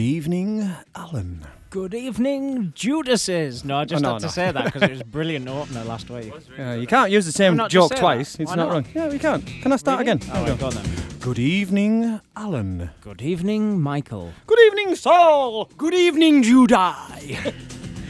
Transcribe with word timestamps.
Good 0.00 0.06
evening, 0.06 0.70
Alan. 0.96 1.44
Good 1.68 1.92
evening, 1.92 2.72
Judases. 2.74 3.66
No, 3.66 3.76
I 3.80 3.84
just 3.84 4.02
Oh, 4.02 4.08
no, 4.08 4.12
had 4.14 4.20
to 4.20 4.26
no. 4.28 4.30
say 4.30 4.50
that 4.50 4.64
because 4.64 4.82
it 4.84 4.90
was 4.92 5.02
brilliant 5.18 5.46
opener 5.46 5.84
last 5.84 6.08
week. 6.08 6.32
Uh, 6.58 6.72
you 6.72 6.86
can't 6.86 7.10
use 7.10 7.26
the 7.26 7.32
same 7.32 7.54
not 7.54 7.68
just 7.70 7.82
joke 7.82 7.88
say 7.90 7.94
that? 7.96 8.00
twice. 8.00 8.40
It's 8.40 8.48
Why 8.48 8.56
not, 8.56 8.64
not? 8.68 8.72
wrong. 8.72 8.86
Yeah, 8.94 9.08
we 9.10 9.18
can't. 9.18 9.44
Can 9.46 9.74
I 9.74 9.76
start 9.76 9.98
Really? 9.98 10.12
again? 10.12 10.30
Oh, 10.32 10.42
we 10.42 10.48
right, 10.52 10.58
go. 10.58 10.70
go 10.70 10.78
on 10.78 10.82
then. 10.82 10.96
Good 11.20 11.38
evening, 11.38 12.18
Alan. 12.34 12.88
Good 13.02 13.20
evening, 13.20 13.78
Michael. 13.78 14.32
Good 14.46 14.58
evening, 14.68 14.94
Saul. 14.94 15.66
Good 15.76 15.92
evening, 15.92 16.44
Judai. 16.44 17.52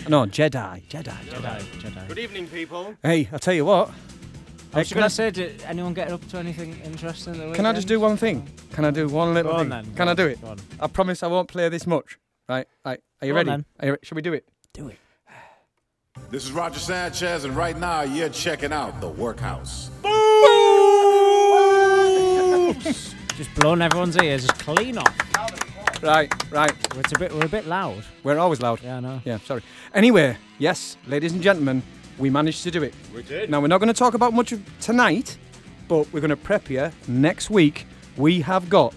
No, 0.09 0.27
Jedi. 0.27 0.87
Jedi. 0.89 1.13
Jedi, 1.27 1.61
Jedi. 1.83 2.07
Good 2.09 2.19
evening, 2.21 2.47
people. 2.47 2.95
Hey, 3.03 3.29
I'll 3.33 3.41
tell 3.41 3.55
you 3.55 3.65
what. 3.65 3.91
I 4.73 4.79
was 4.79 4.93
going 4.93 5.03
I- 5.05 5.09
to 5.09 5.15
say, 5.15 5.31
did 5.31 5.63
anyone 5.67 5.95
get 5.95 6.11
up 6.13 6.27
to 6.29 6.39
anything 6.39 6.79
interesting? 6.85 7.33
The 7.35 7.53
Can 7.55 7.67
I 7.67 7.73
just 7.73 7.89
do 7.89 7.99
one 7.99 8.17
thing? 8.17 8.47
Can 8.73 8.85
I 8.85 8.91
do 8.91 9.09
one 9.09 9.35
little 9.35 9.51
Go 9.53 9.59
on 9.59 9.63
thing? 9.65 9.71
then, 9.71 9.85
Can 9.87 9.95
go 9.95 10.05
I 10.05 10.11
on, 10.11 10.17
do 10.17 10.27
it? 10.27 10.41
go 10.41 10.49
on. 10.49 10.59
I 10.79 10.87
promise 10.87 11.23
I 11.23 11.27
won't 11.27 11.49
play 11.49 11.69
this 11.69 11.87
much. 11.87 12.19
Right? 12.49 12.67
Right. 12.85 13.01
Are 13.21 13.27
you 13.27 13.33
Go 13.33 13.39
on 13.41 13.47
ready? 13.47 13.51
then. 13.51 13.65
Are 13.81 13.87
you 13.87 13.93
re- 13.93 13.99
Should 14.03 14.15
we 14.17 14.23
do 14.23 14.33
it? 14.33 14.45
Do 14.73 14.89
it. 14.89 14.99
This 16.31 16.45
is 16.45 16.53
Roger 16.53 16.79
Sanchez, 16.79 17.45
and 17.45 17.57
right 17.57 17.77
now 17.79 18.03
you're 18.03 18.29
checking 18.29 18.73
out 18.73 19.01
the 19.01 19.09
Workhouse. 19.09 19.91
Just 23.37 23.55
blowing 23.57 23.81
everyone's 23.83 24.17
ears 24.23 24.47
clean 24.53 24.99
off. 24.99 25.17
Right. 26.03 26.33
Right. 26.53 26.73
It's 26.97 27.13
a 27.13 27.19
bit, 27.19 27.33
we're 27.33 27.45
a 27.47 27.49
bit 27.49 27.67
loud. 27.67 28.05
We're 28.23 28.39
always 28.39 28.61
loud. 28.61 28.81
Yeah, 28.83 28.99
I 28.99 29.01
know. 29.01 29.21
Yeah. 29.25 29.39
Sorry. 29.39 29.63
Anyway, 29.95 30.37
yes, 30.59 30.97
ladies 31.07 31.33
and 31.33 31.43
gentlemen, 31.43 31.83
we 32.21 32.31
managed 32.31 32.63
to 32.65 32.71
do 32.71 32.83
it. 32.83 32.95
We 33.15 33.23
did. 33.23 33.51
Now, 33.51 33.61
we're 33.61 33.67
not 33.69 33.79
going 33.79 33.89
to 33.93 33.99
talk 33.99 34.15
about 34.15 34.33
much 34.35 34.53
of 34.53 34.63
tonight, 34.81 35.37
but 35.89 36.07
we're 36.13 36.21
going 36.21 36.29
to 36.31 36.37
prep 36.37 36.69
you. 36.71 36.91
Next 37.09 37.51
week, 37.51 37.87
we 38.17 38.41
have 38.43 38.69
got 38.69 38.95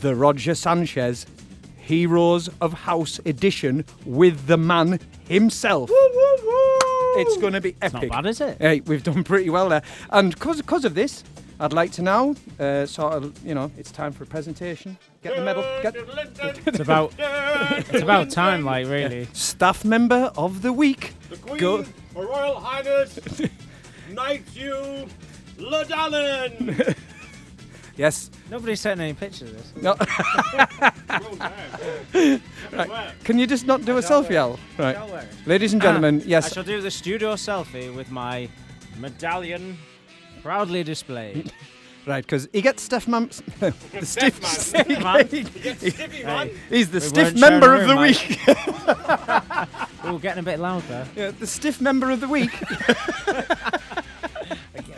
the 0.00 0.14
Roger 0.14 0.54
Sanchez 0.54 1.26
Heroes 1.76 2.48
of 2.60 2.72
House 2.72 3.20
edition 3.26 3.84
with 4.04 4.46
the 4.46 4.56
man 4.56 4.98
himself. 5.28 5.90
It's 7.18 7.36
going 7.36 7.52
to 7.52 7.60
be 7.60 7.70
It's 7.82 7.94
epic. 7.94 8.10
not 8.10 8.22
bad, 8.24 8.30
is 8.30 8.40
it? 8.40 8.58
Hey, 8.60 8.80
we've 8.80 9.02
done 9.02 9.22
pretty 9.22 9.50
well 9.50 9.68
there. 9.68 9.82
And 10.10 10.34
because 10.34 10.84
of 10.84 10.94
this, 10.94 11.22
I'd 11.58 11.72
like 11.72 11.90
to 11.92 12.02
now 12.02 12.34
uh, 12.60 12.84
sort 12.84 13.14
of, 13.14 13.44
you 13.46 13.54
know, 13.54 13.70
it's 13.78 13.90
time 13.90 14.12
for 14.12 14.24
a 14.24 14.26
presentation. 14.26 14.98
Get 15.22 15.36
the 15.36 15.42
medal. 15.42 15.62
Get 15.82 15.96
It's 16.66 16.80
about, 16.80 17.14
it's 17.18 18.02
about 18.02 18.30
time, 18.30 18.64
like, 18.64 18.86
really. 18.86 19.26
staff 19.32 19.84
member 19.84 20.30
of 20.36 20.60
the 20.62 20.72
week. 20.72 21.14
The 21.30 21.36
Queen, 21.38 21.58
Go- 21.58 21.82
Her 22.14 22.26
Royal 22.26 22.60
Highness, 22.60 23.18
knight 24.10 24.44
you, 24.54 25.06
Lord 25.58 25.90
Allen. 25.90 26.76
Yes. 27.96 28.30
Nobody's 28.50 28.82
taking 28.82 29.00
any 29.00 29.14
pictures 29.14 29.48
of 29.50 29.56
this. 29.56 29.72
No. 29.82 29.94
Can 33.24 33.38
you 33.38 33.46
just 33.46 33.66
not 33.66 33.86
do 33.86 33.96
a 33.96 34.02
selfie, 34.02 34.34
Al? 34.34 34.58
Right. 34.76 34.98
Ladies 35.46 35.72
and 35.72 35.80
gentlemen, 35.80 36.16
yes. 36.26 36.26
I 36.26 36.28
yes, 36.48 36.52
shall 36.52 36.62
do 36.62 36.82
the 36.82 36.90
studio 36.90 37.36
selfie 37.36 37.94
with 37.96 38.10
my 38.10 38.50
medallion 38.98 39.78
proudly 40.46 40.84
displayed. 40.84 41.52
right, 42.06 42.24
because 42.24 42.48
he 42.52 42.62
gets 42.62 42.82
Steph 42.84 43.08
Mam. 43.08 43.28
the 43.60 43.72
stiff 44.06 44.40
man. 44.40 44.50
Stiffy, 44.52 46.22
man. 46.22 46.50
He's 46.70 46.88
the 46.90 46.98
We 46.98 47.00
stiff 47.00 47.24
weren't 47.34 47.40
member 47.40 47.66
sharing 47.78 47.82
of 47.82 47.88
the 47.88 47.94
room, 47.94 48.02
week. 48.02 49.80
We 50.04 50.12
were 50.12 50.18
getting 50.20 50.38
a 50.40 50.44
bit 50.44 50.60
loud 50.60 50.82
there. 50.84 51.04
yeah, 51.16 51.32
the 51.32 51.46
stiff 51.48 51.80
member 51.80 52.12
of 52.12 52.20
the 52.20 52.28
week. 52.28 52.52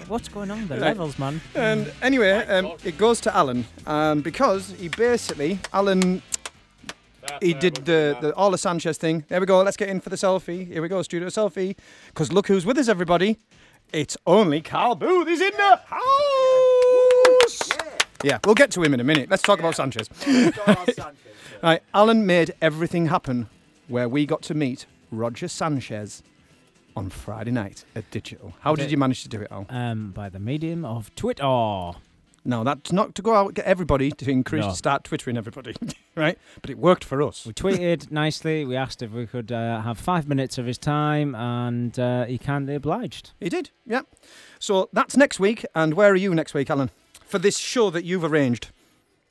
What's 0.08 0.28
going 0.28 0.50
on? 0.50 0.68
The 0.68 0.74
Right. 0.74 0.82
levels, 0.96 1.18
man. 1.18 1.40
and 1.54 1.90
anyway, 2.02 2.32
um, 2.46 2.72
it 2.84 2.96
goes 2.98 3.20
to 3.22 3.34
Alan, 3.36 3.64
um, 3.86 4.20
because 4.22 4.74
he 4.78 4.88
basically 4.88 5.58
Alan. 5.72 6.22
He 7.42 7.52
did 7.52 7.74
the, 7.84 8.16
the 8.22 8.34
all 8.34 8.50
the 8.50 8.56
Sanchez 8.58 8.96
thing. 8.96 9.24
There 9.28 9.38
we 9.38 9.44
go. 9.46 9.62
Let's 9.62 9.76
get 9.76 9.90
in 9.90 10.00
for 10.00 10.08
the 10.08 10.16
selfie. 10.16 10.66
Here 10.66 10.80
we 10.80 10.88
go, 10.88 11.02
studio 11.02 11.28
selfie. 11.28 11.76
Because 12.06 12.32
look 12.32 12.48
who's 12.48 12.64
with 12.64 12.78
us, 12.78 12.88
everybody. 12.88 13.36
It's 13.92 14.16
only 14.26 14.60
Carl 14.60 14.96
Booth. 14.96 15.28
He's 15.28 15.40
in 15.40 15.52
the 15.52 15.80
house. 15.86 17.70
Yeah, 18.22 18.38
we'll 18.44 18.54
get 18.54 18.70
to 18.72 18.82
him 18.82 18.92
in 18.92 19.00
a 19.00 19.04
minute. 19.04 19.30
Let's 19.30 19.42
talk 19.42 19.60
about 19.60 19.76
Sanchez. 19.76 20.10
right, 21.62 21.82
Alan 21.94 22.26
made 22.26 22.54
everything 22.60 23.06
happen 23.06 23.48
where 23.86 24.06
we 24.08 24.26
got 24.26 24.42
to 24.42 24.54
meet 24.54 24.84
Roger 25.10 25.48
Sanchez 25.48 26.22
on 26.96 27.08
Friday 27.08 27.50
night 27.50 27.84
at 27.94 28.10
Digital. 28.10 28.52
How 28.60 28.74
did 28.74 28.84
did. 28.84 28.90
you 28.90 28.98
manage 28.98 29.22
to 29.22 29.28
do 29.28 29.40
it, 29.40 29.48
Al? 29.50 29.64
Um, 29.70 30.10
by 30.10 30.28
the 30.28 30.40
medium 30.40 30.84
of 30.84 31.14
Twitter. 31.14 31.92
Oh, 32.38 32.42
No, 32.44 32.64
that's 32.64 32.92
not 32.92 33.14
to 33.16 33.22
go 33.22 33.34
out 33.34 33.54
get 33.54 33.64
everybody 33.66 34.10
to 34.10 34.30
increase 34.30 34.64
No. 34.64 34.70
to 34.70 34.76
start 34.76 35.04
twittering 35.04 35.36
everybody, 35.36 35.74
right? 36.16 36.38
But 36.62 36.70
it 36.70 36.78
worked 36.78 37.04
for 37.04 37.22
us. 37.22 37.44
We 37.46 37.52
tweeted 37.52 38.10
nicely. 38.10 38.64
We 38.64 38.76
asked 38.76 39.02
if 39.02 39.10
we 39.12 39.26
could 39.26 39.52
uh, 39.52 39.82
have 39.82 39.98
five 39.98 40.28
minutes 40.28 40.58
of 40.58 40.66
his 40.66 40.78
time, 40.78 41.34
and 41.34 41.98
uh, 41.98 42.24
he 42.24 42.38
kindly 42.38 42.74
obliged. 42.74 43.32
He 43.40 43.48
did, 43.48 43.70
yeah. 43.86 44.02
So 44.58 44.88
that's 44.92 45.16
next 45.16 45.38
week. 45.40 45.64
And 45.74 45.94
where 45.94 46.10
are 46.10 46.16
you 46.16 46.34
next 46.34 46.54
week, 46.54 46.70
Alan? 46.70 46.90
For 47.26 47.38
this 47.38 47.58
show 47.58 47.90
that 47.90 48.04
you've 48.04 48.24
arranged. 48.24 48.70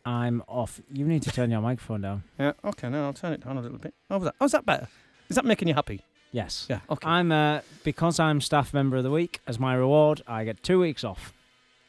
I'm 0.06 0.42
off. 0.48 0.80
You 0.94 1.06
need 1.06 1.24
to 1.24 1.32
turn 1.32 1.52
your 1.52 1.60
microphone 1.62 2.02
down. 2.02 2.24
Yeah, 2.40 2.54
okay, 2.64 2.88
now 2.90 3.06
I'll 3.08 3.14
turn 3.14 3.34
it 3.34 3.44
down 3.44 3.58
a 3.58 3.62
little 3.62 3.78
bit. 3.78 3.94
How's 4.10 4.24
that? 4.24 4.36
How's 4.40 4.52
that 4.54 4.66
better? 4.66 4.88
Is 5.30 5.36
that 5.36 5.44
making 5.44 5.68
you 5.68 5.74
happy? 5.74 6.02
Yes. 6.32 6.66
Yeah, 6.70 6.80
okay. 6.90 7.08
I'm 7.08 7.32
uh, 7.32 7.60
because 7.84 8.20
I'm 8.20 8.40
staff 8.40 8.74
member 8.74 8.96
of 8.98 9.04
the 9.04 9.12
week. 9.12 9.40
As 9.48 9.60
my 9.60 9.74
reward, 9.74 10.22
I 10.28 10.46
get 10.46 10.64
two 10.64 10.80
weeks 10.80 11.04
off. 11.04 11.34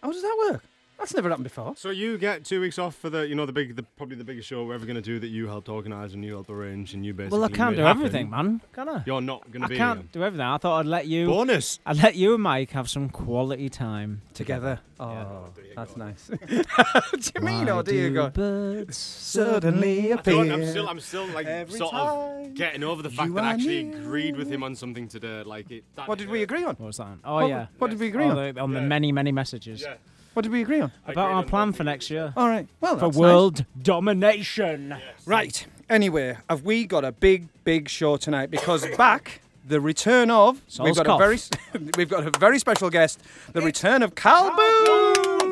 How 0.03 0.11
does 0.11 0.23
that 0.23 0.49
work? 0.50 0.65
That's 0.98 1.14
never 1.14 1.28
happened 1.28 1.44
before. 1.44 1.75
So 1.76 1.91
you 1.91 2.19
get 2.19 2.44
two 2.44 2.60
weeks 2.60 2.76
off 2.76 2.97
for 2.97 3.09
the, 3.09 3.26
you 3.26 3.36
know, 3.36 3.47
the 3.47 3.53
big, 3.53 3.76
the 3.76 3.84
probably 3.84 4.16
the 4.16 4.25
biggest 4.25 4.48
show 4.48 4.64
we're 4.64 4.75
ever 4.75 4.84
going 4.84 4.97
to 4.97 5.00
do 5.03 5.20
that 5.20 5.28
you 5.28 5.47
helped 5.47 5.69
organise 5.69 6.12
and 6.12 6.25
you 6.25 6.32
helped 6.32 6.50
arrange 6.50 6.92
and 6.92 7.06
you 7.06 7.14
basically. 7.14 7.38
well, 7.38 7.48
I 7.48 7.54
can't 7.54 7.76
do 7.76 7.86
everything, 7.86 8.31
man. 8.31 8.60
Can 8.72 8.88
I? 8.88 9.03
You're 9.06 9.20
not 9.20 9.48
going 9.50 9.62
to 9.62 9.69
be. 9.69 9.76
I 9.76 9.78
can't 9.78 10.00
here. 10.00 10.08
do 10.12 10.25
everything. 10.25 10.44
I 10.44 10.58
thought 10.58 10.81
I'd 10.81 10.87
let 10.87 11.06
you. 11.06 11.26
Bonus. 11.28 11.78
I'd 11.87 11.98
let 11.98 12.16
you 12.16 12.34
and 12.34 12.42
Mike 12.42 12.70
have 12.72 12.91
some 12.91 13.08
quality 13.10 13.69
time 13.69 14.22
Together. 14.34 14.81
Oh, 15.00 15.47
Yeah, 15.56 15.72
that's 15.76 15.97
nice. 15.97 16.28
what 16.48 17.20
do 17.20 17.31
you 17.37 17.41
mean, 17.42 17.66
Why 17.66 17.72
or 17.72 17.82
do 17.84 17.94
you 17.94 18.10
go? 18.10 18.31
birds 18.31 18.97
Suddenly 18.97 20.12
I 20.12 20.16
appear. 20.16 20.53
I'm 20.53 20.66
still, 20.66 20.88
I'm 20.88 21.00
still 21.00 21.26
like 21.28 21.47
every 21.47 21.78
sort 21.78 21.94
of 21.94 22.54
getting 22.54 22.82
over 22.82 23.03
the 23.03 23.10
fact 23.10 23.34
that 23.34 23.44
I 23.44 23.53
actually 23.53 23.84
near. 23.84 23.98
agreed 24.00 24.37
with 24.37 24.50
him 24.50 24.64
on 24.64 24.75
something 24.75 25.06
today. 25.06 25.42
Like 25.44 25.70
it. 25.70 25.84
What 26.06 26.19
did 26.19 26.28
we 26.28 26.42
agree 26.42 26.64
on? 26.64 26.75
What 26.75 26.87
was 26.87 26.97
that? 26.97 27.19
Oh 27.25 27.47
yeah. 27.47 27.66
What 27.78 27.91
did 27.91 28.00
we 28.00 28.08
agree 28.08 28.25
on? 28.25 28.58
on 28.58 28.72
the 28.72 28.81
many 28.81 29.12
many 29.12 29.31
messages 29.32 29.82
Yeah. 29.82 29.94
What 30.38 30.44
did 30.44 30.53
we 30.53 30.62
agree 30.62 30.81
on? 30.81 30.93
About 31.04 31.32
our 31.32 31.43
plan 31.43 31.72
for 31.72 31.82
next 31.82 32.10
year 32.10 32.32
All 32.37 32.47
right. 32.49 32.69
Well, 32.81 32.94
for 32.94 33.06
that's 33.06 33.16
nice. 33.16 33.21
world 33.21 33.65
domination. 33.82 34.94
Right. 35.26 35.66
Anyway, 35.91 36.37
have 36.49 36.62
we 36.62 36.87
got 36.87 37.04
a 37.04 37.10
big, 37.10 37.49
big 37.65 37.88
show 37.88 38.16
tonight? 38.16 38.49
Because 38.49 38.87
back 38.97 39.41
the 39.66 39.81
return 39.81 40.31
of 40.31 40.62
Saul's 40.69 40.87
we've 40.91 40.94
got 40.94 41.06
cough. 41.06 41.21
a 41.21 41.25
very 41.25 41.34
s- 41.34 41.50
we've 41.97 42.09
got 42.09 42.25
a 42.25 42.38
very 42.38 42.60
special 42.60 42.88
guest. 42.88 43.21
The 43.53 43.62
return 43.62 44.00
of 44.04 44.15
Cal 44.15 44.55
Boo. 44.55 45.50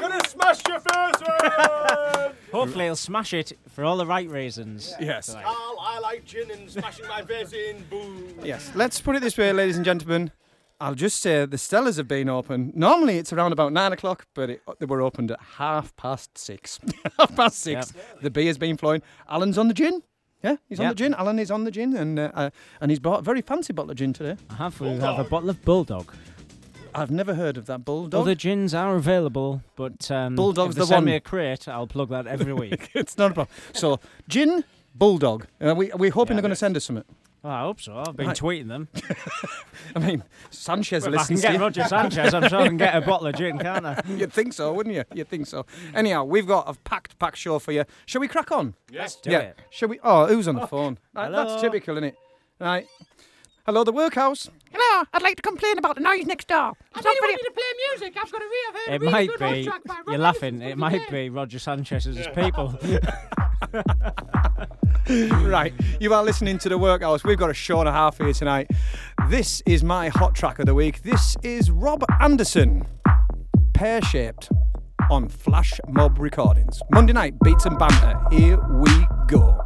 Gonna 0.00 0.20
smash 0.28 0.62
your 0.66 0.80
face 0.80 1.20
in! 1.20 2.32
Hopefully, 2.50 2.86
he'll 2.86 2.96
smash 2.96 3.32
it 3.32 3.52
for 3.68 3.84
all 3.84 3.96
the 3.98 4.06
right 4.06 4.28
reasons. 4.28 4.92
Yes. 4.98 5.32
Carl, 5.32 5.76
I 5.80 6.00
like 6.00 6.24
gin 6.24 6.50
and 6.50 6.68
smashing 6.68 7.06
my 7.06 7.22
face 7.22 7.52
in. 7.52 7.84
Boo. 7.88 8.34
Yes. 8.42 8.72
Let's 8.74 9.00
put 9.00 9.14
it 9.14 9.20
this 9.22 9.38
way, 9.38 9.52
ladies 9.52 9.76
and 9.76 9.84
gentlemen. 9.84 10.32
I'll 10.82 10.96
just 10.96 11.20
say 11.20 11.46
the 11.46 11.58
Stellas 11.58 11.96
have 11.96 12.08
been 12.08 12.28
open. 12.28 12.72
Normally 12.74 13.18
it's 13.18 13.32
around 13.32 13.52
about 13.52 13.72
nine 13.72 13.92
o'clock, 13.92 14.26
but 14.34 14.50
it, 14.50 14.62
they 14.80 14.86
were 14.86 15.00
opened 15.00 15.30
at 15.30 15.38
half 15.56 15.94
past 15.94 16.36
six. 16.36 16.80
half 17.18 17.36
past 17.36 17.60
six. 17.60 17.92
The 18.20 18.30
beer's 18.30 18.58
been 18.58 18.76
flowing. 18.76 19.00
Alan's 19.28 19.58
on 19.58 19.68
the 19.68 19.74
gin. 19.74 20.02
Yeah, 20.42 20.56
he's 20.68 20.80
on 20.80 20.88
the 20.88 20.94
gin. 20.96 21.14
Alan 21.14 21.38
is 21.38 21.52
on 21.52 21.62
the 21.62 21.70
gin, 21.70 21.96
and 21.96 22.18
uh, 22.18 22.32
uh, 22.34 22.50
and 22.80 22.90
he's 22.90 22.98
bought 22.98 23.20
a 23.20 23.22
very 23.22 23.42
fancy 23.42 23.72
bottle 23.72 23.92
of 23.92 23.96
gin 23.96 24.12
today. 24.12 24.36
I 24.50 24.54
have 24.54 24.80
we 24.80 24.88
have 24.88 25.20
a 25.20 25.24
bottle 25.24 25.50
of 25.50 25.64
Bulldog. 25.64 26.12
I've 26.92 27.12
never 27.12 27.34
heard 27.34 27.56
of 27.56 27.66
that 27.66 27.84
bulldog. 27.84 28.20
Other 28.20 28.34
gins 28.34 28.74
are 28.74 28.96
available, 28.96 29.62
but 29.76 30.10
um, 30.10 30.34
Bulldog's 30.34 30.70
if 30.70 30.74
they 30.74 30.80
the 30.80 30.86
send 30.86 30.96
one. 30.96 31.04
me 31.04 31.14
a 31.14 31.20
crate, 31.20 31.68
I'll 31.68 31.86
plug 31.86 32.08
that 32.08 32.26
every 32.26 32.52
week. 32.64 32.90
it's 32.92 33.16
not 33.16 33.30
a 33.30 33.34
problem. 33.34 33.56
So, 33.72 34.00
gin, 34.28 34.64
bulldog. 34.94 35.46
Uh, 35.60 35.74
we, 35.76 35.92
we're 35.94 36.10
hoping 36.10 36.36
they're 36.36 36.42
going 36.42 36.50
to 36.50 36.56
send 36.56 36.76
us 36.76 36.84
something. 36.84 37.04
Well, 37.42 37.52
I 37.52 37.60
hope 37.62 37.80
so. 37.80 37.96
I've 38.06 38.16
been 38.16 38.28
Right. 38.28 38.36
tweeting 38.36 38.68
them. 38.68 38.88
I 39.96 39.98
mean, 39.98 40.22
Sanchez 40.50 41.04
if 41.06 41.12
I 41.12 41.24
can 41.24 41.36
get 41.36 41.48
to 41.48 41.52
you. 41.54 41.58
Roger 41.58 41.84
Sanchez, 41.84 42.34
I'm 42.34 42.48
sure 42.48 42.60
I 42.60 42.68
can 42.68 42.76
get 42.76 42.94
a 42.94 43.00
bottle 43.06 43.26
of 43.26 43.34
gin, 43.34 43.58
can't 43.58 43.84
I? 43.84 44.00
You'd 44.08 44.32
think 44.32 44.52
so, 44.52 44.72
wouldn't 44.72 44.94
you? 44.94 45.02
You'd 45.12 45.28
think 45.28 45.48
so. 45.48 45.66
Anyhow, 45.92 46.22
we've 46.22 46.46
got 46.46 46.68
a 46.68 46.74
packed, 46.80 47.18
packed 47.18 47.38
show 47.38 47.58
for 47.58 47.72
you. 47.72 47.84
Shall 48.06 48.20
we 48.20 48.28
crack 48.28 48.52
on? 48.52 48.74
Let's 48.92 49.16
do 49.16 49.30
yeah. 49.32 49.38
it. 49.40 49.58
Shall 49.70 49.88
we? 49.88 49.98
Oh, 50.04 50.26
who's 50.26 50.46
on 50.46 50.54
the 50.54 50.68
phone? 50.68 50.98
Right, 51.14 51.24
Hello? 51.24 51.44
That's 51.48 51.60
typical, 51.60 51.96
isn't 51.96 52.04
it? 52.10 52.16
Right. 52.60 52.86
Hello, 53.66 53.82
the 53.82 53.92
workhouse. 53.92 54.48
Hello, 54.72 55.04
I'd 55.12 55.22
like 55.22 55.36
to 55.36 55.42
complain 55.42 55.78
about 55.78 55.96
the 55.96 56.00
noise 56.00 56.26
next 56.26 56.46
door. 56.48 56.72
It's 56.96 57.04
not 57.04 57.16
need 57.28 57.36
to 57.38 57.50
play 57.52 57.62
music. 57.90 58.16
I've 58.22 58.30
got 58.32 58.40
a 58.42 58.44
very- 58.88 58.96
It 58.96 59.02
might 59.02 59.38
be. 59.38 59.68
You're 60.08 60.18
laughing. 60.18 60.62
It 60.62 60.78
might 60.78 61.08
be 61.10 61.28
Roger 61.28 61.58
Sanchez's 61.58 62.26
people. 62.34 62.78
Right, 65.08 65.74
you 66.00 66.14
are 66.14 66.22
listening 66.22 66.58
to 66.58 66.68
the 66.68 66.78
workhouse. 66.78 67.24
We've 67.24 67.36
got 67.36 67.50
a 67.50 67.54
show 67.54 67.80
and 67.80 67.88
a 67.88 67.92
half 67.92 68.18
here 68.18 68.32
tonight. 68.32 68.70
This 69.28 69.60
is 69.66 69.82
my 69.82 70.08
hot 70.08 70.34
track 70.34 70.60
of 70.60 70.66
the 70.66 70.74
week. 70.74 71.02
This 71.02 71.36
is 71.42 71.70
Rob 71.70 72.04
Anderson, 72.20 72.86
pear 73.74 74.00
shaped 74.00 74.48
on 75.10 75.28
Flash 75.28 75.80
Mob 75.88 76.18
Recordings. 76.18 76.80
Monday 76.92 77.12
night 77.12 77.34
beats 77.42 77.66
and 77.66 77.78
banter. 77.78 78.18
Here 78.30 78.58
we 78.70 79.06
go. 79.26 79.58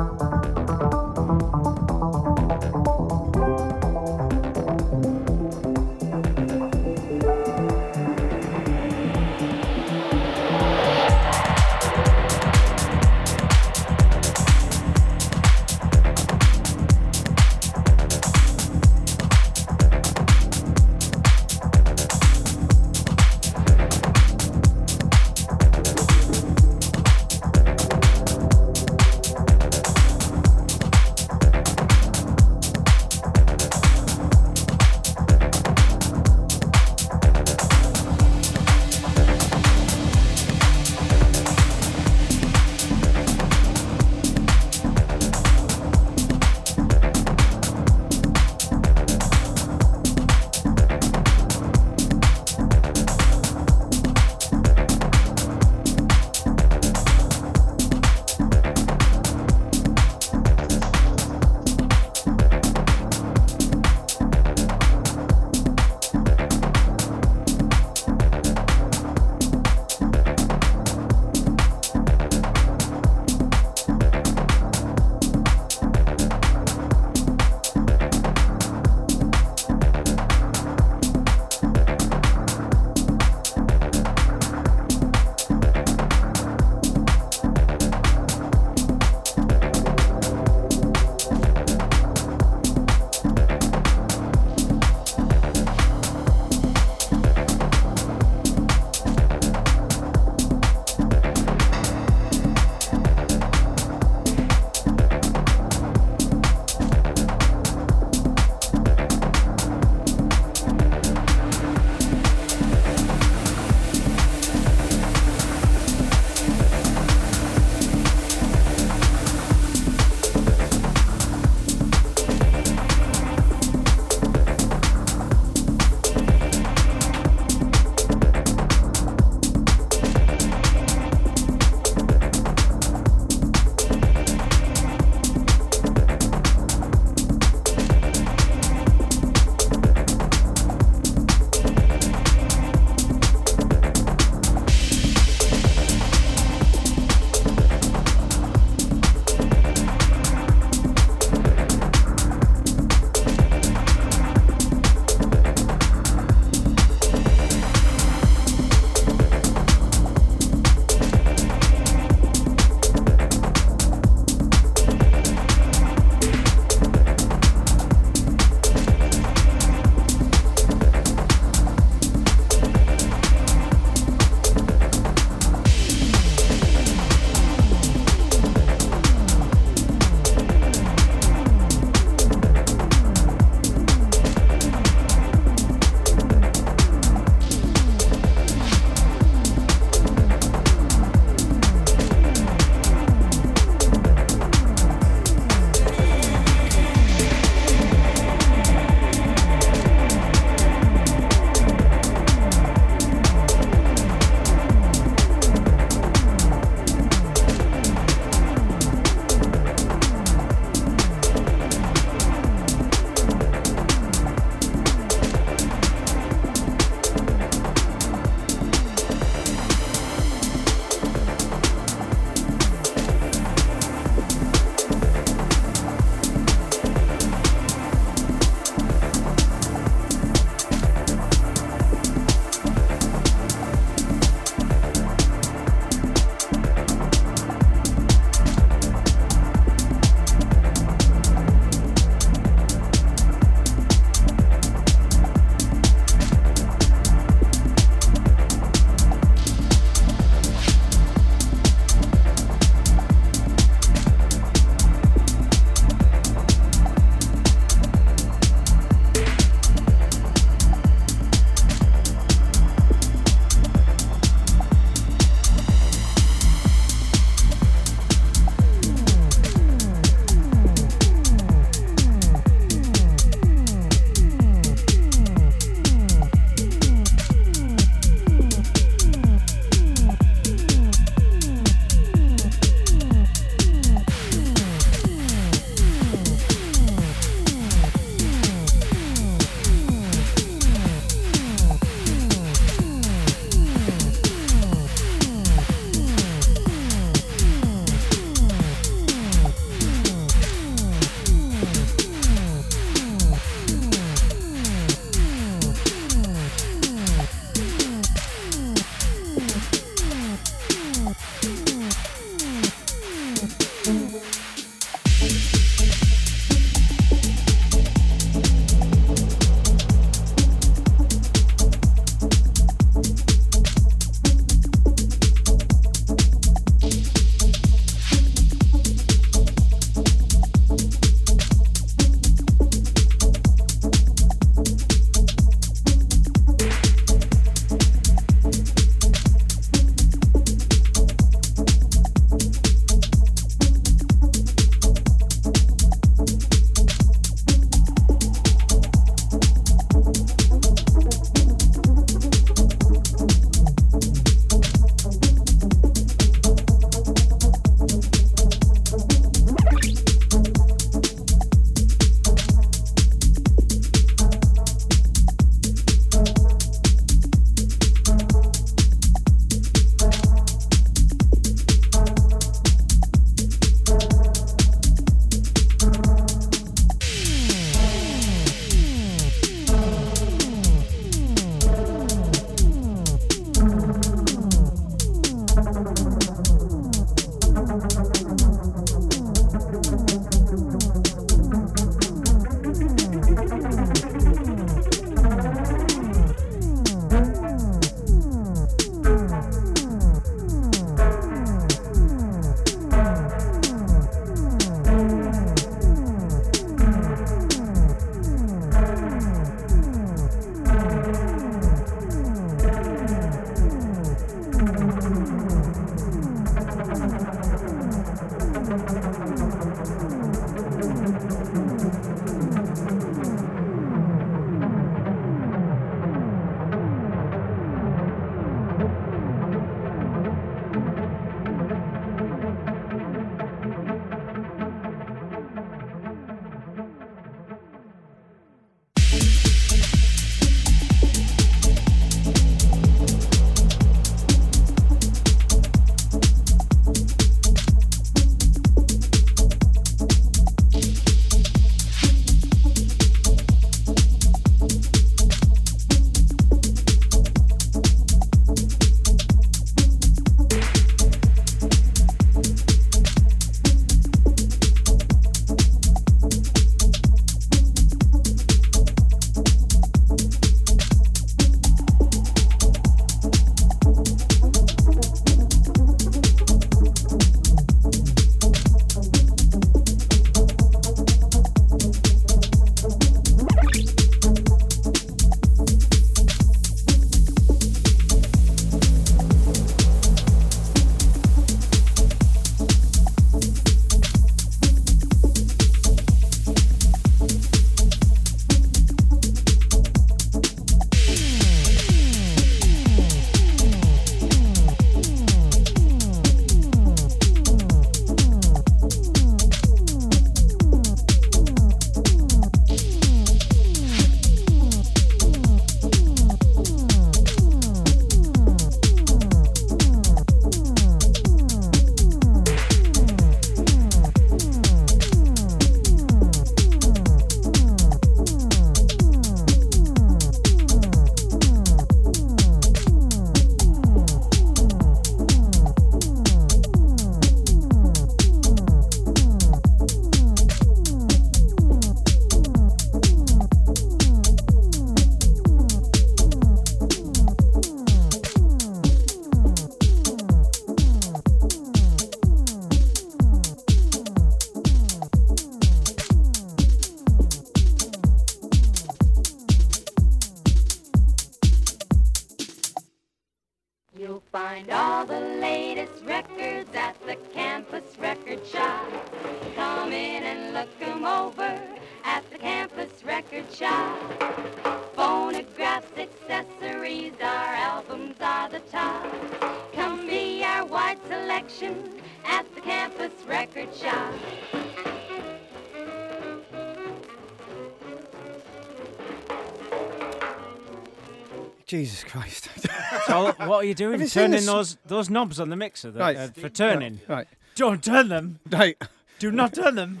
Turning 594.12 594.46
those 594.46 594.76
those 594.86 595.08
knobs 595.10 595.40
on 595.40 595.48
the 595.50 595.56
mixer 595.56 595.90
that, 595.90 596.00
Right. 596.00 596.16
uh, 596.16 596.28
for 596.28 596.48
turning. 596.48 597.00
right. 597.08 597.26
Don't 597.54 597.82
turn 597.84 598.08
them. 598.08 598.38
Right. 598.50 598.76
Do 599.18 599.30
not 599.30 599.54
turn 599.54 599.74
them. 599.74 600.00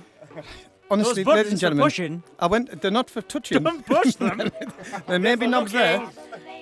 Honestly, 0.90 1.22
Those 1.22 1.26
ladies 1.26 1.42
buttons 1.44 1.52
and 1.52 1.60
gentlemen, 1.60 1.84
pushing. 1.84 2.22
I 2.38 2.46
went. 2.46 2.82
They're 2.82 2.90
not 2.90 3.08
for 3.08 3.22
touching. 3.22 3.62
Don't 3.62 3.86
push 3.86 4.14
them. 4.16 4.50
there 5.06 5.18
may 5.18 5.34
be 5.36 5.46
knobs 5.46 5.72
there. 5.72 6.08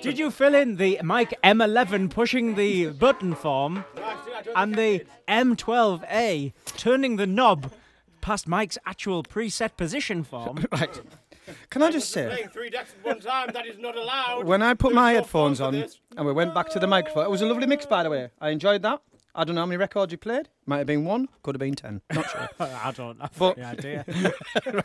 Did 0.01 0.17
you 0.17 0.31
fill 0.31 0.55
in 0.55 0.77
the 0.77 0.99
Mike 1.03 1.33
M11 1.43 2.09
pushing 2.09 2.55
the 2.55 2.87
button 2.87 3.35
form 3.35 3.83
and 4.55 4.75
the 4.75 5.05
M12A 5.27 6.53
turning 6.77 7.17
the 7.17 7.27
knob 7.27 7.71
past 8.21 8.47
Mike's 8.47 8.77
actual 8.85 9.23
preset 9.23 9.75
position 9.77 10.23
form? 10.23 10.65
Right. 10.71 11.01
Can 11.69 11.81
I 11.81 11.91
just 11.91 12.11
say, 12.11 12.47
three 12.53 12.69
decks 12.69 12.93
at 12.99 13.05
one 13.05 13.19
time. 13.19 13.49
That 13.53 13.65
is 13.65 13.77
not 13.79 13.95
allowed. 13.97 14.45
when 14.45 14.61
I 14.61 14.73
put 14.73 14.93
my 14.93 15.13
headphones 15.13 15.59
on 15.59 15.75
and 15.75 16.25
we 16.25 16.33
went 16.33 16.53
back 16.53 16.69
to 16.69 16.79
the 16.79 16.87
microphone, 16.87 17.25
it 17.25 17.29
was 17.31 17.41
a 17.41 17.45
lovely 17.45 17.67
mix, 17.67 17.85
by 17.85 18.03
the 18.03 18.09
way. 18.09 18.29
I 18.39 18.49
enjoyed 18.49 18.81
that. 18.83 19.01
I 19.33 19.43
don't 19.45 19.55
know 19.55 19.61
how 19.61 19.65
many 19.65 19.77
records 19.77 20.11
you 20.11 20.17
played. 20.17 20.49
Might 20.65 20.79
have 20.79 20.87
been 20.87 21.05
one, 21.05 21.29
could 21.41 21.55
have 21.55 21.59
been 21.59 21.75
ten. 21.75 22.01
Not 22.13 22.29
sure. 22.29 22.49
I 22.59 22.91
don't 22.91 23.19
have 23.21 23.31
But- 23.37 23.57
any 23.57 23.65
idea. 23.65 24.05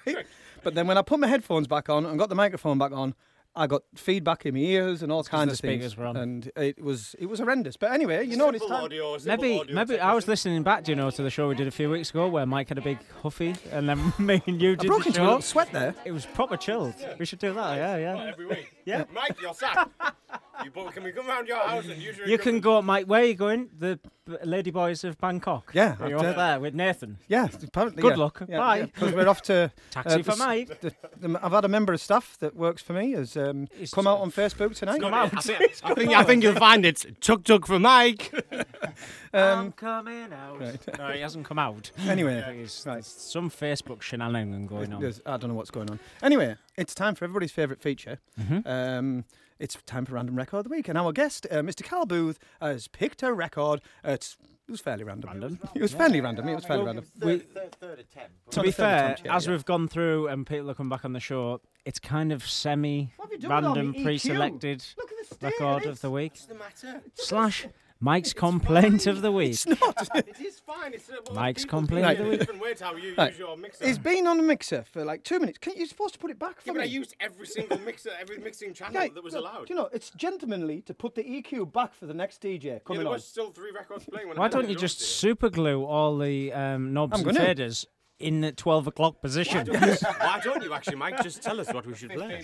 right? 0.06 0.26
But 0.62 0.74
then 0.74 0.86
when 0.86 0.96
I 0.98 1.02
put 1.02 1.18
my 1.20 1.26
headphones 1.26 1.66
back 1.66 1.88
on 1.88 2.06
and 2.06 2.18
got 2.18 2.28
the 2.28 2.34
microphone 2.34 2.78
back 2.78 2.92
on, 2.92 3.14
I 3.56 3.66
got 3.66 3.82
feedback 3.94 4.44
in 4.44 4.54
my 4.54 4.60
ears 4.60 5.02
and 5.02 5.10
all 5.10 5.24
kinds 5.24 5.52
of 5.52 5.58
things. 5.58 5.80
speakers 5.82 5.96
were 5.96 6.06
on. 6.06 6.16
And 6.16 6.52
it 6.56 6.82
was 6.82 7.16
it 7.18 7.26
was 7.26 7.38
horrendous. 7.38 7.76
But 7.76 7.92
anyway, 7.92 8.26
you 8.26 8.36
know 8.36 8.46
what 8.46 8.54
it's 8.54 8.66
time. 8.66 8.90
Maybe, 9.24 9.62
maybe 9.72 9.98
I 9.98 10.12
was 10.12 10.28
listening 10.28 10.62
back, 10.62 10.86
you 10.88 10.94
know, 10.94 11.10
to 11.10 11.22
the 11.22 11.30
show 11.30 11.48
we 11.48 11.54
did 11.54 11.66
a 11.66 11.70
few 11.70 11.88
weeks 11.90 12.10
ago 12.10 12.28
where 12.28 12.44
Mike 12.46 12.68
had 12.68 12.78
a 12.78 12.82
big 12.82 12.98
huffy 13.22 13.54
and 13.72 13.88
then 13.88 14.12
me 14.18 14.42
and 14.46 14.60
you 14.60 14.72
I 14.72 14.74
did 14.76 14.86
broke 14.88 15.02
the 15.04 15.08
into 15.08 15.20
a 15.20 15.24
show. 15.24 15.24
little 15.24 15.42
sweat 15.42 15.72
there. 15.72 15.94
It 16.04 16.12
was 16.12 16.26
proper 16.26 16.56
chilled. 16.56 16.94
We 17.18 17.24
should 17.24 17.38
do 17.38 17.54
that, 17.54 17.76
yeah, 17.76 17.96
yeah. 17.96 18.30
Every 18.30 18.46
week. 18.46 18.72
Yeah. 18.84 19.04
Mike, 19.14 19.36
you're 19.40 19.54
sacked. 19.54 19.90
you 20.64 20.70
both, 20.70 20.92
can 20.94 21.04
we 21.04 21.12
come 21.12 21.26
round 21.26 21.48
your 21.48 21.58
house 21.58 21.84
and 21.86 22.00
use 22.00 22.16
your 22.16 22.26
You 22.26 22.38
can 22.38 22.56
equipment? 22.56 22.64
go, 22.64 22.82
Mike. 22.82 23.06
Where 23.06 23.22
are 23.22 23.24
you 23.26 23.34
going? 23.34 23.68
The 23.78 23.98
B- 24.26 24.36
Lady 24.44 24.70
Boys 24.70 25.04
of 25.04 25.18
Bangkok. 25.18 25.70
Yeah, 25.74 25.96
Are 26.00 26.08
you 26.08 26.14
I've 26.16 26.20
off 26.20 26.22
done- 26.34 26.36
there 26.36 26.60
with 26.60 26.74
Nathan? 26.74 27.18
Yeah, 27.28 27.46
apparently. 27.62 28.02
Good 28.02 28.16
yeah. 28.16 28.22
luck. 28.24 28.42
Yeah, 28.48 28.58
Bye. 28.58 28.82
Because 28.86 29.12
we're 29.14 29.28
off 29.28 29.42
to 29.42 29.70
Taxi 29.90 30.20
uh, 30.20 30.22
for 30.22 30.32
the- 30.32 30.36
Mike. 30.38 30.80
the- 30.80 30.92
the- 31.20 31.40
I've 31.44 31.52
had 31.52 31.64
a 31.64 31.68
member 31.68 31.92
of 31.92 32.00
staff 32.00 32.36
that 32.40 32.56
works 32.56 32.82
for 32.82 32.92
me 32.94 33.12
has 33.12 33.36
um, 33.36 33.68
He's 33.76 33.92
come 33.92 34.06
out 34.06 34.18
on 34.20 34.30
Facebook 34.32 34.74
tonight. 34.74 35.02
I 35.02 35.28
think, 35.28 35.60
I 35.84 35.94
think, 35.94 36.12
I 36.12 36.22
think 36.24 36.42
you'll 36.42 36.54
find 36.54 36.84
it's 36.84 37.06
Tuk 37.20 37.44
Tuk 37.44 37.66
for 37.66 37.78
Mike. 37.78 38.32
I'm 39.32 39.72
coming 39.72 40.32
out. 40.32 40.60
No, 40.98 41.08
he 41.10 41.20
hasn't 41.20 41.44
come 41.44 41.58
out. 41.58 41.90
Anyway, 42.08 42.34
There's, 42.34 42.84
right. 42.86 42.94
there's 42.94 43.06
some 43.06 43.50
Facebook 43.50 44.00
shenanigan 44.02 44.66
going 44.66 44.92
on. 44.92 45.00
There's- 45.00 45.20
I 45.26 45.36
don't 45.36 45.50
know 45.50 45.54
what's 45.56 45.70
going 45.70 45.90
on. 45.90 46.00
Anyway, 46.22 46.56
it's 46.76 46.94
time 46.94 47.14
for 47.14 47.24
everybody's 47.24 47.52
favourite 47.52 47.80
feature. 47.80 48.18
Mm-hmm. 48.40 48.66
Um, 48.68 49.24
it's 49.58 49.76
time 49.86 50.04
for 50.04 50.14
Random 50.14 50.36
Record 50.36 50.58
of 50.58 50.64
the 50.64 50.70
Week. 50.70 50.88
And 50.88 50.98
our 50.98 51.12
guest, 51.12 51.46
uh, 51.50 51.56
Mr. 51.56 51.84
Carl 51.84 52.06
Booth, 52.06 52.38
has 52.60 52.88
picked 52.88 53.22
a 53.22 53.32
record. 53.32 53.80
Uh, 54.04 54.10
it's, 54.12 54.36
it 54.68 54.70
was 54.70 54.80
fairly 54.80 55.04
random. 55.04 55.30
Random. 55.30 55.58
It 55.74 55.82
was 55.82 55.92
fairly 55.92 56.20
random. 56.20 56.48
It 56.48 56.54
was 56.54 56.64
fairly 56.64 56.84
random. 56.84 57.04
We- 57.20 57.38
to 57.38 57.44
be 57.44 57.44
the 57.54 57.70
third 57.80 58.74
fair, 58.74 59.04
attempt, 59.04 59.22
yeah, 59.24 59.36
as 59.36 59.46
yeah. 59.46 59.52
we've 59.52 59.64
gone 59.64 59.88
through 59.88 60.28
and 60.28 60.46
people 60.46 60.68
have 60.68 60.76
come 60.76 60.88
back 60.88 61.04
on 61.04 61.12
the 61.12 61.20
show, 61.20 61.60
it's 61.84 61.98
kind 61.98 62.32
of 62.32 62.46
semi-random, 62.46 63.48
done 63.48 63.64
on 63.64 63.74
the 63.92 63.98
EQ? 63.98 64.02
pre-selected 64.02 64.84
Look 64.96 65.10
at 65.12 65.38
the 65.40 65.46
record 65.46 65.86
of 65.86 66.00
the 66.00 66.10
week. 66.10 66.32
What's 66.32 66.46
the 66.46 66.54
matter? 66.54 67.02
Slash 67.14 67.66
Mike's 67.98 68.32
complaint 68.34 69.06
of 69.06 69.22
the 69.22 69.32
week. 69.32 69.58
It 70.14 70.40
is 70.40 70.60
fine. 70.60 70.92
It's, 70.94 71.08
well, 71.08 71.34
Mike's 71.34 71.64
complaint 71.64 72.04
do 72.06 72.12
of 72.12 72.18
the 72.18 72.24
it 72.24 72.28
week. 72.30 72.38
Different 72.40 72.60
way 72.60 72.74
to 72.74 72.84
how 72.84 72.94
you 72.94 73.14
Right. 73.16 73.30
use 73.30 73.38
your 73.38 73.56
mixer. 73.56 73.84
It's 73.84 73.98
been 73.98 74.26
on 74.26 74.36
the 74.36 74.42
mixer 74.42 74.84
for 74.92 75.04
like 75.04 75.22
two 75.24 75.38
minutes. 75.40 75.58
Can't, 75.58 75.76
you're 75.76 75.86
supposed 75.86 76.12
to 76.14 76.20
put 76.20 76.30
it 76.30 76.38
back 76.38 76.60
for 76.60 76.68
yeah, 76.68 76.72
but 76.74 76.82
I 76.82 76.84
me. 76.86 76.90
used 76.90 77.14
every 77.20 77.46
single 77.46 77.78
mixer, 77.80 78.10
every 78.20 78.38
mixing 78.38 78.74
channel 78.74 78.94
Yeah, 79.02 79.08
that 79.14 79.24
was 79.24 79.32
look, 79.34 79.42
allowed. 79.44 79.66
Do 79.66 79.74
you 79.74 79.80
know, 79.80 79.88
it's 79.92 80.10
gentlemanly 80.10 80.82
to 80.82 80.94
put 80.94 81.14
the 81.14 81.22
EQ 81.24 81.72
back 81.72 81.94
for 81.94 82.04
the 82.06 82.14
next 82.14 82.42
DJ 82.42 82.64
yeah, 82.64 82.78
coming 82.80 83.00
there 83.00 83.08
on. 83.08 83.14
was 83.14 83.24
still 83.24 83.50
three 83.50 83.72
records 83.72 84.04
playing 84.04 84.28
when 84.28 84.36
Why 84.36 84.48
did 84.48 84.54
don't 84.58 84.68
you 84.68 84.76
just 84.76 84.98
there. 84.98 85.06
super 85.06 85.48
glue 85.48 85.84
all 85.84 86.18
the 86.18 86.52
um, 86.52 86.92
knobs 86.92 87.18
I'm 87.20 87.26
and 87.26 87.36
gonna. 87.36 87.48
faders 87.54 87.86
in 88.18 88.40
the 88.42 88.52
12 88.52 88.86
o'clock 88.88 89.20
position? 89.22 89.66
Why 90.20 90.40
don't 90.44 90.62
you 90.62 90.72
actually, 90.74 90.96
Mike? 90.96 91.22
Just 91.22 91.42
tell 91.42 91.58
us 91.60 91.72
what 91.72 91.86
we 91.86 91.94
should 91.94 92.10
play. 92.10 92.42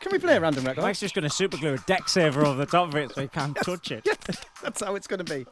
Can 0.00 0.12
we 0.12 0.18
play 0.18 0.36
a 0.36 0.40
random 0.40 0.64
record? 0.64 0.80
Mike's 0.82 1.00
just 1.00 1.14
going 1.14 1.24
to 1.24 1.30
super 1.30 1.58
glue 1.58 1.74
a 1.74 1.78
deck 1.78 2.08
saver 2.08 2.44
over 2.46 2.58
the 2.58 2.64
top 2.66 2.88
of 2.88 2.94
it 2.96 3.12
so 3.14 3.20
he 3.20 3.28
can't 3.28 3.54
touch 3.62 3.90
it. 3.90 4.06
That's 4.62 4.82
how 4.82 4.94
it's 4.94 5.06
going 5.06 5.22
to 5.24 5.34
be. 5.34 5.44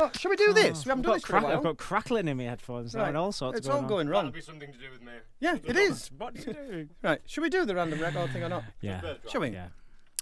Oh, 0.00 0.10
shall 0.18 0.30
we 0.30 0.36
do 0.36 0.52
this? 0.52 0.84
We 0.84 0.88
haven't 0.90 1.02
done 1.02 1.12
got, 1.12 1.14
this 1.14 1.24
for 1.24 1.36
a 1.36 1.40
crack- 1.40 1.52
I've 1.56 1.62
got 1.62 1.76
crackling 1.76 2.26
in 2.26 2.36
my 2.36 2.42
headphones 2.44 2.94
now 2.94 3.02
Right. 3.02 3.08
and 3.08 3.16
all 3.16 3.30
sorts 3.30 3.58
It's 3.58 3.68
going 3.68 3.76
all 3.78 3.82
on. 3.84 3.88
going 3.88 4.06
That'll 4.08 4.22
wrong. 4.24 4.32
be 4.32 4.40
something 4.40 4.72
to 4.72 4.78
do 4.78 4.90
with 4.92 5.00
me. 5.02 5.12
Yeah, 5.38 5.58
it 5.64 5.76
is. 5.76 6.10
What 6.18 6.34
are 6.34 6.38
you 6.40 6.52
doing? 6.54 6.90
Right, 7.02 7.20
should 7.26 7.42
we 7.42 7.50
do 7.50 7.64
the 7.64 7.74
random 7.76 8.00
record 8.00 8.32
thing 8.32 8.42
or 8.42 8.48
not? 8.48 8.64
Yeah. 8.80 9.00
Shall 9.30 9.40
we? 9.42 9.50
Yeah. 9.50 9.68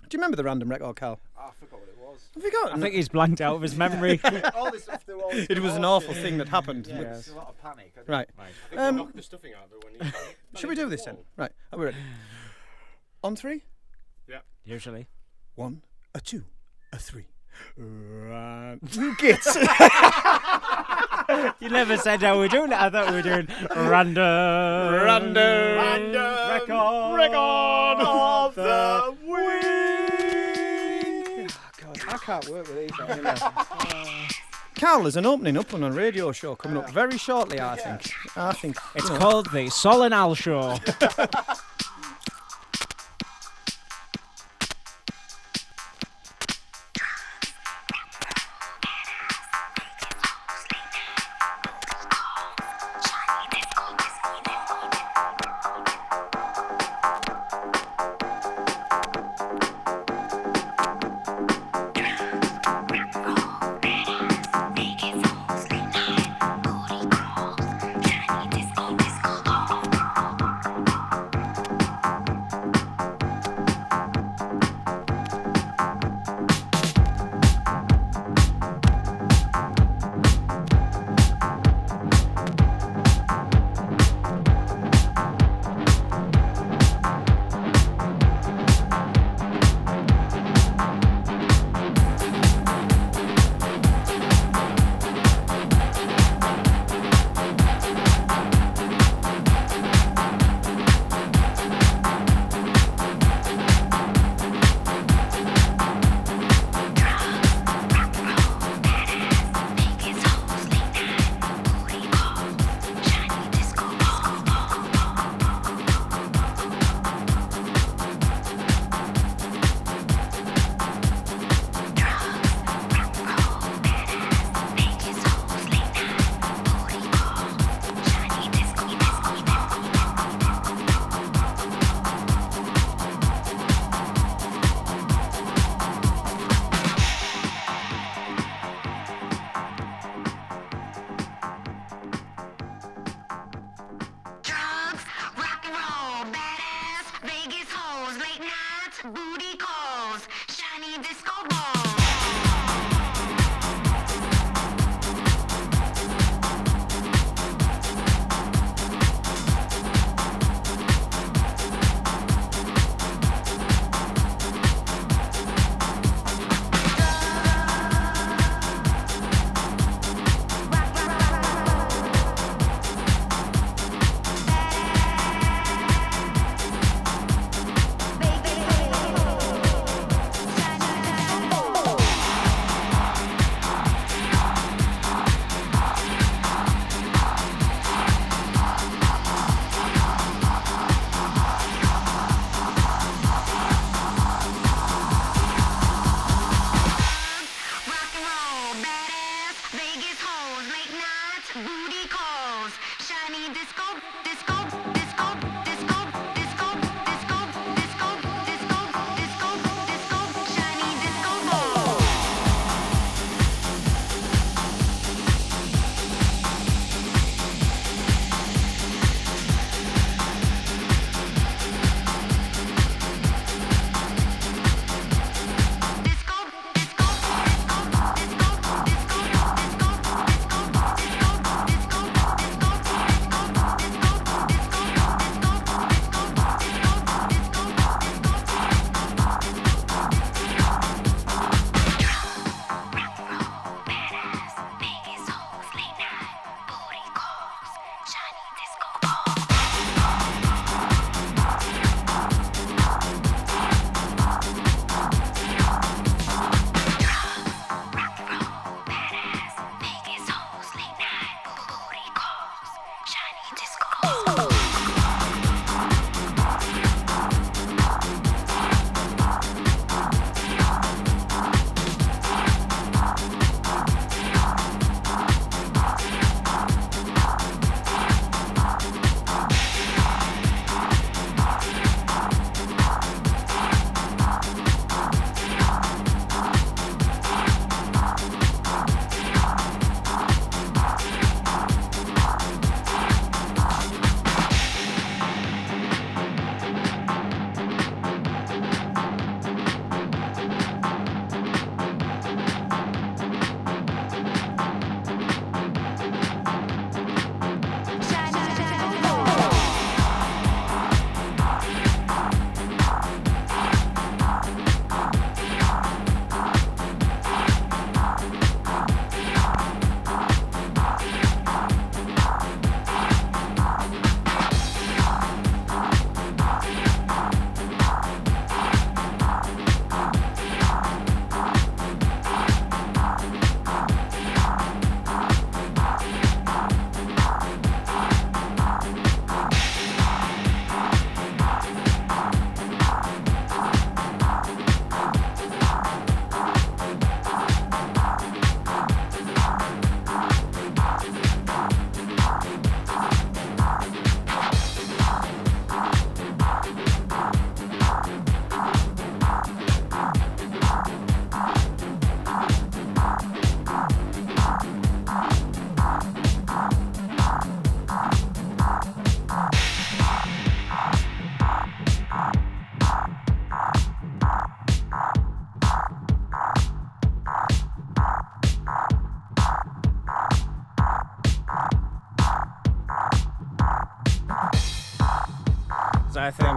Do 0.09 0.17
you 0.17 0.19
remember 0.19 0.37
the 0.37 0.45
random 0.45 0.69
record, 0.69 0.97
Cal? 0.97 1.19
I 1.39 1.49
forgot 1.59 1.81
what 1.81 1.89
it 1.89 1.97
was. 1.99 2.21
Have 2.35 2.43
you 2.45 2.53
got? 2.53 2.75
I 2.75 2.79
think 2.79 2.95
he's 2.95 3.09
blanked 3.09 3.41
out 3.41 3.57
of 3.57 3.63
his 3.63 3.75
memory. 3.75 4.21
all 4.55 4.71
this 4.71 4.83
stuff 4.83 5.03
through 5.05 5.23
all 5.23 5.31
this 5.31 5.47
it 5.49 5.59
was 5.61 5.75
an 5.77 5.85
awful 5.87 6.13
thing 6.13 6.37
that 6.39 6.49
happened. 6.49 6.87
Yeah, 6.89 7.01
Yes. 7.01 7.19
it's 7.21 7.29
a 7.31 7.35
lot 7.37 7.49
of 7.49 7.63
panic. 7.63 7.95
I 7.97 8.11
Right. 8.11 8.29
I 8.39 8.43
think 8.69 8.81
Um, 8.81 8.95
we 8.97 9.01
knocked 9.03 9.17
the 9.17 9.23
stuffing 9.23 9.53
out 9.55 9.65
of 9.65 9.73
it 9.73 9.85
when 10.01 10.13
you. 10.13 10.13
Should 10.61 10.69
we 10.69 10.75
do 10.77 10.91
this 10.91 11.07
then? 11.07 11.17
Right. 11.39 11.53
Are 11.73 11.79
we 11.79 11.87
ready? 11.87 11.97
On 13.23 13.37
three. 13.37 13.63
Yeah. 14.29 14.39
Usually. 14.65 15.07
One, 15.55 15.83
a 16.15 16.21
two, 16.21 16.45
a 16.93 16.99
three. 16.99 17.27
Run. 17.77 18.81
Gits. 19.19 19.57
You 21.61 21.69
never 21.71 21.97
said 21.97 22.21
how 22.23 22.37
we're 22.37 22.49
doing 22.49 22.73
it. 22.73 22.79
I 22.81 22.91
thought 22.91 23.09
we 23.11 23.15
were 23.17 23.23
doing 23.23 23.47
random. 23.75 24.93
Random. 24.93 25.35
Random 25.37 26.51
record. 26.51 27.17
record 27.17 28.01
of 28.05 28.55
the 28.57 29.15
week. 29.23 29.33
Oh, 31.49 31.57
God, 31.81 31.99
I 32.09 32.19
can't 32.19 32.49
work 32.49 32.67
with 32.69 32.77
these. 32.77 32.91
anymore. 33.09 33.37
Cal, 34.75 35.03
there's 35.03 35.17
an 35.17 35.25
opening 35.27 35.57
up 35.57 35.73
on 35.73 35.85
a 35.85 35.91
radio 35.93 36.33
show 36.33 36.55
coming 36.57 36.77
up 36.79 36.91
very 36.91 37.17
shortly. 37.17 37.61
I 37.61 37.77
think. 37.77 38.11
I 38.37 38.53
think. 38.53 38.77
It's 38.97 39.07
you 39.09 39.15
know. 39.15 39.19
called 39.21 39.47
the 39.53 39.67
Solinal 39.69 40.37
Show. 40.37 40.77
'Cause 40.85 41.19
I 41.19 41.27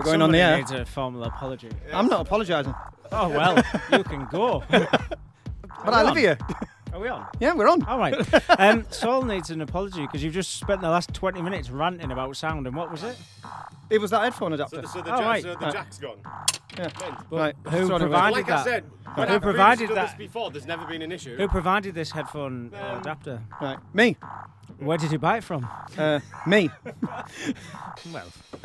going 0.05 0.21
on 0.21 0.31
the 0.31 0.39
air. 0.39 0.57
needs 0.57 0.71
a 0.71 0.85
formal 0.85 1.23
apology. 1.23 1.69
I'm 1.93 2.07
not 2.07 2.21
apologising, 2.21 2.73
Oh 3.11 3.29
well, 3.29 3.61
you 3.91 4.03
can 4.03 4.27
go. 4.31 4.63
but 4.69 5.93
I 5.93 6.01
live 6.03 6.11
on? 6.11 6.17
here. 6.17 6.37
Are 6.93 6.99
we 6.99 7.09
on? 7.09 7.27
Yeah, 7.39 7.53
we're 7.53 7.67
on. 7.67 7.83
All 7.83 7.99
right. 7.99 8.15
Um, 8.57 8.85
Saul 8.89 9.23
needs 9.23 9.49
an 9.49 9.59
apology 9.61 10.01
because 10.03 10.23
you've 10.23 10.33
just 10.33 10.53
spent 10.57 10.79
the 10.81 10.89
last 10.89 11.13
20 11.13 11.41
minutes 11.41 11.69
ranting 11.69 12.11
about 12.11 12.35
sound, 12.37 12.65
and 12.67 12.75
what 12.75 12.89
was 12.89 13.03
it? 13.03 13.17
It 13.89 13.99
was 13.99 14.11
that 14.11 14.21
headphone 14.23 14.51
So 14.51 14.55
adapter. 14.55 14.81
the, 14.81 14.87
so 14.87 15.01
the, 15.01 15.13
Oh, 15.13 15.17
jack, 15.17 15.25
right. 15.25 15.43
so 15.43 15.49
the 15.53 15.57
Right. 15.59 15.73
jack's 15.73 15.97
gone. 15.99 16.17
Yeah. 16.77 16.83
Mint. 17.01 17.15
Right. 17.29 17.55
Who 17.65 17.87
thrown 17.87 18.01
it 18.01 18.05
provided 18.05 18.33
Like 18.35 18.47
that? 18.47 18.59
I 18.59 18.63
said, 18.63 18.83
Who 18.83 19.11
when 19.21 19.29
I've 19.29 19.41
provided 19.41 19.77
previously 19.77 19.87
done 19.87 19.95
that? 19.95 20.17
this 20.17 20.27
before, 20.27 20.51
there's 20.51 20.65
never 20.65 20.85
been 20.85 21.01
an 21.01 21.11
issue. 21.11 21.35
Who 21.37 21.47
provided 21.49 21.93
this 21.95 22.11
headphone 22.11 22.71
adapter? 22.73 23.41
Right. 23.61 23.77
Me. 23.93 24.15
Where 24.79 24.97
did 24.97 25.11
you 25.11 25.19
buy 25.19 25.37
it 25.37 25.43
from? 25.43 25.67
Uh, 25.97 26.19
me. 26.47 26.69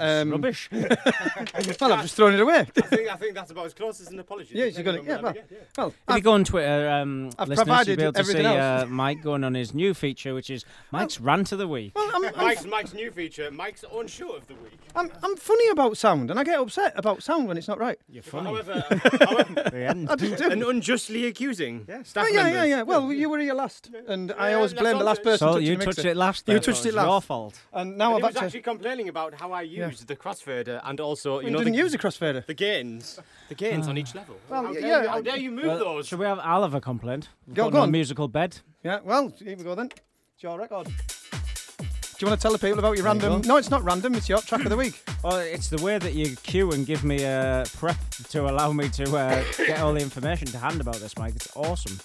Well, 0.00 0.22
Um, 0.22 0.30
rubbish. 0.30 0.68
well, 0.72 1.92
I've 1.92 2.02
just 2.02 2.14
thrown 2.14 2.34
it 2.34 2.40
away. 2.40 2.60
I 2.60 2.64
think 2.64 3.08
I 3.08 3.16
think 3.16 3.34
that's 3.34 3.50
about 3.50 3.66
as 3.66 3.74
close 3.74 4.00
as 4.00 4.08
an 4.08 4.18
apology. 4.18 4.54
yeah, 4.56 4.64
you 4.66 4.82
got 4.82 4.94
it. 4.96 5.04
depending 5.04 5.06
Yeah, 5.06 5.14
well, 5.16 5.22
what 5.22 5.30
I 5.30 5.32
get, 5.32 5.68
well. 5.76 5.86
If 5.88 5.94
you 6.08 6.14
I've- 6.14 6.20
go 6.22 6.32
on 6.32 6.44
Twitter, 6.44 6.88
um, 6.90 7.30
I've 7.38 7.48
listeners, 7.48 7.66
provided 7.66 7.88
you'll 7.88 7.96
be 7.96 8.02
able 8.04 8.12
to 8.12 8.24
see 8.24 8.30
everything 8.32 8.46
else. 8.58 8.82
uh, 8.82 8.86
Mike 8.86 9.22
going 9.22 9.44
on 9.44 9.54
his 9.54 9.74
new 9.74 9.94
feature, 9.94 10.34
which 10.34 10.50
is 10.50 10.64
Mike's 10.90 11.20
Rant 11.20 11.52
of 11.52 11.58
the 11.58 11.68
Week. 11.68 11.92
well, 11.94 12.10
I'm, 12.14 12.24
I'm, 12.26 12.36
Mike's, 12.36 12.64
Mike's 12.66 12.94
new 12.94 13.10
feature, 13.10 13.50
Mike's 13.50 13.84
own 13.92 14.06
show 14.06 14.32
of 14.32 14.46
the 14.46 14.54
week. 14.54 14.78
I'm, 14.96 15.10
I'm 15.22 15.36
funny 15.36 15.68
about 15.68 15.96
sound, 15.96 16.30
and 16.30 16.38
I 16.40 16.44
get 16.44 16.58
upset 16.58 16.92
about 16.96 17.22
sound 17.22 17.46
when 17.48 17.56
it's 17.56 17.68
not 17.68 17.78
right. 17.78 17.98
You're 18.08 18.22
funny. 18.22 18.46
However, 18.50 18.84
however 19.20 19.70
The 19.70 19.86
end. 19.88 20.10
I 20.10 20.16
just 20.16 20.36
do. 20.42 20.50
and 20.50 20.62
unjustly 20.62 21.26
accusing 21.26 21.86
staff 22.04 22.26
Oh, 22.26 22.28
yeah, 22.28 22.42
members. 22.44 22.54
yeah, 22.54 22.64
yeah. 22.64 22.82
Well, 22.82 23.12
you 23.12 23.28
were 23.28 23.38
here 23.38 23.54
last, 23.54 23.90
and 24.08 24.32
I 24.32 24.54
always 24.54 24.72
blame 24.72 24.94
the 24.94 24.98
all 25.00 25.04
last 25.04 25.20
it- 25.20 25.24
person 25.24 25.38
So 25.48 25.52
touching 25.54 25.66
you 25.66 25.76
touched 25.76 26.04
it 26.04 26.16
last. 26.16 26.48
You 26.48 26.54
then, 26.54 26.62
touched 26.62 26.78
so 26.82 26.84
it 26.84 26.88
it's 26.88 26.96
Your 26.96 27.04
last. 27.06 27.26
fault. 27.26 27.58
And 27.72 27.96
now 27.98 28.16
I've 28.16 28.24
actually. 28.24 28.46
actually 28.46 28.60
complaining 28.62 29.08
about 29.08 29.34
how 29.34 29.52
I 29.52 29.62
used 29.62 29.89
the 29.98 30.16
crossfader 30.16 30.80
and 30.84 31.00
also, 31.00 31.40
you 31.40 31.46
You 31.46 31.52
know, 31.52 31.58
didn't 31.58 31.72
the, 31.72 31.78
use 31.78 31.94
a 31.94 31.98
crossfader. 31.98 32.44
the 32.46 32.54
gains, 32.54 33.18
the 33.48 33.54
gains 33.54 33.88
on 33.88 33.98
each 33.98 34.14
level. 34.14 34.36
Well, 34.48 34.64
how 34.66 34.72
yeah, 34.72 34.80
dare 34.80 35.02
you, 35.02 35.08
how 35.08 35.20
dare 35.20 35.36
you 35.36 35.50
move 35.50 35.64
Well, 35.66 35.78
those? 35.78 36.06
Should 36.08 36.18
we 36.18 36.26
have? 36.26 36.38
I'll 36.40 36.62
have 36.62 36.74
a 36.74 36.80
complaint. 36.80 37.28
Go- 37.52 37.64
Putting 37.64 37.72
go 37.72 37.78
a 37.78 37.82
on. 37.82 37.90
musical 37.90 38.28
bed. 38.28 38.58
Yeah, 38.82 39.00
well, 39.04 39.32
here 39.38 39.56
we 39.56 39.64
go 39.64 39.74
then. 39.74 39.90
It's 40.34 40.42
your 40.42 40.58
record. 40.58 40.86
Do 40.86 42.26
you 42.26 42.30
want 42.30 42.40
to 42.40 42.42
tell 42.42 42.52
the 42.52 42.58
people 42.58 42.78
about 42.78 42.96
your 42.98 43.04
There 43.04 43.14
you 43.14 43.20
random? 43.20 43.40
go. 43.42 43.48
No, 43.48 43.56
it's 43.56 43.70
not 43.70 43.82
random. 43.82 44.14
It's 44.14 44.28
your 44.28 44.40
track 44.42 44.62
of 44.64 44.70
the 44.70 44.76
week. 44.76 45.02
Well, 45.22 45.36
it's 45.36 45.68
the 45.68 45.82
way 45.84 45.98
that 45.98 46.14
you 46.14 46.34
cue 46.36 46.72
and 46.72 46.86
give 46.86 47.04
me 47.04 47.22
a 47.24 47.64
prep 47.76 47.98
to 48.30 48.48
allow 48.48 48.72
me 48.72 48.88
to 48.88 49.04
uh, 49.16 49.44
get 49.66 49.78
all 49.80 49.92
the 49.92 50.00
information 50.00 50.48
to 50.48 50.58
hand 50.58 50.80
about 50.80 50.94
this, 50.96 51.18
Mike. 51.18 51.34
It's 51.36 51.54
awesome. 51.54 52.00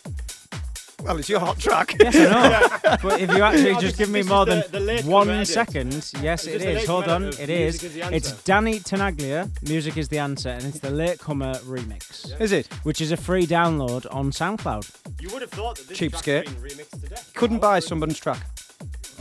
Well, 1.06 1.18
it's 1.18 1.30
your 1.30 1.40
hot 1.40 1.60
track. 1.60 1.96
Yes, 2.00 2.16
I 2.16 2.50
know. 2.50 2.98
but 3.04 3.22
if 3.22 3.32
you 3.32 3.44
actually 3.44 3.74
No, 3.74 3.80
just 3.80 3.98
this- 3.98 4.08
give 4.08 4.10
me 4.10 4.20
this 4.20 4.26
is 4.26 4.30
more 4.32 4.46
the- 4.46 4.56
than 4.56 4.72
the 4.72 4.80
late 4.80 5.06
one 5.06 5.30
edit. 5.30 5.48
second, 5.48 5.94
yes, 6.22 6.42
Is 6.44 6.48
it 6.48 6.52
this 6.54 6.64
the 6.64 6.70
is. 6.70 6.76
late 6.78 6.88
Hold 6.88 7.08
on, 7.08 7.24
edit 7.26 7.34
of 7.36 7.40
it 7.50 7.60
Music 7.60 7.84
is. 7.84 7.84
is 7.84 7.94
the 7.94 8.16
It's 8.16 8.30
Answer? 8.32 8.42
Danny 8.46 8.80
Tenaglia. 8.80 9.70
Music 9.70 9.98
is 9.98 10.08
the 10.10 10.18
answer, 10.20 10.50
and 10.50 10.64
it's 10.64 10.80
the 10.80 10.90
Latecomer 10.90 11.56
remix, 11.60 12.40
Is 12.42 12.52
it? 12.52 12.68
which 12.84 13.02
is 13.02 13.12
a 13.12 13.18
free 13.18 13.46
download 13.46 14.06
on 14.14 14.32
SoundCloud. 14.32 14.90
You 15.22 15.30
would 15.30 15.42
have 15.42 15.52
thought 15.52 15.78
that 15.78 15.88
this 15.88 15.98
Cheapskate. 16.00 16.44
track's 16.46 16.52
been 16.54 16.64
remixed 16.70 17.02
today. 17.02 17.22
Couldn't 17.36 17.60
buy 17.60 17.80
someone's 17.80 18.20
track. 18.20 18.42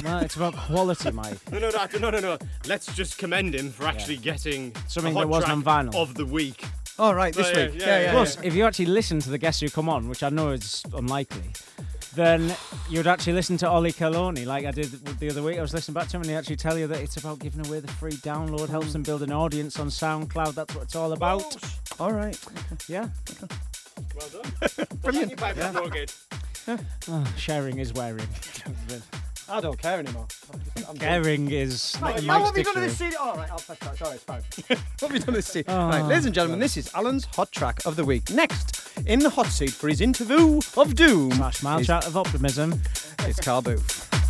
Well, 0.02 0.18
it's 0.18 0.36
about 0.36 0.54
quality, 0.56 1.10
Mike. 1.12 1.38
No, 1.52 1.58
no, 1.58 1.70
no, 1.70 1.98
no, 2.00 2.10
no, 2.10 2.20
no. 2.20 2.38
Let's 2.66 2.92
just 2.94 3.16
commend 3.18 3.54
him 3.54 3.70
for 3.70 3.86
actually 3.86 4.16
getting 4.16 4.74
Something 4.88 5.12
a 5.12 5.18
hot 5.18 5.20
that 5.22 5.28
wasn't 5.28 5.62
track 5.64 5.76
on 5.78 5.90
vinyl. 5.90 5.94
of 5.96 6.14
the 6.14 6.26
week. 6.26 6.64
All 6.98 7.14
right, 7.14 7.34
this 7.34 7.48
Oh, 7.48 7.50
yeah, 7.58 7.66
week. 7.66 7.80
yeah, 7.80 7.86
Yeah, 7.86 7.96
yeah. 7.98 8.02
yeah, 8.04 8.12
Plus, 8.12 8.38
if 8.42 8.54
you 8.54 8.64
actually 8.64 8.86
listen 8.86 9.18
to 9.20 9.30
the 9.30 9.38
guests 9.38 9.60
who 9.60 9.68
come 9.68 9.88
on, 9.88 10.08
which 10.08 10.22
I 10.22 10.28
know 10.28 10.50
is 10.50 10.82
unlikely, 10.94 11.50
then 12.14 12.54
you'd 12.88 13.08
actually 13.08 13.32
listen 13.32 13.56
to 13.58 13.68
Ollie 13.68 13.92
Coloni, 13.92 14.46
like 14.46 14.64
I 14.64 14.70
did 14.70 14.92
the 15.18 15.28
other 15.30 15.42
week. 15.42 15.58
I 15.58 15.62
was 15.62 15.74
listening 15.74 15.94
back 15.94 16.06
to 16.08 16.16
him, 16.16 16.22
and 16.22 16.30
he 16.30 16.36
actually 16.36 16.54
tell 16.56 16.78
you 16.78 16.86
that 16.86 17.00
it's 17.00 17.16
about 17.16 17.40
giving 17.40 17.66
away 17.66 17.80
the 17.80 17.88
free 17.92 18.12
download, 18.12 18.68
helps 18.68 18.92
them 18.92 19.02
build 19.02 19.22
an 19.24 19.32
audience 19.32 19.80
on 19.80 19.88
SoundCloud. 19.88 20.54
That's 20.54 20.72
what 20.74 20.84
it's 20.84 20.94
all 20.94 21.12
about. 21.12 21.56
All 21.98 22.12
right. 22.12 22.38
Yeah, 22.88 23.08
Well 24.16 24.28
done. 24.28 24.86
Brilliant. 25.02 26.14
oh, 27.08 27.34
sharing 27.36 27.78
is 27.78 27.92
wearing. 27.92 28.28
I 29.48 29.60
don't 29.60 29.78
care 29.78 29.98
anymore. 29.98 30.26
I'm 30.76 30.82
done. 30.82 30.96
Caring 30.96 31.50
is 31.50 32.00
not 32.00 32.18
in 32.18 32.24
How 32.24 32.38
Mike's 32.38 32.48
have 32.48 32.56
you 32.58 32.64
done 32.64 32.74
dictionary. 32.74 32.88
this 32.88 32.98
CD? 32.98 33.16
All 33.16 33.36
right, 33.36 33.50
I'll 33.50 33.58
press 33.58 33.78
that. 33.78 33.98
Sorry, 33.98 34.14
it's 34.14 34.24
fine. 34.24 34.42
what 35.00 35.10
have 35.10 35.12
you 35.12 35.18
done 35.18 35.34
this 35.34 35.46
CD? 35.46 35.64
Oh, 35.68 35.74
ah. 35.74 35.90
right, 35.90 36.02
ladies 36.02 36.26
and 36.26 36.34
gentlemen, 36.34 36.60
this 36.60 36.76
is 36.76 36.92
Alan's 36.94 37.26
hot 37.26 37.52
track 37.52 37.84
of 37.84 37.96
the 37.96 38.04
week. 38.04 38.30
Next, 38.30 38.98
in 39.06 39.18
the 39.18 39.30
hot 39.30 39.46
seat 39.46 39.70
for 39.72 39.88
his 39.88 40.00
interview 40.00 40.60
of 40.76 40.94
doom, 40.94 41.38
mile 41.62 41.80
is, 41.80 41.86
chat 41.86 42.06
of 42.06 42.16
optimism. 42.16 42.80
it's 43.20 43.40
Carl 43.40 43.62
Booth. 43.62 44.23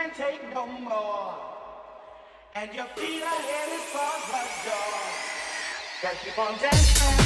Can't 0.00 0.14
take 0.14 0.54
no 0.54 0.66
more, 0.66 1.34
and 2.54 2.72
your 2.72 2.86
feet 2.96 3.22
are 3.22 3.42
headed 3.50 3.84
for 3.92 4.12
the 4.32 4.42
door, 4.64 5.00
then 6.02 6.14
keep 6.24 6.38
on 6.38 6.58
dancing 6.58 7.19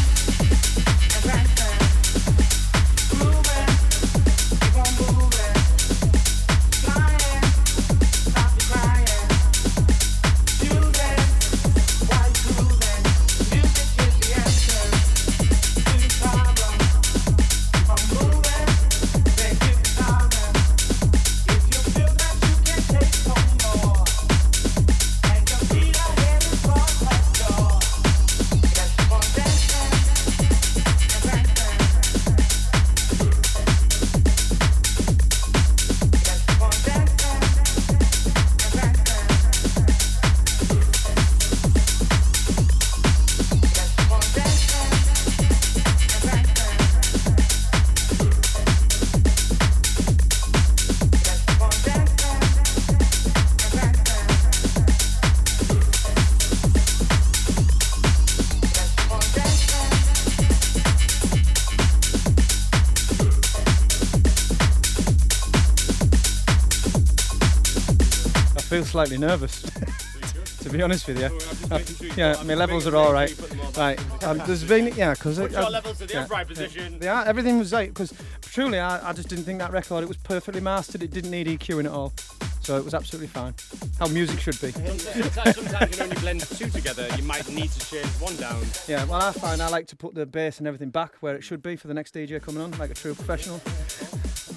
slightly 68.95 69.18
nervous. 69.18 69.62
to 70.62 70.70
be 70.70 70.80
honest 70.80 71.09
with 71.09 71.18
you. 71.18 71.26
I- 71.68 72.14
yeah, 72.16 72.40
my 72.45 72.55
levels 72.55 72.86
are 72.86 72.95
all 72.95 73.12
right. 73.12 73.34
Right. 73.76 73.99
Um, 74.22 74.38
there's 74.47 74.62
been 74.62 74.95
yeah, 74.95 75.14
because 75.14 75.36
your 75.36 75.49
levels 75.49 76.01
in 76.01 76.07
the 76.07 76.20
upright 76.20 76.47
position. 76.47 76.99
Yeah, 77.03 77.24
everything 77.26 77.59
was 77.59 77.72
right 77.72 77.88
because 77.88 78.12
truly 78.40 78.78
I, 78.78 79.11
I 79.11 79.12
just 79.12 79.28
didn't 79.28 79.47
think 79.47 79.59
that 79.59 79.72
record 79.72 80.05
it 80.05 80.07
was 80.07 80.16
perfectly 80.16 80.61
mastered. 80.61 81.03
It 81.03 81.11
didn't 81.11 81.32
need 81.32 81.49
EQing 81.49 81.86
at 81.86 81.90
all, 81.90 82.12
so 82.61 82.76
it 82.76 82.84
was 82.84 82.95
absolutely 82.95 83.26
fine. 83.26 83.53
How 83.99 84.07
music 84.07 84.38
should 84.38 84.61
be. 84.61 84.70
Sometimes, 84.70 85.57
sometimes 85.57 85.90
you 85.90 85.97
can 85.97 86.03
only 86.05 86.20
blend 86.20 86.42
two 86.42 86.70
together. 86.70 87.09
You 87.16 87.24
might 87.24 87.49
need 87.49 87.72
to 87.72 87.80
change 87.90 88.07
one 88.20 88.36
down. 88.36 88.62
Yeah, 88.86 89.03
well, 89.07 89.20
I 89.20 89.32
find 89.32 89.61
I 89.61 89.68
like 89.70 89.88
to 89.88 89.97
put 89.97 90.14
the 90.14 90.24
bass 90.24 90.59
and 90.59 90.68
everything 90.68 90.90
back 90.90 91.14
where 91.18 91.34
it 91.34 91.42
should 91.42 91.64
be 91.64 91.74
for 91.74 91.88
the 91.88 91.95
next 91.95 92.14
DJ 92.14 92.40
coming 92.40 92.62
on, 92.62 92.70
like 92.78 92.92
a 92.92 92.95
true 92.95 93.14
professional, 93.16 93.61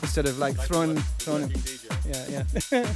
instead 0.03 0.27
of 0.27 0.38
like 0.38 0.55
throwing, 0.57 0.95
throwing. 1.17 1.51
Yeah, 2.08 2.43
yeah, 2.72 2.93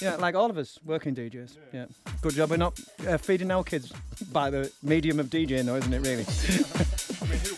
yeah, 0.00 0.16
like 0.16 0.34
all 0.34 0.48
of 0.50 0.56
us 0.56 0.78
working 0.84 1.14
DJs. 1.14 1.56
Yeah, 1.72 1.86
good 2.22 2.34
job 2.34 2.50
we're 2.50 2.56
not 2.56 2.80
uh, 3.06 3.18
feeding 3.18 3.50
our 3.50 3.62
kids 3.62 3.92
by 4.32 4.50
the 4.50 4.72
medium 4.82 5.20
of 5.20 5.26
DJing, 5.26 5.66
though, 5.66 5.76
isn't 5.76 5.92
it? 5.92 6.00
Really. 6.00 6.24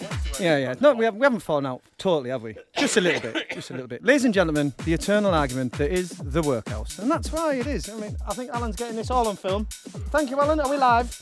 Yeah, 0.41 0.57
yeah. 0.57 0.75
No, 0.81 0.95
we, 0.95 1.05
have, 1.05 1.15
we 1.17 1.25
haven't 1.25 1.41
fallen 1.41 1.67
out 1.67 1.83
totally, 1.99 2.31
have 2.31 2.43
we? 2.43 2.57
Just 2.75 2.97
a 2.97 3.01
little 3.03 3.21
bit. 3.21 3.51
Just 3.51 3.69
a 3.69 3.75
little 3.75 3.89
bit. 3.89 4.03
Ladies 4.03 4.25
and 4.25 4.33
gentlemen, 4.33 4.73
the 4.87 4.95
eternal 4.95 5.35
argument 5.35 5.73
that 5.75 5.91
is 5.91 6.11
the 6.11 6.41
workhouse. 6.41 6.99
And 6.99 7.11
that's 7.11 7.31
why 7.31 7.57
it 7.57 7.67
is. 7.67 7.91
I 7.91 7.97
mean, 7.97 8.17
I 8.27 8.33
think 8.33 8.51
Alan's 8.51 8.77
getting 8.77 8.97
this 8.97 9.11
all 9.11 9.29
on 9.29 9.37
film. 9.37 9.67
Thank 9.67 10.31
you, 10.31 10.41
Alan. 10.41 10.59
Are 10.61 10.71
we 10.71 10.79
live? 10.79 11.15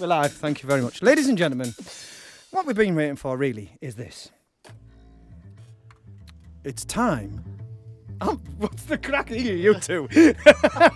We're 0.00 0.08
live. 0.08 0.32
Thank 0.32 0.62
you 0.62 0.68
very 0.68 0.82
much. 0.82 1.02
Ladies 1.02 1.28
and 1.28 1.38
gentlemen, 1.38 1.72
what 2.50 2.66
we've 2.66 2.74
been 2.74 2.96
waiting 2.96 3.14
for 3.14 3.36
really 3.36 3.70
is 3.80 3.94
this. 3.94 4.32
It's 6.64 6.84
time. 6.84 7.57
Um, 8.20 8.40
what's 8.58 8.84
the 8.84 8.98
crack 8.98 9.28
here, 9.28 9.54
you 9.54 9.74
two? 9.78 10.08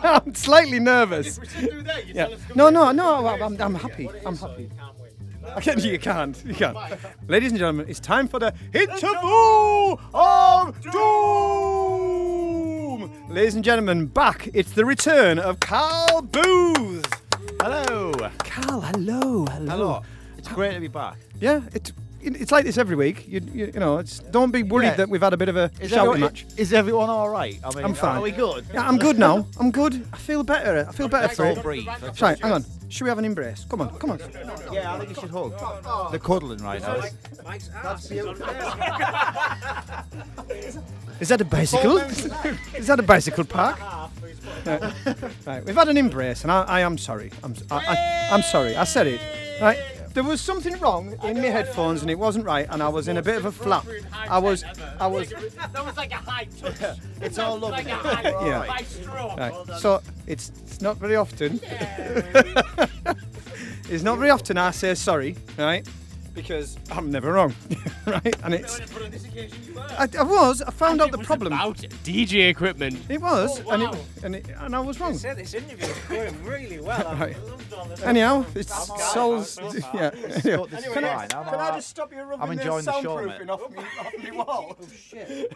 I'm 0.02 0.34
slightly 0.34 0.80
nervous. 0.80 1.38
Yeah. 2.06 2.34
No, 2.54 2.68
no, 2.68 2.92
no. 2.92 3.26
I'm, 3.26 3.60
I'm 3.60 3.74
happy. 3.74 4.08
I'm 4.26 4.36
happy. 4.36 4.70
I 5.54 5.60
can't, 5.60 5.82
you 5.82 5.98
can't. 5.98 6.40
You 6.44 6.54
can't. 6.54 6.76
Ladies 7.28 7.50
and 7.52 7.58
gentlemen, 7.58 7.86
it's 7.88 8.00
time 8.00 8.28
for 8.28 8.38
the 8.38 8.54
interview 8.72 9.96
of 10.14 10.80
doom. 10.80 10.92
Ladies 13.28 13.54
and 13.54 13.64
gentlemen, 13.64 14.06
back. 14.06 14.48
It's 14.54 14.72
the 14.72 14.84
return 14.84 15.38
of 15.38 15.60
Carl 15.60 16.22
Booth. 16.22 17.06
Hello. 17.60 18.12
Carl, 18.38 18.80
hello, 18.80 19.46
hello. 19.46 19.70
Hello. 19.70 20.02
It's 20.38 20.48
great 20.48 20.74
to 20.74 20.80
be 20.80 20.88
back. 20.88 21.18
Yeah, 21.40 21.60
it, 21.72 21.92
it's 22.22 22.52
like 22.52 22.64
this 22.64 22.78
every 22.78 22.96
week. 22.96 23.26
You, 23.26 23.40
you, 23.52 23.66
you 23.74 23.80
know, 23.80 23.98
it's 23.98 24.20
don't 24.20 24.50
be 24.50 24.62
worried 24.62 24.86
Yeah. 24.86 24.94
that 24.96 25.08
we've 25.08 25.20
had 25.22 25.32
a 25.32 25.36
bit 25.36 25.48
of 25.48 25.56
a 25.56 25.70
Is 25.80 25.90
shouting 25.90 25.98
everyone, 26.10 26.20
match. 26.20 26.46
is 26.56 26.72
everyone 26.72 27.10
all 27.10 27.28
right? 27.28 27.58
I 27.64 27.74
mean, 27.74 27.84
I'm 27.84 27.94
fine. 27.94 28.18
Are 28.18 28.22
we 28.22 28.30
good? 28.30 28.64
Yeah, 28.72 28.88
I'm 28.88 28.98
good 28.98 29.18
now. 29.18 29.46
I'm 29.58 29.70
good. 29.70 30.06
I 30.12 30.16
feel 30.16 30.42
better. 30.42 30.86
I 30.88 30.92
feel 30.92 31.08
better 31.08 31.26
Let's 31.26 31.36
for 31.36 31.46
all 31.46 31.58
it. 31.58 31.62
breathe. 31.62 31.88
Right, 32.20 32.38
hang 32.40 32.52
on. 32.52 32.64
Should 32.88 33.04
we 33.04 33.08
have 33.08 33.18
an 33.18 33.24
embrace? 33.24 33.64
Come 33.68 33.80
on, 33.80 33.96
come 33.98 34.10
on. 34.10 34.20
Yeah, 34.70 34.94
I 34.94 34.98
think 34.98 35.10
you 35.10 35.16
should 35.20 35.30
hug. 35.30 35.54
They're 36.10 36.20
cuddling 36.20 36.62
right 36.62 36.80
now. 36.80 37.00
That's 37.00 38.10
Is 41.20 41.28
that 41.28 41.40
a 41.40 41.44
bicycle? 41.44 41.98
Is 42.76 42.86
that 42.88 42.98
a 42.98 43.02
bicycle 43.02 43.44
park? 43.44 43.78
Right. 44.66 44.82
Right, 45.46 45.64
we've 45.64 45.74
had 45.76 45.88
an 45.88 45.96
embrace, 45.96 46.42
and 46.42 46.52
I, 46.52 46.62
I 46.64 46.80
am 46.80 46.98
sorry. 46.98 47.30
I'm, 47.42 47.54
I, 47.70 47.76
I, 47.76 48.28
I'm 48.32 48.42
sorry. 48.42 48.76
I 48.76 48.84
said 48.84 49.06
it. 49.06 49.20
Right. 49.60 49.78
There 50.14 50.22
was 50.24 50.40
something 50.40 50.78
wrong 50.78 51.16
in 51.22 51.36
my 51.40 51.46
headphones, 51.48 52.02
and 52.02 52.10
it 52.10 52.18
wasn't 52.18 52.44
right, 52.44 52.66
and 52.70 52.82
I 52.82 52.88
was 52.88 53.08
in 53.08 53.16
a 53.16 53.22
bit 53.22 53.36
of 53.36 53.46
a 53.46 53.52
flap. 53.52 53.86
I 54.12 54.38
was, 54.38 54.62
I 55.00 55.06
was. 55.06 55.30
That 55.30 55.84
was 55.84 55.96
like 55.96 56.12
a 56.12 56.16
high 56.16 56.46
touch. 56.60 56.98
It's 57.22 57.38
all 57.38 57.56
lovely. 57.58 57.84
Like 57.84 57.88
a 57.88 57.94
high, 57.94 58.46
Yeah. 58.46 58.64
high 58.66 58.82
stroke. 58.96 59.36
Right. 59.38 59.54
So 59.78 60.02
it's 60.26 60.50
it's 60.66 60.80
not 60.82 60.96
very 60.98 61.16
often. 61.16 61.60
it's 63.88 64.02
not 64.02 64.18
very 64.18 64.30
often 64.30 64.58
I 64.58 64.70
say 64.72 64.94
sorry, 64.94 65.36
right? 65.56 65.86
Because 66.34 66.78
I'm 66.90 67.10
never 67.10 67.32
wrong, 67.34 67.54
right? 68.06 68.34
And 68.42 68.54
it's. 68.54 68.80
I, 69.98 70.08
I 70.18 70.22
was. 70.22 70.62
I 70.62 70.70
found 70.70 71.02
out 71.02 71.10
the 71.12 71.18
problem. 71.18 71.52
About 71.52 71.84
it. 71.84 71.90
DJ 72.04 72.48
equipment. 72.48 72.98
It 73.10 73.20
was, 73.20 73.60
Oh, 73.66 73.70
and 73.72 73.82
wow. 73.82 73.92
it, 73.92 74.24
and 74.24 74.36
it, 74.36 74.46
and 74.58 74.74
I 74.74 74.80
was 74.80 74.98
wrong. 74.98 75.14
Say 75.14 75.34
this 75.34 75.52
interview 75.52 75.86
is 75.86 75.98
going 76.08 76.44
really 76.44 76.80
well. 76.80 77.06
I've 77.08 77.20
Right. 77.20 77.36
loved 77.46 77.72
all 77.74 77.84
this. 77.84 78.02
Anyhow, 78.02 78.46
it's 78.54 78.72
Sol's. 79.12 79.58
Yeah. 79.92 80.10
This 80.10 80.46
Anyway, 80.46 80.68
is 80.72 80.84
can 80.94 81.04
I, 81.04 81.14
fine. 81.14 81.20
I'm 81.22 81.28
can 81.28 81.38
I 81.40 81.46
alright. 81.52 81.74
just 81.74 81.88
stop 81.90 82.10
you 82.12 82.22
rubbing 82.22 82.40
I'm 82.42 82.50
enjoying 82.58 82.84
the 82.86 83.02
show, 83.02 83.16
soundproofing 83.18 83.48
off 83.50 83.70
me, 83.70 83.78
off 84.00 84.24
me 84.24 84.30
wall? 84.38 84.76
Oh 84.80 84.86
shit. 84.96 85.52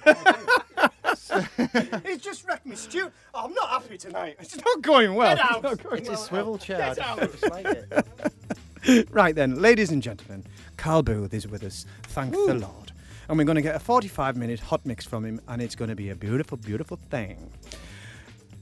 He's 2.07 2.18
just 2.20 2.47
wrecked 2.47 2.66
me, 2.66 2.77
Stu. 2.77 3.11
Oh, 3.35 3.45
I'm 3.47 3.55
not 3.55 3.68
happy 3.70 3.97
tonight. 3.99 4.37
It's 4.41 4.57
not 4.62 4.83
going 4.83 5.14
well. 5.14 5.37
Get 5.37 5.45
out. 5.45 5.55
It's 5.57 5.62
not 5.62 5.83
going 5.83 6.01
It's 6.01 6.09
a 6.11 6.16
swivel 6.16 6.59
chair. 6.59 6.83
I 6.83 6.95
Get 6.95 6.99
out. 7.07 7.22
I 7.22 7.27
just 7.27 7.51
like 7.51 7.66
it. 7.66 9.09
Right 9.11 9.35
then, 9.35 9.61
ladies 9.61 9.91
and 9.91 10.01
gentlemen, 10.01 10.45
Carl 10.77 11.03
Booth 11.03 11.33
is 11.35 11.47
with 11.49 11.62
us. 11.64 11.87
Thank 12.05 12.33
the 12.33 12.55
Lord. 12.55 12.93
And 13.29 13.39
we're 13.39 13.45
going 13.45 13.57
to 13.57 13.62
get 13.62 13.74
a 13.74 13.81
45 13.81 14.37
minute 14.37 14.61
hot 14.61 14.85
mix 14.87 15.05
from 15.05 15.24
him, 15.24 15.41
and 15.49 15.61
it's 15.61 15.74
going 15.74 15.89
to 15.91 15.97
be 15.97 16.11
a 16.11 16.14
beautiful, 16.14 16.57
beautiful 16.59 16.99
thing. 17.11 17.51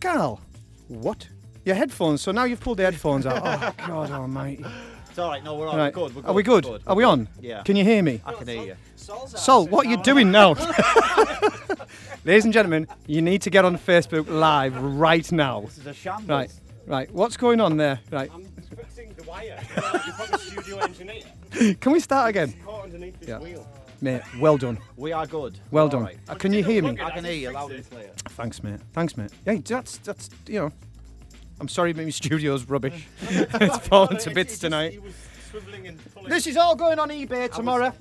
Carl, 0.00 0.40
what? 0.88 1.28
Your 1.64 1.74
headphones. 1.74 2.22
So 2.22 2.32
now 2.32 2.44
you've 2.44 2.60
pulled 2.60 2.78
the 2.78 2.84
headphones 2.84 3.26
out. 3.26 3.42
Oh, 3.44 3.74
God 3.86 4.10
almighty. 4.10 4.64
It's 5.08 5.18
all 5.18 5.30
right. 5.30 5.44
No, 5.44 5.54
we're 5.56 5.68
all 5.68 5.76
Right. 5.76 5.92
good. 5.92 6.14
We're 6.14 6.22
good. 6.22 6.28
Are 6.28 6.34
we 6.34 6.42
good? 6.42 6.64
We're 6.64 6.78
Are 6.86 6.96
we 6.96 7.04
on? 7.04 7.28
Yeah. 7.40 7.62
Can 7.62 7.76
you 7.76 7.84
hear 7.84 8.02
me? 8.02 8.20
I 8.24 8.32
can 8.34 8.48
hear 8.48 8.62
you. 8.64 8.76
Sol, 8.96 9.66
what 9.68 9.86
are 9.86 9.90
you 9.90 10.02
doing 10.02 10.30
now? 10.30 10.54
Ladies 12.24 12.44
and 12.44 12.52
gentlemen, 12.54 12.86
you 13.06 13.20
need 13.22 13.42
to 13.42 13.50
get 13.50 13.64
on 13.64 13.76
Facebook 13.78 14.28
Live 14.28 14.76
right 14.76 15.30
now. 15.30 15.60
This 15.62 15.78
is 15.78 15.86
a 15.86 15.94
shambles. 15.94 16.28
Right, 16.28 16.50
right. 16.86 17.10
What's 17.12 17.36
going 17.36 17.60
on 17.60 17.76
there? 17.76 18.00
Right. 18.10 18.30
Fixing 18.32 18.53
the 18.53 18.53
wire. 19.34 19.60
You're 20.06 20.14
probably 20.14 20.38
studio 20.38 20.78
engineer. 20.78 21.22
Can 21.80 21.92
we 21.92 22.00
start 22.00 22.30
again? 22.30 22.54
Caught 22.64 22.84
underneath 22.84 23.18
this 23.20 23.28
Yeah. 23.28 23.38
wheel. 23.38 23.66
Mate, 24.00 24.22
well 24.38 24.58
done. 24.58 24.78
We 24.96 25.12
are 25.12 25.26
good. 25.26 25.58
Well 25.70 25.84
All 25.84 25.90
done. 25.90 26.02
right. 26.02 26.18
Uh, 26.28 26.34
can 26.34 26.52
you 26.52 26.62
hear 26.62 26.82
me? 26.82 27.00
I 27.00 27.10
can 27.10 27.24
hear 27.24 27.32
you 27.32 27.52
loud 27.52 27.70
and 27.72 27.88
clear. 27.88 28.10
Thanks, 28.30 28.62
mate. 28.62 28.80
Thanks, 28.92 29.16
mate. 29.16 29.30
Yeah, 29.46 29.58
that's 29.64 29.98
that's 29.98 30.28
you 30.46 30.58
know. 30.60 30.72
I'm 31.60 31.68
sorry, 31.68 31.94
my 31.94 32.10
studio's 32.10 32.68
rubbish. 32.68 33.06
it's 33.22 33.88
fallen 33.88 34.18
to 34.18 34.30
bits 34.30 34.58
tonight. 34.58 34.92
He 34.92 34.98
was 34.98 35.14
swiveling 35.50 35.88
and 35.88 36.12
pulling. 36.12 36.28
This 36.28 36.46
is 36.46 36.56
all 36.56 36.74
going 36.76 36.98
on 36.98 37.08
eBay 37.08 37.50
tomorrow. 37.50 37.94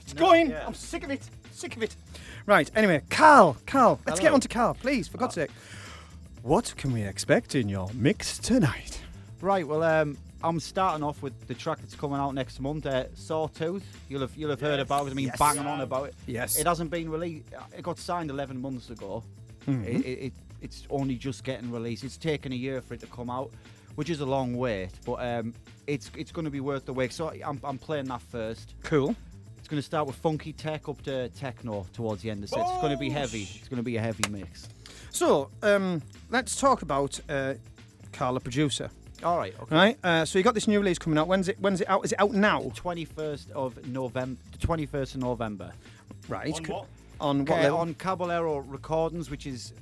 it's 0.00 0.14
going. 0.14 0.52
I'm 0.54 0.74
sick 0.74 1.04
of 1.04 1.10
it. 1.10 1.22
Sick 1.52 1.76
of 1.76 1.82
it. 1.82 1.94
Right. 2.46 2.68
Anyway, 2.74 3.02
Carl, 3.10 3.56
Carl, 3.66 4.00
let's 4.06 4.18
get 4.18 4.26
Hello. 4.28 4.36
on 4.36 4.40
to 4.40 4.48
Carl, 4.48 4.74
please, 4.74 5.06
for 5.06 5.18
God's 5.18 5.34
sake. 5.34 5.50
what 6.42 6.74
can 6.76 6.92
we 6.92 7.02
expect 7.02 7.54
in 7.54 7.68
your 7.68 7.88
mix 7.94 8.38
tonight? 8.38 9.00
Right, 9.40 9.66
well, 9.68 9.82
um, 9.82 10.16
I'm 10.42 10.60
starting 10.60 11.02
off 11.02 11.22
with 11.22 11.46
the 11.48 11.54
track 11.54 11.78
that's 11.80 11.94
coming 11.94 12.18
out 12.18 12.34
next 12.34 12.60
month, 12.60 12.86
uh, 12.86 13.04
Sawtooth. 13.14 13.82
You'll 14.08 14.20
have 14.20 14.36
you'll 14.36 14.50
have 14.50 14.60
heard 14.60 14.80
about 14.80 15.06
it. 15.06 15.10
I 15.10 15.14
mean, 15.14 15.26
Yes. 15.26 15.38
banging 15.38 15.66
on 15.66 15.80
about 15.80 16.08
it. 16.08 16.14
Yes. 16.26 16.58
It 16.58 16.66
hasn't 16.66 16.90
been 16.90 17.08
released. 17.10 17.46
It 17.76 17.82
got 17.82 17.98
signed 17.98 18.30
11 18.30 18.60
months 18.60 18.90
ago. 18.90 19.24
Mhm. 19.66 19.84
It, 19.84 20.04
it, 20.06 20.18
it, 20.26 20.32
it's 20.60 20.86
only 20.90 21.16
just 21.16 21.42
getting 21.42 21.70
released. 21.70 22.04
It's 22.04 22.16
taken 22.16 22.52
a 22.52 22.56
year 22.56 22.80
for 22.80 22.94
it 22.94 23.00
to 23.00 23.06
come 23.06 23.30
out, 23.30 23.50
which 23.96 24.10
is 24.10 24.20
a 24.20 24.26
long 24.26 24.56
wait. 24.56 24.90
But 25.04 25.14
um, 25.26 25.54
it's 25.86 26.10
it's 26.16 26.32
going 26.32 26.44
to 26.44 26.50
be 26.50 26.60
worth 26.60 26.84
the 26.86 26.92
wait. 26.92 27.12
So 27.12 27.32
I'm, 27.44 27.60
I'm 27.64 27.78
playing 27.78 28.06
that 28.06 28.22
first. 28.22 28.74
Cool. 28.82 29.16
It's 29.58 29.68
going 29.68 29.78
to 29.82 29.86
start 29.86 30.06
with 30.06 30.14
funky 30.16 30.52
tech 30.52 30.88
up 30.88 31.02
to 31.02 31.28
techno 31.30 31.86
towards 31.92 32.22
the 32.22 32.30
end 32.30 32.44
of 32.44 32.50
the 32.50 32.56
set. 32.56 32.60
It's 32.68 32.80
going 32.80 32.92
to 32.92 32.98
be 32.98 33.10
heavy. 33.10 33.48
It's 33.56 33.68
going 33.68 33.78
to 33.78 33.82
be 33.82 33.96
a 33.96 34.00
heavy 34.00 34.28
mix. 34.30 34.68
So, 35.10 35.50
um, 35.62 36.02
let's 36.30 36.60
talk 36.60 36.82
about 36.82 37.18
uh, 37.28 37.54
Carl, 38.12 38.34
the 38.34 38.40
producer. 38.40 38.90
All 39.24 39.38
right. 39.38 39.54
Okay. 39.62 39.74
Right. 39.74 39.98
Uh, 40.04 40.24
so 40.24 40.38
you 40.38 40.44
got 40.44 40.54
this 40.54 40.68
new 40.68 40.78
release 40.78 40.98
coming 40.98 41.18
out. 41.18 41.26
When's 41.28 41.48
it? 41.48 41.58
When's 41.60 41.80
it 41.80 41.88
out? 41.88 42.04
Is 42.04 42.12
it 42.12 42.20
out 42.20 42.32
now? 42.32 42.62
21st 42.76 43.50
of 43.52 43.86
November. 43.88 44.40
The 44.52 44.58
21st 44.66 45.14
of 45.14 45.20
November. 45.22 45.72
Right. 46.28 46.52
On 46.54 46.64
c- 46.64 46.72
what? 46.72 46.86
On 47.20 47.38
what 47.46 47.58
Okay, 47.58 47.68
on 47.68 47.94
Caballero 47.94 48.58
Recordings, 48.58 49.30
which 49.30 49.46
is 49.46 49.72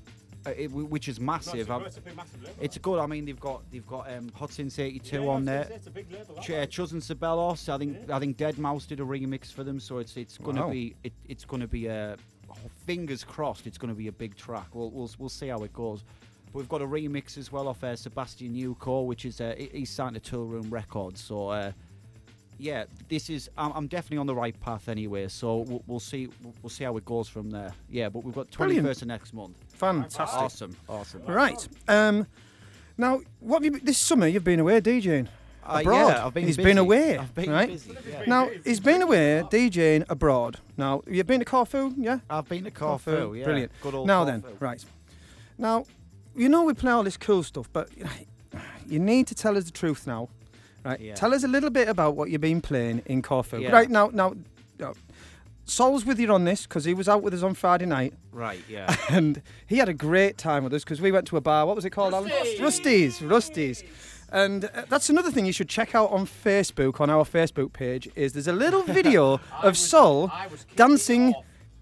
uh, 0.47 0.51
it, 0.51 0.70
which 0.70 1.09
is 1.09 1.18
massive. 1.18 1.68
Um, 1.70 1.85
it's 2.61 2.78
good. 2.78 3.01
I 3.01 3.07
mean, 3.07 3.24
they've 3.24 3.41
got 3.41 3.62
they've 3.72 3.87
got 3.87 4.12
um, 4.12 4.30
Hot 4.37 4.53
Since 4.53 4.78
'82 4.78 5.28
on 5.28 5.45
there. 5.45 5.64
Ch- 6.41 6.51
uh, 6.51 6.66
Chuz 6.66 6.93
and 6.93 7.03
Sabelos. 7.03 7.68
I 7.68 7.78
think 7.78 8.09
I 8.11 8.18
think 8.20 8.37
deadmau5 8.37 8.87
did 8.87 9.01
a 9.01 9.05
remix 9.05 9.53
for 9.53 9.64
them, 9.64 9.80
so 9.80 9.99
it's 9.99 10.16
it's 10.16 10.39
going 10.39 10.57
to 10.57 10.62
Wow. 10.62 10.70
be 10.70 10.95
it, 11.03 11.12
it's 11.28 11.45
going 11.45 11.61
to 11.62 11.66
be 11.68 11.87
a 11.87 12.16
fingers 12.87 13.24
crossed. 13.24 13.66
It's 13.66 13.78
going 13.78 13.93
to 13.93 13.99
be 13.99 14.07
a 14.07 14.12
big 14.12 14.37
track. 14.37 14.66
We'll, 14.74 14.91
we'll 14.91 15.11
we'll 15.18 15.28
see 15.28 15.49
how 15.49 15.59
it 15.64 15.72
goes. 15.72 16.05
But 16.55 16.61
we've 16.61 16.69
got 16.69 16.83
a 16.83 16.87
remix 16.87 17.37
as 17.37 17.51
well 17.51 17.67
of 17.67 17.83
uh, 17.83 17.97
Sebastian 17.97 18.55
Newcore, 18.55 19.05
which 19.07 19.25
is 19.25 19.41
uh, 19.41 19.57
he- 19.59 19.71
he's 19.73 19.91
signed 19.91 20.15
to 20.15 20.37
Toolroom 20.37 20.71
Records. 20.71 21.21
So. 21.23 21.49
Uh, 21.49 21.73
yeah, 22.57 22.85
this 23.09 23.31
is. 23.31 23.51
I'm, 23.59 23.73
I'm 23.73 23.87
definitely 23.89 24.19
on 24.19 24.27
the 24.27 24.35
right 24.35 24.59
path 24.61 24.89
anyway. 24.89 25.27
So 25.27 25.57
we'll, 25.67 25.83
we'll 25.89 25.99
see. 26.01 26.29
We'll, 26.63 26.71
see 26.71 26.85
how 26.85 26.97
it 26.97 27.05
goes 27.05 27.29
from 27.29 27.51
there. 27.51 27.73
Yeah, 27.91 28.09
but 28.11 28.23
we've 28.23 28.33
got 28.33 28.47
21st 28.53 28.57
Brilliant. 28.59 29.03
of 29.03 29.09
next 29.09 29.35
month. 29.35 29.57
Fantastic. 29.71 30.41
Awesome. 30.41 30.77
Awesome. 30.89 31.23
Right. 31.27 31.69
Um, 31.89 32.29
now, 32.97 33.23
what 33.41 33.57
have 33.57 33.65
you 33.65 33.71
been- 33.73 33.85
this 33.85 33.99
summer? 33.99 34.29
You've 34.29 34.45
been 34.45 34.61
away 34.61 34.81
DJing 34.81 35.27
Uh, 35.67 35.79
abroad. 35.81 36.09
yeah, 36.11 36.27
I've 36.27 36.33
been 36.35 36.47
He's 36.47 36.57
busy. 36.57 36.69
been 36.69 36.79
away. 36.79 37.19
I've 37.19 37.35
been 37.35 37.51
right. 37.51 37.69
busy, 37.71 37.97
yeah. 38.09 38.23
Now 38.29 38.49
he's 38.63 38.79
been 38.79 39.03
away 39.03 39.43
DJing 39.51 40.05
abroad. 40.09 40.61
Now 40.77 41.03
you've 41.09 41.27
been 41.27 41.41
to 41.41 41.45
Corfu, 41.45 41.93
yeah? 41.97 42.21
I've 42.31 42.49
been 42.49 42.63
to 42.63 42.71
Corfu. 42.71 43.35
Yeah. 43.35 43.45
Brilliant. 43.47 43.73
Good 43.83 43.95
old 43.97 44.07
now 44.07 44.25
then, 44.25 44.45
right. 44.61 44.83
Now, 45.59 45.87
you 46.37 46.49
know 46.49 46.64
we 46.64 46.74
play 46.74 46.93
all 46.93 47.03
this 47.03 47.16
cool 47.16 47.43
stuff, 47.43 47.68
but 47.72 47.89
you 48.87 48.99
need 48.99 49.26
to 49.28 49.35
tell 49.35 49.57
us 49.57 49.64
the 49.64 49.70
truth 49.70 50.07
now. 50.07 50.28
Right. 50.85 51.01
Yeah. 51.01 51.14
Tell 51.14 51.32
us 51.32 51.45
a 51.45 51.49
little 51.49 51.70
bit 51.70 51.89
about 51.89 52.14
what 52.14 52.30
you've 52.30 52.41
been 52.43 52.61
playing 52.61 53.03
in 53.07 53.22
Corfu. 53.22 53.59
Yeah. 53.59 53.70
Right 53.70 53.89
now, 53.89 54.11
now, 54.12 54.35
uh, 54.82 54.93
Sol's 55.64 56.05
with 56.05 56.20
you 56.20 56.30
on 56.32 56.45
this 56.45 56.66
because 56.66 56.85
he 56.85 56.93
was 56.93 57.09
out 57.09 57.22
with 57.22 57.32
us 57.32 57.43
on 57.43 57.55
Friday 57.55 57.87
night. 57.87 58.12
Right. 58.32 58.61
Yeah. 58.68 58.95
and 59.09 59.41
he 59.66 59.78
had 59.78 59.89
a 59.89 59.95
great 59.95 60.37
time 60.37 60.62
with 60.64 60.74
us 60.74 60.85
because 60.85 61.01
we 61.01 61.11
went 61.11 61.26
to 61.28 61.39
a 61.39 61.41
bar. 61.41 61.64
What 61.66 61.76
was 61.76 61.87
it 61.87 61.91
called, 61.91 62.12
Alan? 62.12 62.30
Rusty's. 62.61 63.22
Rusty's. 63.22 63.82
And 64.30 64.66
uh, 64.66 64.85
that's 64.89 65.09
another 65.09 65.30
thing 65.30 65.47
you 65.47 65.53
should 65.53 65.68
check 65.68 65.95
out 65.95 66.11
on 66.11 66.26
Facebook, 66.26 67.01
on 67.01 67.09
our 67.09 67.24
Facebook 67.24 67.72
page, 67.72 68.09
is 68.14 68.35
there's 68.35 68.49
a 68.49 68.53
little 68.53 68.82
video 69.01 69.41
of 69.62 69.78
Sol 69.78 70.30
dancing 70.76 71.35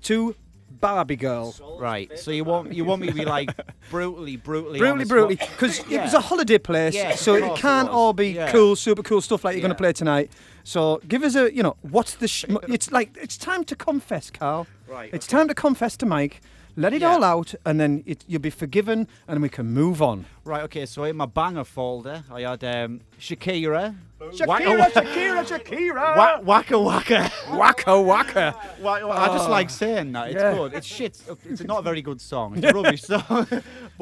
to 0.03 0.36
Barbie 0.83 1.16
Girl. 1.16 1.55
right. 1.78 2.11
So 2.18 2.30
you 2.33 2.45
want 2.45 2.74
you 2.74 2.85
want 2.85 3.01
me 3.01 3.07
to 3.09 3.14
be 3.14 3.24
like 3.24 3.49
brutally, 3.91 4.37
brutally, 4.37 4.78
Brutally, 4.80 5.05
brutally, 5.07 5.37
because 5.37 5.78
it 5.89 6.01
was 6.03 6.12
a 6.12 6.20
holiday 6.20 6.59
place, 6.59 6.95
Yeah, 6.95 7.14
so 7.14 7.33
of 7.37 7.39
it 7.39 7.47
course 7.47 7.59
it 7.59 7.62
can't 7.62 7.89
was. 7.89 7.95
all 7.97 8.12
be 8.12 8.28
Yeah. 8.33 8.51
cool, 8.53 8.76
super 8.76 9.03
cool 9.03 9.20
stuff 9.22 9.45
like 9.45 9.55
you're 9.55 9.62
going 9.62 9.70
Yeah. 9.70 9.74
to 9.76 9.85
play 9.85 9.93
tonight. 9.95 10.30
So 10.64 11.01
give 11.09 11.22
us 11.22 11.35
a, 11.37 11.55
you 11.55 11.62
know, 11.62 11.76
what's 11.83 12.14
the? 12.16 12.28
Sh- 12.28 12.45
it's 12.68 12.93
like 12.93 13.16
it's 13.20 13.37
time 13.39 13.64
to 13.64 13.74
confess, 13.76 14.30
Carl. 14.30 14.66
Right, 14.89 15.11
It's 15.14 15.26
time 15.26 15.49
to 15.49 15.55
confess 15.55 15.97
to 15.99 16.07
Mike. 16.07 16.43
Let 16.77 16.93
it 16.95 17.03
Yeah. 17.03 17.12
all 17.12 17.25
out, 17.25 17.55
and 17.66 17.79
then 17.79 18.03
it, 18.07 18.25
you'll 18.27 18.41
be 18.41 18.51
forgiven, 18.51 19.07
and 19.29 19.43
we 19.43 19.49
can 19.49 19.66
move 19.66 20.01
on. 20.01 20.25
Right. 20.45 20.62
Okay. 20.64 20.87
So 20.87 21.05
in 21.05 21.16
my 21.16 21.27
banger 21.27 21.64
folder, 21.64 22.25
I 22.33 22.41
had 22.43 22.64
um, 22.64 23.01
Shakira. 23.20 23.95
Shakira, 24.20 24.91
Shakira, 24.91 25.45
Shakira. 25.45 26.16
Wa- 26.16 26.41
waka 26.43 26.79
waka. 26.79 27.31
Waka 27.53 28.01
waka. 28.01 28.55
Wa- 28.81 29.07
wa- 29.07 29.14
I 29.16 29.27
just 29.29 29.49
Oh. 29.49 29.51
like 29.51 29.68
saying 29.68 30.12
that. 30.12 30.29
It's 30.31 30.41
Yeah. 30.43 30.55
good. 30.55 30.75
It's 30.75 30.87
shit. 30.87 31.20
It's 31.45 31.62
not 31.64 31.81
a 31.81 31.83
very 31.83 32.03
good 32.03 32.20
song. 32.20 32.57
It's 32.57 32.66
a 32.66 32.73
rubbish 32.75 33.03
song. 33.03 33.47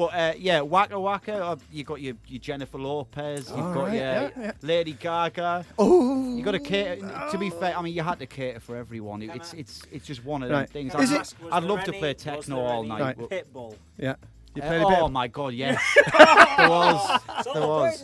But 0.09 0.13
uh, 0.15 0.33
yeah, 0.37 0.61
Waka 0.61 0.99
Waka. 0.99 1.43
Uh, 1.45 1.55
you 1.71 1.83
got 1.83 2.01
your, 2.01 2.15
your 2.27 2.39
Jennifer 2.39 2.77
Lopez. 2.79 3.49
You've 3.49 3.59
All 3.59 3.73
got 3.73 3.83
right, 3.87 3.93
your 3.93 4.01
yeah, 4.03 4.29
yeah. 4.39 4.51
Lady 4.61 4.93
Gaga. 4.93 5.65
Oh. 5.77 6.35
You 6.35 6.43
got 6.43 6.51
to 6.53 6.59
cater. 6.59 7.27
To 7.31 7.37
be 7.37 7.49
fair, 7.51 7.77
I 7.77 7.81
mean, 7.81 7.93
you 7.93 8.01
had 8.01 8.19
to 8.19 8.25
cater 8.25 8.59
for 8.59 8.75
everyone. 8.77 9.21
It- 9.21 9.35
It's 9.35 9.53
it's 9.53 9.81
it's 9.91 10.05
just 10.05 10.25
one 10.25 10.41
of 10.43 10.49
them 10.49 10.57
Right. 10.59 10.69
things. 10.69 10.95
Is 10.95 11.11
I'd, 11.11 11.21
it- 11.21 11.33
I'd 11.51 11.63
love 11.63 11.83
to 11.83 11.93
play 11.93 12.13
techno 12.15 12.59
all 12.59 12.83
night. 12.83 12.99
Right. 13.01 13.17
but- 13.17 13.29
Pitbull. 13.29 13.75
Yeah. 13.97 14.15
You 14.55 14.61
Uh, 14.63 14.67
played 14.67 14.81
a 14.81 14.87
bit. 14.87 14.97
oh 14.99 15.07
my 15.07 15.27
god, 15.29 15.53
yes. 15.53 15.79
there 16.57 16.69
was. 16.69 17.21
There 17.53 17.67
was. 17.67 18.03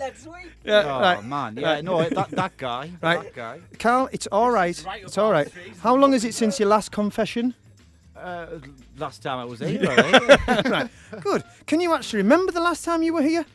Yeah, 0.63 0.83
oh 0.85 0.99
right. 1.01 1.25
man, 1.25 1.57
yeah, 1.57 1.67
Right. 1.73 1.83
no, 1.83 2.07
that 2.07 2.29
that 2.31 2.53
guy, 2.57 2.91
Right. 3.01 3.21
that 3.23 3.35
guy. 3.35 3.59
Carl, 3.79 4.07
it's 4.13 4.27
all 4.27 4.49
right. 4.51 4.77
It's 5.03 5.17
all 5.17 5.31
right. 5.31 5.49
How 5.81 5.93
long 5.95 6.13
is 6.13 6.23
it 6.23 6.33
since 6.33 6.57
your 6.59 6.69
last 6.69 6.91
confession? 6.91 7.53
Uh, 8.21 8.59
last 8.97 9.21
time 9.21 9.37
I 9.39 9.45
was 9.45 9.59
here, 9.59 9.81
right? 10.65 10.89
Good. 11.21 11.43
Can 11.65 11.79
you 11.81 11.93
actually 11.93 12.17
remember 12.23 12.51
the 12.51 12.59
last 12.61 12.83
time 12.83 13.03
you 13.03 13.13
were 13.13 13.21
here? 13.21 13.45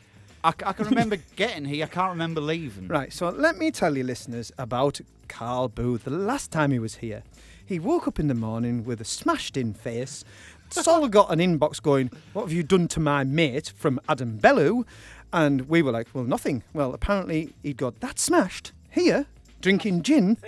I, 0.45 0.51
c- 0.51 0.57
I 0.65 0.73
can 0.73 0.87
remember 0.87 1.17
getting 1.37 1.65
here. 1.65 1.85
I 1.85 1.89
can't 1.89 2.11
remember 2.11 2.41
leaving. 2.41 2.89
Right, 2.89 3.13
so 3.13 3.29
let 3.31 3.59
me 3.59 3.71
tell 3.71 3.97
you, 3.97 4.05
listeners, 4.05 4.53
about 4.59 5.01
Carl 5.29 5.69
Booth. 5.69 6.05
The 6.05 6.11
last 6.11 6.51
time 6.51 6.71
he 6.73 6.79
was 6.79 6.97
here, 6.97 7.23
he 7.65 7.79
woke 7.79 8.07
up 8.09 8.19
in 8.19 8.29
the 8.29 8.35
morning 8.35 8.85
with 8.85 9.01
a 9.01 9.05
smashed 9.05 9.57
in 9.57 9.73
face. 9.75 10.25
Sol 10.71 11.07
got 11.09 11.31
an 11.33 11.39
inbox 11.39 11.81
going, 11.83 12.11
What 12.33 12.43
have 12.43 12.53
you 12.53 12.63
done 12.63 12.89
to 12.89 13.01
my 13.01 13.25
mate 13.25 13.73
from 13.77 14.01
Adam 14.09 14.37
Bellew? 14.39 14.85
And 15.33 15.69
we 15.69 15.83
were 15.83 15.93
like, 15.93 16.09
Well, 16.13 16.25
nothing. 16.25 16.63
Well, 16.73 16.93
apparently 16.95 17.53
he 17.63 17.73
got 17.73 18.01
that 18.01 18.19
smashed 18.19 18.73
here, 18.91 19.27
drinking 19.61 20.03
gin. 20.03 20.39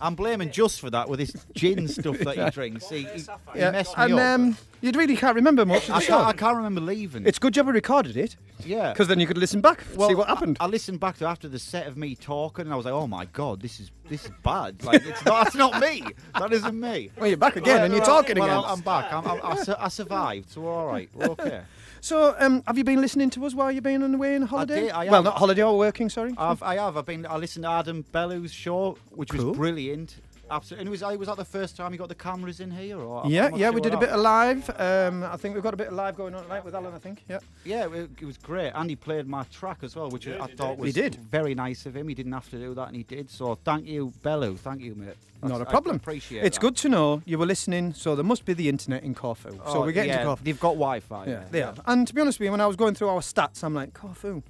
I'm 0.00 0.14
blaming 0.14 0.50
just 0.50 0.80
for 0.80 0.90
that 0.90 1.08
with 1.08 1.18
this 1.20 1.34
gin 1.54 1.86
stuff 1.88 2.18
that 2.20 2.36
he 2.36 2.50
drinks. 2.50 2.88
He, 2.88 3.02
he, 3.02 3.20
he 3.54 3.60
messed 3.60 3.96
me 3.96 4.04
and 4.04 4.14
up. 4.14 4.20
um, 4.20 4.56
you 4.80 4.92
really 4.92 5.16
can't 5.16 5.34
remember 5.34 5.66
much 5.66 5.88
of 5.88 5.96
I 5.96 6.00
the 6.00 6.06
can't. 6.06 6.26
I 6.26 6.32
can't 6.32 6.56
remember 6.56 6.80
leaving. 6.80 7.26
It's 7.26 7.38
good 7.38 7.52
job 7.52 7.66
we 7.66 7.72
recorded 7.72 8.16
it, 8.16 8.36
yeah. 8.64 8.92
because 8.92 9.08
then 9.08 9.20
you 9.20 9.26
could 9.26 9.36
listen 9.36 9.60
back, 9.60 9.84
well, 9.94 10.08
see 10.08 10.14
what 10.14 10.28
happened. 10.28 10.56
I, 10.58 10.66
listened 10.66 11.00
back 11.00 11.18
to 11.18 11.26
after 11.26 11.48
the 11.48 11.58
set 11.58 11.86
of 11.86 11.96
me 11.96 12.14
talking, 12.14 12.64
and 12.64 12.72
I 12.72 12.76
was 12.76 12.86
like, 12.86 12.94
"Oh 12.94 13.06
my 13.06 13.26
god, 13.26 13.60
this 13.60 13.78
is 13.78 13.90
this 14.08 14.24
is 14.24 14.30
bad. 14.42 14.82
Like, 14.82 15.04
it's 15.06 15.24
not. 15.24 15.44
That's 15.44 15.56
not 15.56 15.80
me. 15.80 16.04
That 16.38 16.52
isn't 16.52 16.80
me." 16.80 17.10
well, 17.18 17.28
you're 17.28 17.36
back 17.36 17.56
again, 17.56 17.82
and 17.84 17.92
you're 17.92 18.04
talking 18.04 18.38
well, 18.38 18.46
again. 18.46 18.58
I'm, 18.58 18.78
I'm 18.78 18.80
back. 18.80 19.12
I'm, 19.12 19.26
I'm, 19.26 19.40
I, 19.44 19.62
su- 19.62 19.74
I 19.78 19.88
survived, 19.88 20.50
so 20.50 20.62
we're 20.62 20.72
all 20.72 20.86
right. 20.86 21.10
We're 21.14 21.26
okay. 21.30 21.62
So, 22.00 22.34
um, 22.38 22.62
have 22.66 22.78
you 22.78 22.84
been 22.84 23.00
listening 23.00 23.30
to 23.30 23.44
us 23.46 23.54
while 23.54 23.70
you've 23.70 23.84
been 23.84 24.02
on 24.02 24.12
the 24.12 24.18
way 24.18 24.34
on 24.36 24.42
holiday? 24.42 24.82
did, 24.82 24.90
I 24.92 25.04
well, 25.04 25.14
have. 25.16 25.24
not 25.24 25.36
holiday 25.36 25.62
or 25.62 25.76
working, 25.76 26.08
sorry. 26.08 26.34
I've, 26.38 26.62
I 26.62 26.76
have. 26.76 26.96
I've 26.96 27.06
been. 27.06 27.26
I 27.26 27.36
listened 27.36 27.64
to 27.64 27.70
Adam 27.70 28.04
Bellew's 28.12 28.52
show, 28.52 28.96
which 29.10 29.30
Cool. 29.30 29.48
was 29.48 29.56
brilliant. 29.56 30.16
Absolutely. 30.50 30.80
And 30.82 30.88
it 30.88 30.90
was. 30.90 31.18
Was 31.18 31.28
that 31.28 31.36
the 31.36 31.44
first 31.44 31.76
time 31.76 31.92
you 31.92 31.98
got 31.98 32.08
the 32.08 32.14
cameras 32.14 32.60
in 32.60 32.70
here, 32.70 32.98
or 32.98 33.20
I'm- 33.22 33.30
yeah, 33.30 33.48
not 33.48 33.58
yeah, 33.58 33.66
sure 33.66 33.72
we 33.74 33.80
did 33.80 33.92
a 33.92 33.96
what 33.96 34.00
bit 34.00 34.10
of 34.10 34.20
live. 34.20 34.70
Um, 34.80 35.22
I 35.22 35.36
think 35.36 35.54
we've 35.54 35.62
got 35.62 35.74
a 35.74 35.76
bit 35.76 35.88
of 35.88 35.94
live 35.94 36.16
going 36.16 36.34
on 36.34 36.42
tonight 36.42 36.64
with 36.64 36.74
Alan. 36.74 36.92
I 36.94 36.98
think. 36.98 37.22
Yeah. 37.28 37.38
Yeah, 37.64 37.86
it, 37.92 38.10
it 38.20 38.24
was 38.24 38.36
great. 38.38 38.70
And 38.74 38.90
he 38.90 38.96
played 38.96 39.26
my 39.26 39.44
track 39.44 39.78
as 39.82 39.94
well, 39.96 40.08
which 40.10 40.26
I 40.26 40.46
thought 40.48 40.76
He 40.76 40.82
was 40.82 40.94
did. 40.94 41.14
very 41.16 41.54
nice 41.54 41.86
of 41.86 41.94
him. 41.96 42.08
He 42.08 42.14
didn't 42.14 42.32
have 42.32 42.48
to 42.50 42.56
do 42.58 42.74
that, 42.74 42.88
and 42.88 42.96
he 42.96 43.02
did. 43.02 43.30
So 43.30 43.56
thank 43.64 43.86
you, 43.86 44.12
Bellew. 44.22 44.56
Thank 44.56 44.80
you, 44.82 44.94
mate. 44.94 45.14
Not 45.42 45.48
a 45.56 45.58
That's- 45.60 45.68
I 45.68 45.70
problem. 45.70 45.96
appreciate 45.96 46.44
It's 46.44 46.56
that. 46.58 46.60
good 46.60 46.76
to 46.78 46.88
know 46.88 47.22
you 47.24 47.38
were 47.38 47.46
listening. 47.46 47.94
So 47.94 48.14
there 48.14 48.24
must 48.24 48.44
be 48.44 48.52
the 48.52 48.68
internet 48.68 49.02
in 49.02 49.14
Corfu. 49.14 49.50
so 49.52 49.60
Oh, 49.64 49.80
we're 49.80 49.92
getting 49.92 50.10
yeah, 50.10 50.18
to 50.18 50.24
Corfu. 50.24 50.44
They've 50.44 50.60
got 50.60 50.72
Wi-Fi. 50.74 51.26
Yeah, 51.26 51.44
they 51.50 51.60
have. 51.62 51.80
And 51.86 52.06
to 52.08 52.14
be 52.14 52.20
honest 52.20 52.38
with 52.38 52.46
you, 52.46 52.50
when 52.50 52.60
I 52.60 52.66
was 52.66 52.76
going 52.76 52.94
through 52.94 53.08
our 53.08 53.20
stats, 53.20 53.62
I'm 53.64 53.72
like 53.74 53.94
Corfu. 53.94 54.42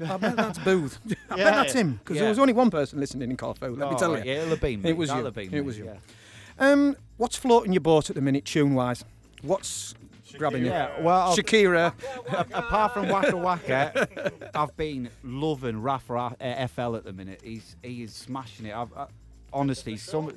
I 0.00 0.16
bet 0.16 0.36
that's 0.36 0.58
Booth. 0.58 0.98
I 1.30 1.36
Yeah. 1.36 1.44
bet 1.44 1.54
that's 1.54 1.72
him 1.72 2.00
because 2.02 2.18
there 2.18 2.28
was 2.28 2.38
only 2.38 2.52
one 2.52 2.70
person 2.70 2.98
listening 3.00 3.30
in 3.30 3.36
Corfu. 3.36 3.66
Let 3.76 3.78
me 3.90 3.94
Oh, 3.94 3.98
tell 3.98 4.16
you. 4.18 4.24
Yeah, 4.24 4.38
it'll 4.38 4.50
have 4.50 4.60
been 4.60 4.82
me. 4.82 4.90
It 4.90 4.96
was 4.96 5.08
That'll 5.08 5.22
you. 5.22 5.24
have 5.26 5.34
been 5.34 5.44
It 5.48 5.52
me, 5.52 5.60
was 5.60 5.78
you. 5.78 5.84
yeah. 5.86 5.96
Um, 6.58 6.96
what's 7.16 7.36
floating 7.36 7.72
your 7.72 7.80
boat 7.80 8.10
at 8.10 8.16
the 8.16 8.22
minute, 8.22 8.44
tune 8.44 8.74
wise? 8.74 9.04
What's 9.42 9.94
grabbing 10.38 10.64
you? 10.64 10.70
Yeah, 10.70 11.00
well, 11.00 11.32
I've- 11.32 11.42
Shakira. 11.42 11.92
Apart 12.52 12.94
from 12.94 13.08
Waka 13.08 13.36
Waka, 13.36 14.08
I've 14.54 14.76
been 14.76 15.10
loving 15.22 15.80
Rafa 15.82 16.34
uh, 16.40 16.66
FL 16.68 16.96
at 16.96 17.04
the 17.04 17.12
minute. 17.12 17.40
He's 17.44 17.76
he 17.82 18.02
is 18.02 18.12
smashing 18.12 18.66
it. 18.66 18.74
I've, 18.74 18.92
I, 18.96 19.06
honestly, 19.54 19.96
some. 19.96 20.32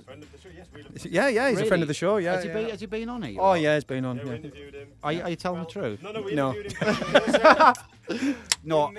Yeah, 1.03 1.28
yeah, 1.28 1.49
he's 1.49 1.59
a 1.59 1.65
friend 1.65 1.82
of 1.82 1.88
the 1.88 1.93
show. 1.93 2.18
Yeah, 2.18 2.34
has 2.34 2.43
he, 2.43 2.49
yeah. 2.49 2.55
been, 2.55 2.70
has 2.70 2.80
he 2.80 2.86
been 2.86 3.09
on 3.09 3.22
here? 3.24 3.38
Oh 3.41 3.53
yeah, 3.53 3.76
he's 3.76 3.84
been 3.84 4.05
on. 4.05 4.18
Yeah. 4.18 4.38
Are 5.03 5.11
you, 5.13 5.22
are 5.24 5.30
you 5.30 5.36
telling 5.36 5.59
the 5.61 5.65
truth? 5.68 6.01
No, 6.01 6.11
no, 6.11 6.22
we 6.22 6.34
No. 6.36 6.53
interviewed 6.53 6.74
him. 6.74 8.36
No, 8.63 8.91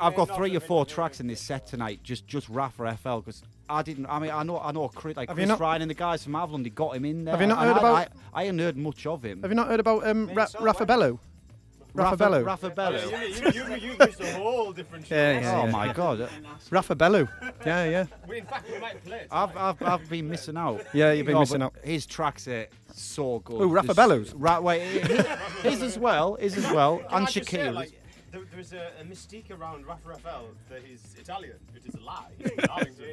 I've 0.00 0.14
got 0.14 0.34
three 0.34 0.56
or 0.56 0.60
four 0.60 0.86
tracks 0.86 1.20
in 1.20 1.26
this 1.26 1.40
set 1.40 1.66
tonight. 1.66 2.00
Just 2.02 2.26
just 2.26 2.48
Rafa 2.48 2.96
FL 3.02 3.18
because 3.18 3.42
I 3.68 3.82
didn't. 3.82 4.06
I 4.06 4.18
mean, 4.18 4.30
I 4.30 4.42
know 4.42 4.58
I 4.58 4.72
know 4.72 4.88
Chris, 4.88 5.16
like 5.16 5.28
Have 5.28 5.38
you 5.38 5.42
Chris 5.42 5.48
not- 5.50 5.60
Ryan 5.60 5.82
and 5.82 5.90
the 5.90 5.94
guys 5.94 6.24
from 6.24 6.34
Avalon. 6.34 6.62
They 6.62 6.70
got 6.70 6.96
him 6.96 7.04
in 7.04 7.24
there. 7.24 7.32
Have 7.32 7.40
you 7.42 7.46
not 7.46 7.58
and 7.58 7.68
heard 7.68 7.76
I, 7.76 7.78
about- 7.78 8.08
I, 8.34 8.40
I 8.40 8.44
hadn't 8.44 8.58
heard 8.60 8.76
much 8.76 9.06
of 9.06 9.22
him. 9.24 9.42
Have 9.42 9.50
you 9.50 9.54
not 9.54 9.68
heard 9.68 9.80
about 9.80 10.06
um, 10.06 10.30
Ra- 10.34 10.46
Rafa 10.60 10.86
Bello? 10.86 11.20
Rafa 11.94 12.16
Bellu. 12.16 12.44
Rafa 12.44 12.70
Bellu. 12.70 13.00
Oh, 13.12 13.22
you, 13.22 13.74
you, 13.76 13.90
you 13.92 13.96
missed 13.98 14.20
a 14.20 14.32
whole 14.32 14.72
different 14.72 15.06
show. 15.06 15.14
Yeah, 15.14 15.40
yeah, 15.40 15.60
oh 15.60 15.64
yeah. 15.66 15.70
my 15.70 15.92
god. 15.92 16.28
Rafa 16.70 16.96
Bellu. 16.96 17.28
Yeah, 17.64 17.84
yeah. 17.84 18.06
We, 18.28 18.38
in 18.38 18.46
fact, 18.46 18.70
we 18.70 18.78
might 18.78 19.02
play 19.04 19.18
it. 19.18 19.28
I've, 19.30 19.56
I've, 19.56 19.82
I've 19.82 20.08
been 20.08 20.28
missing 20.28 20.56
out. 20.56 20.82
Yeah, 20.92 21.12
you've 21.12 21.26
been 21.26 21.34
No, 21.34 21.40
missing 21.40 21.62
out. 21.62 21.74
His 21.84 22.04
tracks 22.06 22.48
are 22.48 22.66
so 22.92 23.38
good. 23.40 23.56
Oh, 23.56 23.58
Who, 23.60 23.68
Rafa 23.68 23.94
There's- 23.94 24.08
Bellu's? 24.10 24.34
Right, 24.34 24.62
wait, 24.62 24.80
his, 24.82 25.26
his 25.62 25.82
as 25.82 25.98
well, 25.98 26.34
his 26.34 26.56
as 26.56 26.70
well, 26.72 26.98
Can 26.98 27.06
and 27.18 27.26
I 27.26 27.30
Shaquille's. 27.30 27.74
like, 27.76 28.00
there, 28.34 28.42
there's 28.52 28.72
a, 28.72 28.90
a 29.00 29.04
mystique 29.04 29.50
around 29.50 29.86
Rafa 29.86 30.08
Rafael 30.08 30.48
that 30.68 30.82
he's 30.84 31.14
Italian, 31.18 31.56
which 31.72 31.86
is 31.86 31.94
a 31.94 32.00
lie. 32.00 32.26
He's 32.36 32.50
from 32.50 32.64
Darlington. 32.64 33.04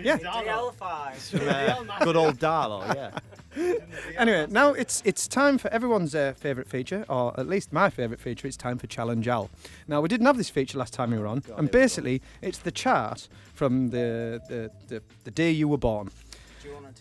Yeah. 0.00 0.16
DL5. 0.18 1.76
From, 1.76 1.90
uh, 1.90 1.98
good 2.04 2.16
old 2.16 2.38
Darlo, 2.38 2.94
yeah. 2.94 3.18
Anyway, 4.16 4.46
now 4.48 4.72
it's 4.72 5.02
it's 5.04 5.26
time 5.26 5.58
for 5.58 5.68
everyone's 5.72 6.14
uh, 6.14 6.32
favourite 6.36 6.68
feature, 6.68 7.04
or 7.08 7.38
at 7.40 7.48
least 7.48 7.72
my 7.72 7.90
favourite 7.90 8.20
feature. 8.20 8.46
It's 8.46 8.56
time 8.56 8.78
for 8.78 8.86
Challenge 8.86 9.26
Al. 9.26 9.50
Now 9.88 10.00
we 10.00 10.08
didn't 10.08 10.26
have 10.26 10.36
this 10.36 10.50
feature 10.50 10.78
last 10.78 10.92
time 10.92 11.10
we 11.10 11.18
were 11.18 11.26
on, 11.26 11.42
and 11.56 11.68
basically 11.70 12.22
it's 12.40 12.58
the 12.58 12.70
chart 12.70 13.28
from 13.54 13.88
the 13.90 14.40
the, 14.48 14.70
the, 14.86 15.02
the 15.24 15.30
day 15.32 15.50
you 15.50 15.66
were 15.66 15.78
born. 15.78 16.10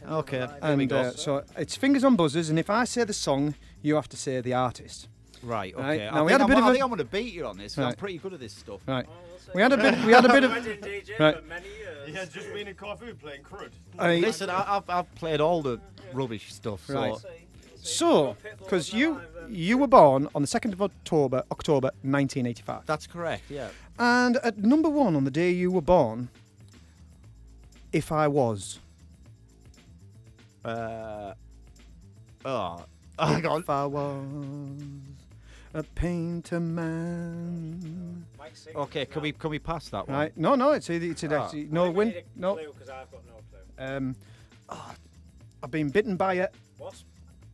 Okay. 0.07 0.47
And 0.61 0.91
uh, 0.91 1.11
so 1.11 1.43
it's 1.55 1.75
fingers 1.75 2.03
on 2.03 2.15
buzzers, 2.15 2.49
and 2.49 2.57
if 2.57 2.69
I 2.69 2.85
say 2.85 3.03
the 3.03 3.13
song, 3.13 3.53
you 3.83 3.95
have 3.95 4.09
to 4.09 4.17
say 4.17 4.41
the 4.41 4.53
artist. 4.53 5.07
Right, 5.43 5.73
okay. 5.75 5.83
Right, 5.83 6.01
I, 6.01 6.11
now 6.15 6.23
we 6.23 6.31
think 6.31 6.31
had 6.31 6.41
a 6.41 6.43
I'm, 6.43 6.49
bit 6.49 6.57
of 6.57 6.63
I 6.63 6.69
a- 6.69 6.71
think 6.73 6.83
I'm 6.83 6.89
going 6.89 6.97
to 6.99 7.03
beat 7.05 7.33
you 7.33 7.45
on 7.45 7.57
this. 7.57 7.75
'cause 7.75 7.85
I'm 7.85 7.93
pretty 7.95 8.17
good 8.17 8.33
at 8.33 8.39
this 8.39 8.53
stuff. 8.53 8.81
Right. 8.87 9.05
We 9.53 9.61
had 9.61 9.71
a 9.71 9.77
bit. 9.77 10.03
We 10.05 10.11
had 10.11 10.25
a 10.25 10.29
bit 10.29 10.43
of. 10.43 10.51
Right. 11.19 11.37
He 12.05 12.13
has 12.13 12.29
just 12.29 12.51
been 12.53 12.67
in 12.67 12.75
Corfu 12.75 13.13
playing 13.15 13.43
crud. 13.43 13.69
I- 13.99 14.17
Listen, 14.17 14.49
I, 14.49 14.77
I've, 14.77 14.89
I've 14.89 15.13
played 15.15 15.41
all 15.41 15.61
the 15.61 15.79
rubbish 16.13 16.53
stuff. 16.53 16.85
So 16.87 16.93
Right. 16.95 17.15
So, 17.79 18.35
because 18.59 18.91
you 18.93 19.21
you 19.49 19.77
were 19.77 19.87
born 19.87 20.27
on 20.35 20.41
the 20.41 20.47
second 20.47 20.73
of 20.73 20.81
October, 20.81 21.43
October 21.51 21.87
1985, 22.01 22.85
that's 22.85 23.07
correct. 23.07 23.43
Yeah. 23.49 23.69
and 23.99 24.35
at 24.37 24.57
number 24.57 24.89
one 24.89 25.15
on 25.15 25.23
the 25.23 25.31
day 25.31 25.51
you 25.51 25.71
were 25.71 25.81
born, 25.81 26.27
if 27.93 28.11
I 28.11 28.27
was, 28.27 28.79
Uh, 30.65 31.33
oh, 32.43 32.83
hang 33.17 33.45
on. 33.53 33.61
if 33.61 33.69
I 33.69 33.85
was 33.85 34.25
a 35.73 35.83
painter 35.83 36.59
man. 36.59 38.25
Okay, 38.75 39.05
can 39.05 39.21
we 39.21 39.31
can 39.31 39.49
we 39.49 39.59
pass 39.59 39.89
that 39.89 40.07
one? 40.07 40.17
Right? 40.17 40.37
No, 40.37 40.55
no, 40.55 40.71
it's 40.71 40.89
either 40.89 41.05
it's 41.07 41.23
either 41.23 41.37
Ah. 41.37 41.45
actually 41.45 41.67
no 41.71 41.91
win. 41.91 42.13
No. 42.35 42.55
because 42.55 42.89
I've 42.89 43.11
got 43.11 43.21
no 43.25 43.33
clue. 43.49 43.85
Um, 43.85 44.15
oh, 44.69 44.93
I've 45.63 45.71
been 45.71 45.89
bitten 45.89 46.15
by 46.15 46.33
a. 46.35 46.47
Wasp? 46.79 47.05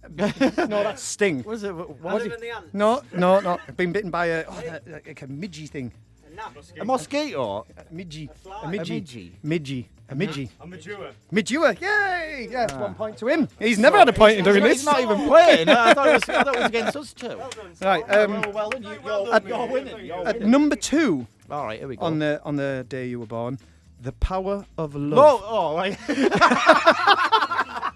No, 0.18 0.84
that's 0.84 1.02
sting. 1.02 1.44
What 1.44 1.54
is 1.56 1.64
it? 1.64 1.74
What, 1.74 1.90
Adam 1.90 2.02
what 2.04 2.22
is 2.22 2.28
it? 2.28 2.34
and 2.34 2.44
the 2.44 2.50
ant. 2.50 2.74
No, 2.74 3.02
no, 3.14 3.40
no. 3.40 3.58
I've 3.68 3.78
been 3.78 3.94
bitten 3.94 4.12
by 4.12 4.26
a 4.28 4.46
oh, 4.48 4.62
that, 4.66 4.86
that- 4.86 5.08
like 5.08 5.22
a 5.22 5.28
midgy 5.28 5.70
thing. 5.70 5.94
A 6.30 6.36
gnat. 6.36 6.52
A 6.80 6.86
mosquito? 6.86 7.66
A 7.78 7.84
midgy. 7.94 8.30
A, 8.30 8.34
fly. 8.34 8.62
A 8.64 8.68
midgy. 8.68 9.32
midgy? 9.46 9.86
Midgy. 10.14 10.26
A 10.26 10.46
midgy. 10.46 10.50
I'm 10.62 10.74
a 10.74 10.78
Jewer. 10.78 11.12
Midge 11.32 11.52
Ure. 11.52 11.74
Yay! 11.74 12.48
Yes, 12.52 12.74
one 12.74 12.94
point 12.96 13.18
to 13.18 13.28
him. 13.28 13.48
He's 13.60 13.78
never 13.80 13.98
had 13.98 14.10
a 14.10 14.14
point 14.14 14.38
in 14.38 14.44
doing 14.46 14.62
not, 14.62 14.68
this. 14.70 14.78
he's 14.78 14.86
not 14.86 15.00
even 15.02 15.28
playing. 15.28 15.70
I 15.70 15.94
thought 15.94 16.08
it 16.08 16.14
was, 16.14 16.24
I 16.30 16.44
thought 16.44 16.56
it 16.56 16.60
was 16.60 16.70
against 16.70 16.96
us 16.96 17.14
two. 17.14 17.40
Right. 17.82 18.04
Um, 18.10 18.42
well, 18.42 18.52
well 18.54 18.70
done. 18.72 18.84
You, 18.84 19.00
you're, 19.06 19.42
you're 19.48 19.68
winning. 19.68 20.06
You're 20.06 20.28
at 20.28 20.36
winning. 20.36 20.52
number 20.52 20.76
two 20.76 21.28
All 21.50 21.66
right, 21.66 21.80
here 21.80 21.88
we 21.88 21.96
go. 21.96 22.06
on 22.06 22.20
the 22.20 22.42
on 22.44 22.56
the 22.56 22.86
day 22.88 23.08
you 23.08 23.20
were 23.20 23.26
born, 23.26 23.60
the 24.02 24.12
power 24.14 24.66
of 24.78 24.96
love. 24.96 25.18
No, 25.18 25.42
oh, 25.46 25.76
right. 25.76 25.98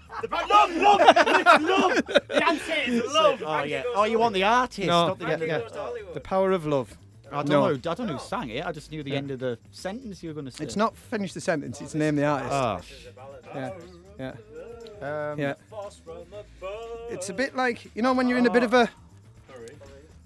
Love, 0.50 0.76
love, 0.76 1.00
it's 1.00 1.62
love. 1.62 2.02
The 2.28 2.44
answer 2.46 2.74
is 2.86 3.04
love. 3.14 3.42
oh, 3.46 3.62
yeah. 3.62 3.82
Oh, 3.94 4.04
you 4.04 4.18
want 4.18 4.34
the 4.34 4.42
artist? 4.42 4.86
No. 4.88 5.08
not 5.08 5.18
the, 5.18 5.26
Yeah, 5.26 5.36
yeah. 5.44 5.58
the- 5.58 6.06
The 6.14 6.20
power 6.20 6.50
of 6.52 6.66
love. 6.66 6.96
I 7.30 7.36
don't 7.42 7.48
No. 7.48 7.60
know. 7.68 7.74
I 7.74 7.76
don't 7.94 8.06
know 8.06 8.12
who 8.14 8.18
sang 8.18 8.48
it. 8.50 8.64
I 8.64 8.72
just 8.72 8.90
knew 8.90 9.02
the 9.02 9.14
end 9.16 9.30
of 9.30 9.38
the 9.38 9.58
sentence 9.70 10.22
you 10.22 10.30
were 10.30 10.34
going 10.34 10.46
to 10.46 10.50
say. 10.50 10.64
It's 10.64 10.76
not 10.76 10.96
finish 10.96 11.32
the 11.34 11.40
sentence. 11.40 11.80
It's 11.80 11.94
name 11.94 12.16
the 12.16 12.24
artist. 12.24 12.52
Ah. 12.52 12.80
Yeah. 13.54 13.70
Yeah. 14.18 15.30
Um, 15.32 15.38
Yeah. 15.38 15.54
It's 17.10 17.28
a 17.28 17.34
bit 17.34 17.54
like 17.56 17.94
you 17.94 18.02
know 18.02 18.12
when 18.12 18.28
you're 18.28 18.38
in 18.38 18.46
a 18.46 18.50
bit 18.50 18.62
of 18.62 18.74
a 18.74 18.86
hurry, 19.52 19.76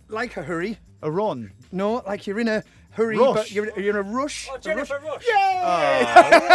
like 0.09 0.37
a 0.37 0.43
hurry. 0.43 0.79
A 1.03 1.11
run. 1.11 1.51
No, 1.73 1.95
like 2.07 2.27
you're 2.29 2.39
in 2.39 2.47
a 2.49 2.63
hurry, 2.91 3.17
but 3.19 3.35
Rush. 3.37 3.53
you're, 3.53 3.71
you're 3.81 3.99
in 3.99 4.07
a 4.07 4.09
rush. 4.09 4.49
Oh, 4.53 4.57
Jennifer 4.59 5.01
Rush. 5.05 5.25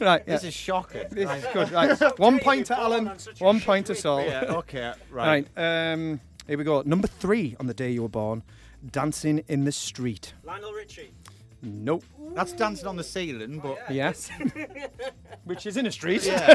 Right. 0.00 0.22
Yeah. 0.26 0.34
This 0.34 0.44
is 0.44 0.54
shocking. 0.54 1.04
This 1.10 1.30
is 1.30 1.44
good. 1.52 1.70
Right. 1.72 2.18
One 2.18 2.38
point 2.38 2.66
to 2.66 2.78
Alan. 2.78 3.10
One 3.38 3.60
point 3.60 3.86
to 3.86 3.94
Saul. 3.94 4.22
yeah. 4.24 4.44
Okay. 4.60 4.92
Right. 5.10 5.46
Right. 5.56 5.92
Um, 5.92 6.20
here 6.46 6.58
we 6.58 6.64
go. 6.64 6.82
Number 6.84 7.06
three 7.08 7.56
on 7.58 7.66
the 7.66 7.74
day 7.74 7.90
you 7.90 8.02
were 8.02 8.08
born, 8.08 8.42
dancing 8.92 9.44
in 9.48 9.64
the 9.64 9.72
street. 9.72 10.34
Lionel 10.44 10.72
Richie. 10.72 11.12
Nope. 11.62 12.04
That's 12.34 12.52
dancing 12.52 12.86
on 12.86 12.96
the 12.96 13.04
ceiling, 13.04 13.58
but 13.58 13.78
Yes. 13.90 14.30
Which 15.44 15.66
is 15.66 15.76
in 15.76 15.86
a 15.86 15.92
street. 15.92 16.24
yeah. 16.26 16.54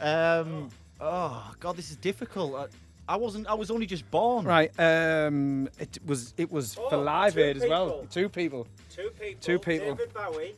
um. 0.00 0.68
Oh 1.00 1.52
God, 1.60 1.76
this 1.76 1.90
is 1.90 1.96
difficult. 1.96 2.54
I, 2.54 2.66
I 3.14 3.16
wasn't. 3.16 3.46
I 3.46 3.54
was 3.54 3.70
only 3.70 3.86
just 3.86 4.10
born. 4.10 4.44
Right. 4.44 4.70
Um, 4.78 5.68
it 5.78 5.98
was 6.04 6.34
it 6.36 6.50
was 6.50 6.74
for 6.74 6.94
Oh, 6.94 7.00
live 7.02 7.34
two 7.34 7.40
aid 7.40 7.56
as 7.56 7.68
well. 7.68 7.86
people. 7.90 8.06
Two 8.10 8.28
people. 8.28 8.66
Two 8.90 9.10
people. 9.18 9.40
Two 9.40 9.58
people. 9.58 9.94
David 9.94 10.12
Bowie. 10.12 10.54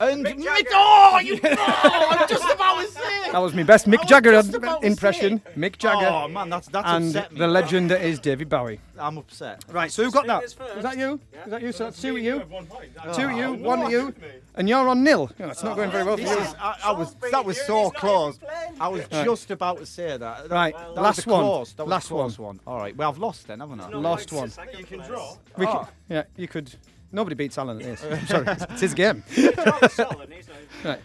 And 0.00 0.24
Mick 0.24 0.36
Mick- 0.38 0.66
oh, 0.72 1.18
you. 1.24 1.40
Oh, 1.42 2.08
I'm 2.10 2.28
just 2.28 2.44
about 2.44 2.80
to 2.80 2.86
say. 2.92 3.32
That 3.32 3.38
was 3.38 3.52
my 3.54 3.64
best 3.64 3.86
Mick 3.86 4.06
Jagger 4.06 4.30
just 4.32 4.54
about 4.54 4.80
to 4.82 4.86
impression. 4.86 5.40
Mick 5.56 5.76
Jagger. 5.76 6.06
Oh 6.06 6.28
man, 6.28 6.48
that's 6.48 6.68
that's 6.68 6.88
and 6.88 7.06
upset 7.08 7.32
me. 7.32 7.38
the 7.38 7.48
legend 7.48 7.90
that 7.90 8.02
is 8.02 8.20
David 8.20 8.48
Bowie. 8.48 8.80
I'm 8.98 9.18
upset. 9.18 9.64
Right, 9.70 9.90
so 9.90 10.04
who 10.04 10.10
got 10.10 10.26
that? 10.26 10.44
Is 10.44 10.52
Fingers 10.52 10.82
that 10.82 10.96
you? 10.96 11.20
Yeah. 11.32 11.42
Was 11.44 11.50
that 11.50 11.62
you? 11.62 11.72
So 11.72 11.84
that's 11.84 12.00
two 12.00 12.16
of 12.16 12.22
you. 12.22 12.38
One 12.40 12.66
point. 12.66 12.90
Two 13.14 13.28
of 13.28 13.32
you, 13.32 13.44
oh, 13.44 13.52
one 13.54 13.82
of 13.82 13.90
you, 13.90 14.14
and 14.54 14.68
you're 14.68 14.88
on 14.88 15.02
nil. 15.02 15.28
Oh, 15.30 15.34
yeah, 15.38 15.50
it's 15.50 15.62
not 15.64 15.76
going 15.76 15.90
very 15.90 16.04
well 16.04 16.16
for 16.16 16.22
This 16.22 16.30
you. 16.32 16.38
is. 16.42 16.54
I, 16.60 16.76
I 16.84 16.92
was. 16.92 17.14
That 17.30 17.44
was 17.44 17.60
so 17.60 17.90
close. 17.90 18.38
I 18.80 18.88
was 18.88 19.00
Right. 19.10 19.24
just 19.24 19.50
about 19.50 19.78
to 19.78 19.86
say 19.86 20.16
that. 20.16 20.50
Right, 20.50 20.76
That 20.76 20.94
last 20.94 21.26
one. 21.26 21.44
Was 21.44 21.74
Last 21.78 22.06
a 22.06 22.08
close 22.08 22.38
one. 22.38 22.60
All 22.66 22.78
right. 22.78 22.96
Well, 22.96 23.08
I've 23.10 23.18
lost 23.18 23.46
then, 23.48 23.60
haven't 23.60 23.80
I? 23.80 23.90
No, 23.90 24.00
Lost 24.00 24.32
one. 24.32 24.52
You 24.76 24.84
can 24.84 25.00
draw. 25.00 25.36
We 25.56 25.66
ah. 25.66 25.70
Oh. 25.70 25.78
could, 25.84 25.88
yeah, 26.08 26.22
you 26.36 26.46
could. 26.48 26.74
Nobody 27.12 27.34
beats 27.34 27.56
Alan 27.58 27.80
at 27.80 27.84
this. 27.84 28.04
I'm 28.20 28.26
sorry, 28.26 28.46
it's, 28.48 28.62
it's 28.64 28.80
his 28.80 28.94
game. 28.94 29.22
Charles 29.34 29.92
Solon, 29.92 30.30
he's 30.30 30.48
not- 30.48 30.56
Right, 30.84 31.00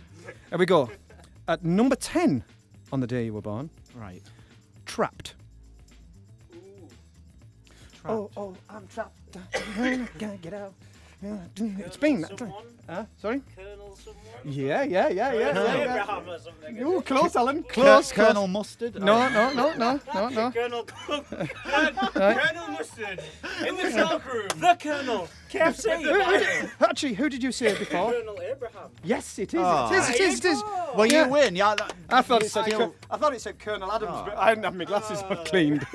here 0.49 0.57
we 0.57 0.65
go. 0.65 0.89
At 1.47 1.63
number 1.63 1.95
ten 1.95 2.43
on 2.91 2.99
the 2.99 3.07
day 3.07 3.25
you 3.25 3.33
were 3.33 3.41
born, 3.41 3.69
Right. 3.95 4.21
trapped. 4.85 5.35
Oh, 8.05 8.29
oh, 8.35 8.53
I'm 8.69 8.85
trapped. 8.87 9.37
I 9.77 10.05
can't 10.19 10.41
get 10.41 10.53
out. 10.53 10.73
It's 11.57 11.97
been 11.97 12.21
that. 12.21 12.37
Someone? 12.37 12.63
Huh? 12.89 13.05
Sorry? 13.17 13.41
Colonel 13.55 13.95
someone? 13.95 14.23
Yeah, 14.43 14.83
yeah, 14.83 15.07
yeah, 15.07 15.31
yeah. 15.31 15.53
Colonel 15.53 15.65
yeah, 15.67 15.75
yeah. 15.77 16.01
Abraham 16.03 16.29
or 16.29 16.39
something. 16.39 16.83
Ooh, 16.83 17.01
close, 17.01 17.35
Alan. 17.37 17.63
Close. 17.63 17.73
Close, 17.73 18.11
Colonel. 18.11 18.47
Mustard. 18.47 19.01
No, 19.01 19.13
oh. 19.13 19.29
no, 19.29 19.53
no, 19.53 19.73
no, 19.75 19.99
no, 20.13 20.29
no. 20.29 20.51
Colonel 20.51 20.83
Colonel 22.13 22.67
Mustard 22.67 23.23
in 23.65 23.77
the 23.77 23.91
silk 23.91 24.25
room. 24.33 24.47
the 24.57 24.77
Colonel. 24.81 25.27
KFC. 25.49 26.69
Actually, 26.81 27.13
who 27.13 27.29
did 27.29 27.41
you 27.41 27.51
say 27.53 27.77
before? 27.77 28.11
Colonel 28.11 28.41
Abraham. 28.41 28.89
Yes, 29.03 29.39
it 29.39 29.53
is. 29.53 29.59
Oh. 29.59 29.63
It 29.63 29.65
ah. 29.65 29.91
is. 29.93 30.09
It 30.09 30.19
is. 30.19 30.39
It 30.39 30.45
is. 30.45 30.61
Ah. 30.65 30.91
Well, 30.95 31.05
Yeah. 31.05 31.25
you 31.25 31.31
win. 31.31 31.55
Yeah. 31.55 31.75
that- 31.75 31.93
I 32.09 32.21
thought 32.21 32.43
it 32.43 32.51
said. 32.51 32.65
still- 32.65 32.79
Col- 32.79 32.95
I 33.09 33.17
thought 33.17 33.33
it 33.33 33.41
said 33.41 33.59
Colonel 33.59 33.89
Adams, 33.91 34.11
ah. 34.13 34.25
but 34.25 34.37
I 34.37 34.49
didn't 34.49 34.65
have 34.65 34.75
my 34.75 34.85
glasses 34.85 35.21
on 35.23 35.45
cleaned. 35.45 35.87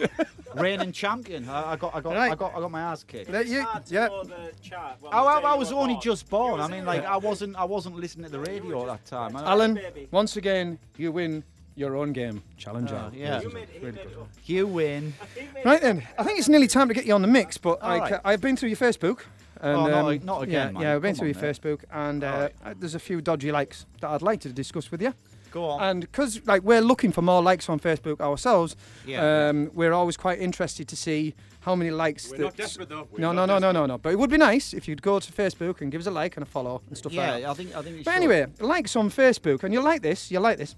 Reigning 0.55 0.93
champion. 0.93 1.49
I, 1.49 1.73
I 1.73 1.77
got. 1.77 1.95
I 1.95 2.01
got. 2.01 2.15
Right. 2.15 2.33
I 2.33 2.35
got. 2.35 2.55
I 2.57 2.61
got 2.61 2.71
my 2.71 2.81
ass 2.81 3.05
kicked. 3.05 3.31
There 3.31 3.43
you- 3.43 3.65
yeah. 3.89 4.07
know 4.09 4.25
the 4.25 4.53
chart. 4.63 4.97
Well, 5.01 5.13
I, 5.13 5.41
I, 5.41 5.41
I 5.53 5.55
was 5.55 5.73
only 5.73 5.95
born. 5.95 6.03
just 6.03 6.29
born. 6.29 6.61
I 6.61 6.69
mean, 6.69 6.85
like. 6.85 7.05
I 7.05 7.17
wasn't. 7.17 7.57
I 7.57 7.65
wasn't 7.65 7.97
listening 7.97 8.25
to 8.27 8.31
the 8.33 8.41
radio 8.41 8.83
at 8.83 8.87
that 8.89 9.05
time. 9.07 9.37
I- 9.37 9.45
Alan, 9.51 9.75
baby. 9.75 10.09
once 10.11 10.37
again, 10.37 10.79
you 10.97 11.13
win 11.13 11.45
your 11.75 11.97
own 11.97 12.13
game. 12.13 12.43
Challenge 12.57 12.91
Oh, 12.93 12.97
out. 12.97 13.15
yeah. 13.15 13.41
You 13.41 13.51
made, 13.51 13.69
he 13.69 13.79
made 13.79 13.95
it 13.97 14.17
up. 14.19 14.29
You 14.45 14.67
win. 14.67 15.15
He 15.37 15.43
made 15.55 15.65
Right 15.65 15.81
then, 15.81 16.05
I 16.19 16.25
think 16.25 16.39
it's 16.41 16.49
nearly 16.49 16.67
time 16.67 16.89
to 16.89 16.95
get 16.95 17.07
you 17.07 17.15
on 17.15 17.23
the 17.23 17.29
mix, 17.29 17.57
but 17.57 17.81
All 17.81 17.89
like, 17.99 18.11
right. 18.11 18.21
I've 18.25 18.41
been 18.41 18.57
through 18.57 18.71
your 18.71 18.79
Facebook. 18.79 19.21
And, 19.61 19.77
Oh, 19.77 19.87
not 19.87 20.05
um, 20.05 20.11
ag- 20.13 20.25
not 20.25 20.43
again, 20.43 20.69
Yeah, 20.69 20.73
man. 20.73 20.83
yeah 20.83 20.95
I've 20.97 21.03
been 21.03 21.15
Come 21.15 21.19
through 21.19 21.29
on, 21.29 21.35
your 21.35 21.43
mate. 21.43 21.61
Facebook, 21.63 21.81
and 21.93 22.25
uh, 22.25 22.27
right. 22.27 22.55
uh, 22.65 22.75
there's 22.79 22.95
a 22.97 22.99
few 23.01 23.21
dodgy 23.21 23.51
likes 23.53 23.87
that 24.01 24.09
I'd 24.11 24.23
like 24.23 24.41
to 24.41 24.53
discuss 24.53 24.91
with 24.91 25.03
you. 25.03 25.13
Go 25.51 25.65
on. 25.65 25.83
And 25.83 26.01
because 26.03 26.41
like 26.47 26.63
we're 26.63 26.81
looking 26.81 27.13
for 27.13 27.23
more 27.23 27.43
likes 27.43 27.69
on 27.69 27.79
Facebook 27.81 28.21
ourselves, 28.21 28.77
Yeah. 29.07 29.49
um, 29.49 29.71
we're 29.75 29.93
always 29.93 30.17
quite 30.17 30.39
interested 30.41 30.89
to 30.89 30.97
see 30.97 31.35
how 31.61 31.75
many 31.75 31.91
likes. 31.91 32.31
We're 32.31 32.39
not 32.45 32.57
desperate 32.57 32.89
though. 32.89 33.09
We're 33.11 33.19
No, 33.21 33.33
no, 33.33 33.45
no, 33.47 33.55
no, 33.59 33.61
desperate. 33.61 33.73
no, 33.75 33.87
no. 33.87 33.99
But 33.99 34.13
it 34.13 34.19
would 34.19 34.31
be 34.31 34.39
nice 34.39 34.73
if 34.73 34.87
you'd 34.89 35.03
go 35.03 35.19
to 35.21 35.33
Facebook 35.33 35.81
and 35.81 35.91
give 35.93 36.01
us 36.01 36.07
a 36.07 36.11
like 36.11 36.37
and 36.37 36.43
a 36.43 36.47
follow 36.49 36.81
and 36.89 36.97
stuff 36.97 37.13
like 37.15 37.27
that. 37.27 37.41
yeah, 37.43 37.51
I 37.51 37.55
think. 37.55 37.75
I 37.77 37.83
think. 37.83 37.99
you 37.99 38.05
But 38.05 38.13
should. 38.13 38.17
anyway, 38.23 38.47
likes 38.61 38.95
on 38.97 39.11
Facebook, 39.11 39.63
and 39.65 39.73
you'll 39.75 39.85
like 39.85 40.03
this. 40.03 40.31
You'll 40.31 40.43
like 40.43 40.59
this. 40.59 40.77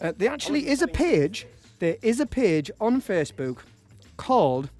Uh, 0.00 0.12
there 0.16 0.30
actually 0.30 0.68
is 0.68 0.80
a 0.82 0.88
page. 0.88 1.46
There 1.80 1.96
is 2.02 2.20
a 2.20 2.26
page 2.26 2.70
on 2.80 3.00
Facebook 3.02 3.58
called 4.16 4.70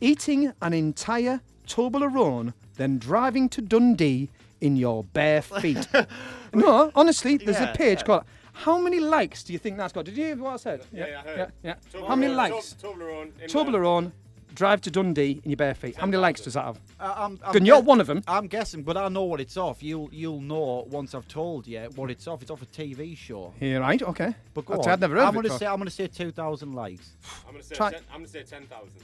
"Eating 0.00 0.52
an 0.60 0.72
entire 0.72 1.40
Toblerone, 1.66 2.52
then 2.76 2.98
driving 2.98 3.48
to 3.50 3.60
Dundee 3.62 4.28
in 4.60 4.76
your 4.76 5.04
bare 5.04 5.42
feet." 5.42 5.86
no, 6.54 6.90
honestly, 6.94 7.36
there's 7.36 7.58
Yeah, 7.60 7.72
a 7.72 7.76
page 7.76 7.98
yeah. 8.00 8.04
called. 8.06 8.24
How 8.64 8.78
many 8.78 9.00
likes 9.00 9.42
do 9.44 9.52
you 9.52 9.58
think 9.58 9.76
that's 9.76 9.92
got? 9.92 10.04
Did 10.06 10.16
you 10.16 10.24
hear 10.24 10.36
what 10.36 10.54
I 10.54 10.56
said? 10.56 10.84
Yeah, 10.92 11.06
yeah, 11.06 11.18
I 11.18 11.22
heard. 11.22 11.52
yeah, 11.62 11.74
yeah. 11.94 12.06
How 12.08 12.16
many 12.16 12.32
likes? 12.32 12.74
Toblerone. 12.82 13.30
in 13.40 13.48
Toblerone, 13.50 14.12
drive 14.54 14.80
to 14.82 14.90
Dundee 14.90 15.40
in 15.44 15.50
your 15.50 15.56
bare 15.58 15.74
feet. 15.74 15.96
How 15.96 16.06
many 16.06 16.16
likes 16.16 16.40
does 16.40 16.54
that 16.54 16.64
have? 16.64 16.80
Uh, 16.98 17.14
I'm, 17.16 17.38
I'm 17.44 17.52
Good, 17.52 17.66
you're 17.66 17.76
guess- 17.76 17.84
one 17.86 18.00
of 18.00 18.06
them. 18.06 18.22
I'm 18.26 18.46
guessing, 18.46 18.82
but 18.82 18.96
I 18.96 19.08
know 19.08 19.24
what 19.24 19.40
it's 19.42 19.58
off. 19.58 19.82
You'll 19.82 20.08
you'll 20.10 20.40
know 20.40 20.86
once 20.88 21.14
I've 21.14 21.28
told 21.28 21.66
you 21.66 21.80
what 21.96 22.10
it's 22.10 22.26
off. 22.26 22.40
It's 22.42 22.50
off 22.50 22.62
a 22.62 22.66
TV 22.66 23.14
show. 23.16 23.52
You're 23.60 23.80
right. 23.80 24.00
Okay. 24.02 24.34
But 24.54 24.64
go 24.64 24.74
I'd- 24.74 24.82
on. 24.84 24.88
I'd 24.94 25.00
never 25.00 25.14
heard 25.16 25.22
I'm 25.22 25.28
of 25.28 25.34
it 25.34 25.36
gonna 25.36 25.42
before. 25.48 25.58
say 25.58 25.66
I'm 25.66 25.78
gonna 25.78 25.90
say 25.90 26.06
two 26.06 26.30
thousand 26.30 26.72
likes. 26.74 27.12
I'm 27.46 27.52
gonna 27.52 27.62
say 27.62 27.74
Try- 27.74 27.90
ten, 27.92 28.00
I'm 28.10 28.20
gonna 28.20 28.28
say 28.28 28.42
ten 28.42 28.66
thousand. 28.66 29.02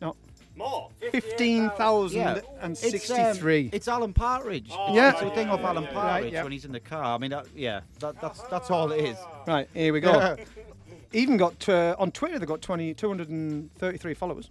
No. 0.00 0.14
More. 0.56 0.90
Fifteen 1.10 1.70
thousand 1.70 2.20
Yeah. 2.20 2.34
It's, 2.36 2.48
um, 2.60 2.74
sixty-three. 2.74 3.70
it's 3.72 3.88
Alan 3.88 4.12
Partridge. 4.12 4.70
Oh, 4.72 4.94
Yeah. 4.94 5.12
It's 5.12 5.22
a 5.22 5.30
thing 5.30 5.48
of 5.48 5.60
Alan 5.62 5.84
Right, 5.84 5.92
Partridge 5.92 6.32
yeah. 6.32 6.42
when 6.42 6.52
he's 6.52 6.64
in 6.64 6.72
the 6.72 6.80
car. 6.80 7.14
I 7.14 7.18
mean, 7.18 7.30
that, 7.32 7.46
yeah, 7.56 7.80
that, 7.98 8.20
that's 8.20 8.40
that's 8.42 8.70
all 8.70 8.92
it 8.92 9.04
is. 9.04 9.16
Right, 9.46 9.68
here 9.74 9.92
we 9.92 10.00
go. 10.00 10.36
Even 11.12 11.36
got 11.36 11.68
uh, 11.68 11.94
on 11.98 12.10
Twitter, 12.10 12.38
they've 12.40 12.48
got 12.48 12.60
20, 12.60 12.92
233 12.94 14.14
followers. 14.14 14.48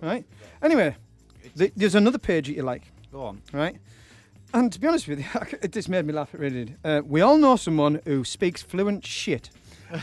Right. 0.00 0.24
Anyway, 0.62 0.94
th- 1.56 1.72
there's 1.74 1.96
another 1.96 2.18
page 2.18 2.46
that 2.46 2.54
you 2.54 2.62
like. 2.62 2.92
Go 3.12 3.22
on. 3.24 3.42
Right. 3.52 3.76
And 4.54 4.72
to 4.72 4.78
be 4.80 4.86
honest 4.86 5.08
with 5.08 5.18
you, 5.18 5.26
it 5.62 5.72
just 5.72 5.88
made 5.88 6.06
me 6.06 6.12
laugh. 6.12 6.32
It 6.32 6.38
really 6.40 6.64
did. 6.66 6.76
Uh, 6.84 7.02
we 7.04 7.20
all 7.22 7.36
know 7.38 7.56
someone 7.56 8.00
who 8.04 8.22
speaks 8.24 8.62
fluent 8.62 9.04
shit. 9.04 9.50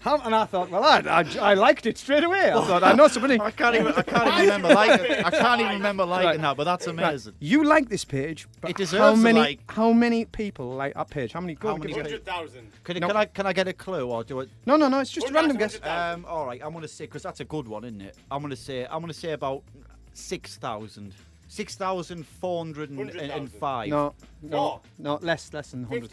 How- 0.00 0.18
and 0.24 0.34
I 0.34 0.44
thought, 0.46 0.70
well, 0.70 0.82
I, 0.84 1.00
I, 1.00 1.50
I 1.50 1.54
liked 1.54 1.84
it 1.86 1.98
straight 1.98 2.24
away. 2.24 2.50
I 2.50 2.64
thought, 2.64 2.82
I 2.82 2.92
know 2.94 3.08
somebody. 3.08 3.38
I 3.40 3.50
can't 3.50 3.74
even 3.76 3.92
I 3.92 4.02
can't 4.02 4.26
even 4.28 4.40
remember 4.44 4.68
liking 4.74 5.24
I 5.24 5.30
can't 5.30 5.60
even 5.60 5.72
remember 5.74 6.06
liking 6.06 6.26
Right. 6.26 6.40
that, 6.40 6.56
but 6.56 6.64
that's 6.64 6.86
Right, 6.86 6.98
amazing. 6.98 7.34
You 7.40 7.64
like 7.64 7.88
this 7.88 8.04
page, 8.04 8.46
but 8.60 8.70
It 8.70 8.76
deserves 8.76 9.00
how 9.02 9.12
a 9.12 9.16
many? 9.16 9.40
like. 9.40 9.60
How 9.70 9.92
many 9.92 10.24
people 10.24 10.70
like 10.74 10.94
that 10.94 11.10
page? 11.10 11.32
How 11.32 11.40
many? 11.40 11.54
Go 11.54 11.68
How 11.68 11.76
many 11.76 11.92
Hundred 11.92 12.24
thousand. 12.24 12.70
Can, 12.84 12.98
No. 12.98 13.08
can 13.08 13.16
I 13.16 13.24
can 13.26 13.46
I 13.46 13.52
get 13.52 13.68
a 13.68 13.72
clue 13.72 14.08
or 14.08 14.24
do 14.24 14.40
it? 14.40 14.48
No, 14.64 14.76
no, 14.76 14.88
no. 14.88 15.00
It's 15.00 15.10
just 15.10 15.28
a 15.28 15.32
random 15.32 15.56
guess. 15.56 15.78
Um, 15.82 16.24
all 16.26 16.46
right, 16.46 16.60
I'm 16.64 16.72
gonna 16.72 16.88
say 16.88 17.04
because 17.04 17.22
that's 17.22 17.40
a 17.40 17.44
good 17.44 17.68
one, 17.68 17.84
isn't 17.84 18.00
it? 18.00 18.16
I'm 18.30 18.40
gonna 18.42 18.56
say 18.56 18.86
I'm 18.90 19.00
gonna 19.00 19.12
say 19.12 19.32
about 19.32 19.62
six 20.12 20.56
thousand. 20.56 21.14
Six 21.48 21.74
thousand 21.74 22.24
four 22.26 22.64
hundred 22.64 22.90
and 22.90 23.50
five. 23.52 23.88
No, 23.88 24.14
no, 24.40 24.80
no, 24.98 25.16
less, 25.20 25.52
less 25.52 25.72
than 25.72 25.82
hundred 25.84 26.10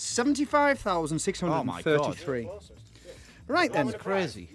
Fifty 0.00 0.44
thousand. 0.44 0.76
thousand. 0.76 0.78
Seventy-five 0.78 0.78
thousand 0.78 1.18
six 1.18 1.40
hundred 1.40 1.54
Oh 1.54 1.58
and 1.58 1.66
my 1.66 1.82
God. 1.82 2.04
thirty-three. 2.04 2.48
Right 3.48 3.72
then, 3.72 3.86
That's 3.86 4.02
crazy. 4.02 4.48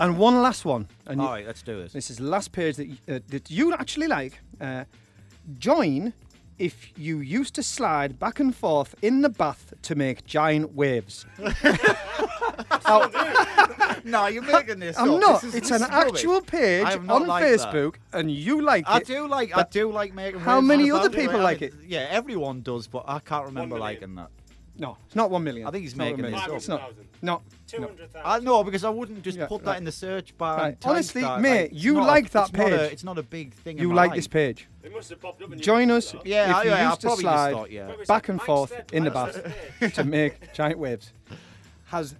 and 0.00 0.18
one 0.18 0.40
last 0.42 0.64
one. 0.64 0.88
And 1.06 1.20
you- 1.20 1.26
All 1.26 1.32
right, 1.34 1.46
let's 1.46 1.62
do 1.62 1.80
this. 1.82 1.92
this 1.92 2.10
is 2.10 2.16
the 2.16 2.24
last 2.24 2.50
page 2.52 2.76
that 2.76 2.86
you, 2.86 2.96
uh, 3.08 3.18
that 3.28 3.50
you 3.50 3.72
actually 3.74 4.06
like. 4.08 4.40
Uh, 4.60 4.84
join 5.58 6.12
if 6.58 6.90
you 6.98 7.20
used 7.20 7.54
to 7.54 7.62
slide 7.62 8.18
back 8.18 8.40
and 8.40 8.54
forth 8.56 8.94
in 9.02 9.20
the 9.22 9.28
bath 9.28 9.72
to 9.82 9.94
make 9.94 10.24
giant 10.26 10.74
waves. 10.74 11.24
no, 14.04 14.26
you're 14.26 14.42
making 14.42 14.78
this. 14.80 14.98
I'm 14.98 15.10
up. 15.10 15.20
not. 15.20 15.40
This 15.42 15.50
is- 15.50 15.54
it's 15.56 15.68
this 15.70 15.80
an 15.82 15.88
is 15.88 15.94
rubbish. 15.94 16.12
actual 16.14 16.40
page 16.40 16.84
I 16.86 16.90
have 16.92 17.04
not 17.04 17.22
on 17.22 17.28
liked 17.28 17.58
that. 17.58 17.72
Facebook, 17.72 17.94
and 18.12 18.30
you 18.30 18.62
like 18.62 18.84
I 18.88 18.98
it. 18.98 19.06
do 19.06 19.26
like. 19.28 19.56
I 19.56 19.64
do 19.70 19.90
like 19.92 20.14
making. 20.14 20.40
how 20.40 20.56
waves 20.56 20.68
many 20.68 20.82
on 20.84 20.88
the 20.88 20.96
other 21.00 21.10
back. 21.10 21.20
people 21.20 21.40
I 21.40 21.42
like 21.42 21.60
mean, 21.60 21.70
it? 21.70 21.74
Yeah, 21.86 22.06
everyone 22.10 22.62
does, 22.62 22.86
but 22.86 23.04
I 23.06 23.18
can't 23.20 23.46
remember 23.46 23.76
million. 23.76 23.80
liking 24.00 24.14
that. 24.16 24.30
No, 24.80 24.96
it's 25.06 25.16
not 25.16 25.28
one 25.30 25.42
million. 25.42 25.66
I 25.66 25.70
think 25.72 25.82
he's 25.82 25.90
It's 25.92 25.98
not 25.98 26.04
making 26.04 26.22
million. 26.22 26.40
this 26.48 26.56
It's 26.56 26.68
not. 26.68 26.92
No. 27.20 27.42
Two 27.66 27.78
uh, 27.78 27.80
no. 27.80 27.86
hundred 27.88 28.08
I 28.24 28.38
thousand. 28.38 28.64
because 28.66 28.84
I 28.84 28.88
wouldn't 28.90 29.22
just 29.22 29.36
Yeah, 29.36 29.46
put 29.46 29.62
right. 29.62 29.64
that 29.72 29.78
in 29.78 29.84
the 29.84 29.90
search 29.92 30.38
bar. 30.38 30.56
Right. 30.56 30.66
and 30.68 30.76
Honestly, 30.84 31.20
start, 31.22 31.40
mate, 31.40 31.50
like, 31.62 31.72
it's 31.72 31.82
you 31.84 31.94
not 31.94 32.02
a- 32.02 32.06
like 32.06 32.30
that 32.30 32.44
it's 32.48 32.52
not 32.52 32.66
a- 32.72 32.76
page. 32.78 32.92
it's 32.92 33.04
not 33.04 33.18
a 33.18 33.22
big 33.24 33.54
thing. 33.54 33.76
in 33.78 33.82
You 33.82 33.88
my 33.88 33.94
like 33.96 34.10
life. 34.10 34.16
this 34.18 34.28
page. 34.28 34.68
They 34.82 34.88
must 34.88 35.10
have 35.10 35.20
popped 35.20 35.42
up 35.42 35.50
in 35.52 35.58
your 35.58 35.64
Join 35.64 35.88
feed, 35.88 35.94
us 35.94 36.12
though. 36.12 36.22
Yeah, 36.24 36.50
if 36.50 36.56
oh, 36.56 36.62
you 36.62 36.70
yeah, 36.70 36.76
I 36.76 36.88
used 36.88 37.00
to 37.00 37.06
probably 37.08 37.24
just 37.24 37.34
slide 37.34 37.52
thought, 37.54 37.70
yeah. 37.72 37.92
back 38.06 38.28
and 38.28 38.40
forth 38.42 38.70
Mike's 38.70 38.92
in 38.92 39.04
the 39.04 39.10
Mike's 39.10 39.38
bath 39.80 39.94
to 39.94 40.04
make 40.04 40.52
giant 40.54 40.78
waves. 40.78 41.12
Has 41.86 42.14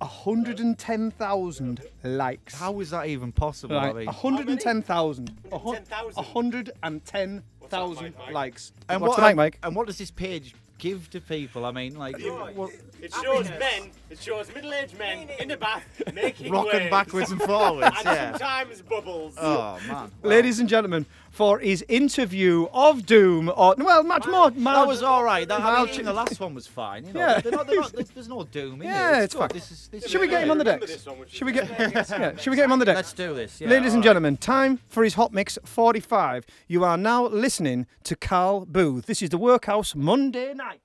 110,000 0.00 1.80
likes. 2.02 2.54
How 2.54 2.80
is 2.80 2.90
that 2.90 3.06
even 3.06 3.32
possible? 3.32 3.78
I 3.78 3.86
Right, 3.86 3.96
mean, 3.96 4.06
110,000. 4.06 5.30
A 5.52 5.58
hun- 5.58 5.64
110,000. 5.66 6.16
110,000 6.24 8.02
Mike, 8.04 8.18
Mike? 8.18 8.32
likes. 8.32 8.72
and 8.88 9.00
What's 9.00 9.18
what, 9.18 9.28
the 9.30 9.34
Mike? 9.36 9.58
And 9.62 9.76
what 9.76 9.86
does 9.86 9.98
this 9.98 10.10
page 10.10 10.54
give 10.84 11.08
to 11.08 11.20
people? 11.20 11.64
I 11.64 11.70
mean, 11.72 11.96
like, 11.96 12.20
what, 12.54 12.70
It 13.00 13.12
shows 13.22 13.48
men. 13.48 13.90
It 14.10 14.20
shows 14.20 14.54
middle-aged 14.54 14.98
men 14.98 15.30
in 15.40 15.48
the 15.48 15.56
bath 15.56 15.86
making 16.14 16.52
rocking 16.52 16.80
waves. 16.80 16.90
backwards 16.90 17.30
and 17.30 17.40
forwards. 17.40 17.86
and 17.96 18.04
yeah. 18.04 18.30
sometimes 18.32 18.82
bubbles. 18.82 19.34
Oh 19.38 19.78
man. 19.88 20.12
Ladies 20.22 20.60
and 20.60 20.68
gentlemen, 20.68 21.06
for 21.34 21.58
his 21.58 21.84
interview 21.88 22.66
of 22.72 23.04
Doom, 23.06 23.48
or 23.56 23.74
well, 23.76 24.04
much 24.04 24.24
more. 24.26 24.50
That 24.52 24.86
was 24.86 25.02
all 25.02 25.24
right. 25.24 25.46
That, 25.48 25.60
I 25.60 25.84
mean, 25.84 26.04
the 26.04 26.12
last 26.12 26.38
one 26.38 26.54
was 26.54 26.68
fine. 26.68 27.04
You 27.06 27.12
know, 27.12 27.20
Yeah. 27.20 27.40
They're 27.40 27.50
not, 27.52 27.66
they're 27.66 27.80
not, 27.80 27.92
there's, 27.92 28.10
there's 28.10 28.28
no 28.28 28.44
doom 28.44 28.82
in 28.82 28.86
Yeah, 28.88 29.18
it. 29.20 29.24
it's 29.24 29.34
good. 29.34 29.40
fine. 29.40 29.48
This 29.52 29.70
is, 29.72 29.88
this 29.88 30.08
Should 30.08 30.20
we 30.20 30.28
get 30.28 30.44
him 30.44 30.52
on 30.52 30.58
the 30.58 30.64
Remember 30.64 30.86
decks? 30.86 30.96
this 30.98 31.06
one, 31.06 31.18
which 31.18 31.30
Should 31.32 31.46
we 31.46 31.52
get? 31.52 31.68
yeah, 31.78 32.36
should 32.36 32.50
we 32.50 32.56
get 32.56 32.66
him 32.66 32.72
on 32.72 32.78
the 32.78 32.84
decks? 32.84 32.96
Let's 32.96 33.12
do 33.14 33.34
this. 33.34 33.60
Yeah, 33.60 33.68
Ladies 33.68 33.94
and 33.94 34.00
right. 34.04 34.10
gentlemen, 34.10 34.36
time 34.36 34.78
for 34.88 35.02
his 35.02 35.14
Hot 35.14 35.32
Mix 35.32 35.58
45. 35.64 36.46
You 36.68 36.84
are 36.84 36.96
now 36.96 37.26
listening 37.26 37.86
to 38.04 38.14
Carl 38.14 38.64
Booth. 38.66 39.06
This 39.06 39.20
is 39.20 39.30
the 39.30 39.38
Workhouse 39.38 39.96
Monday 39.96 40.54
night. 40.54 40.82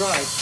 Right. 0.00 0.39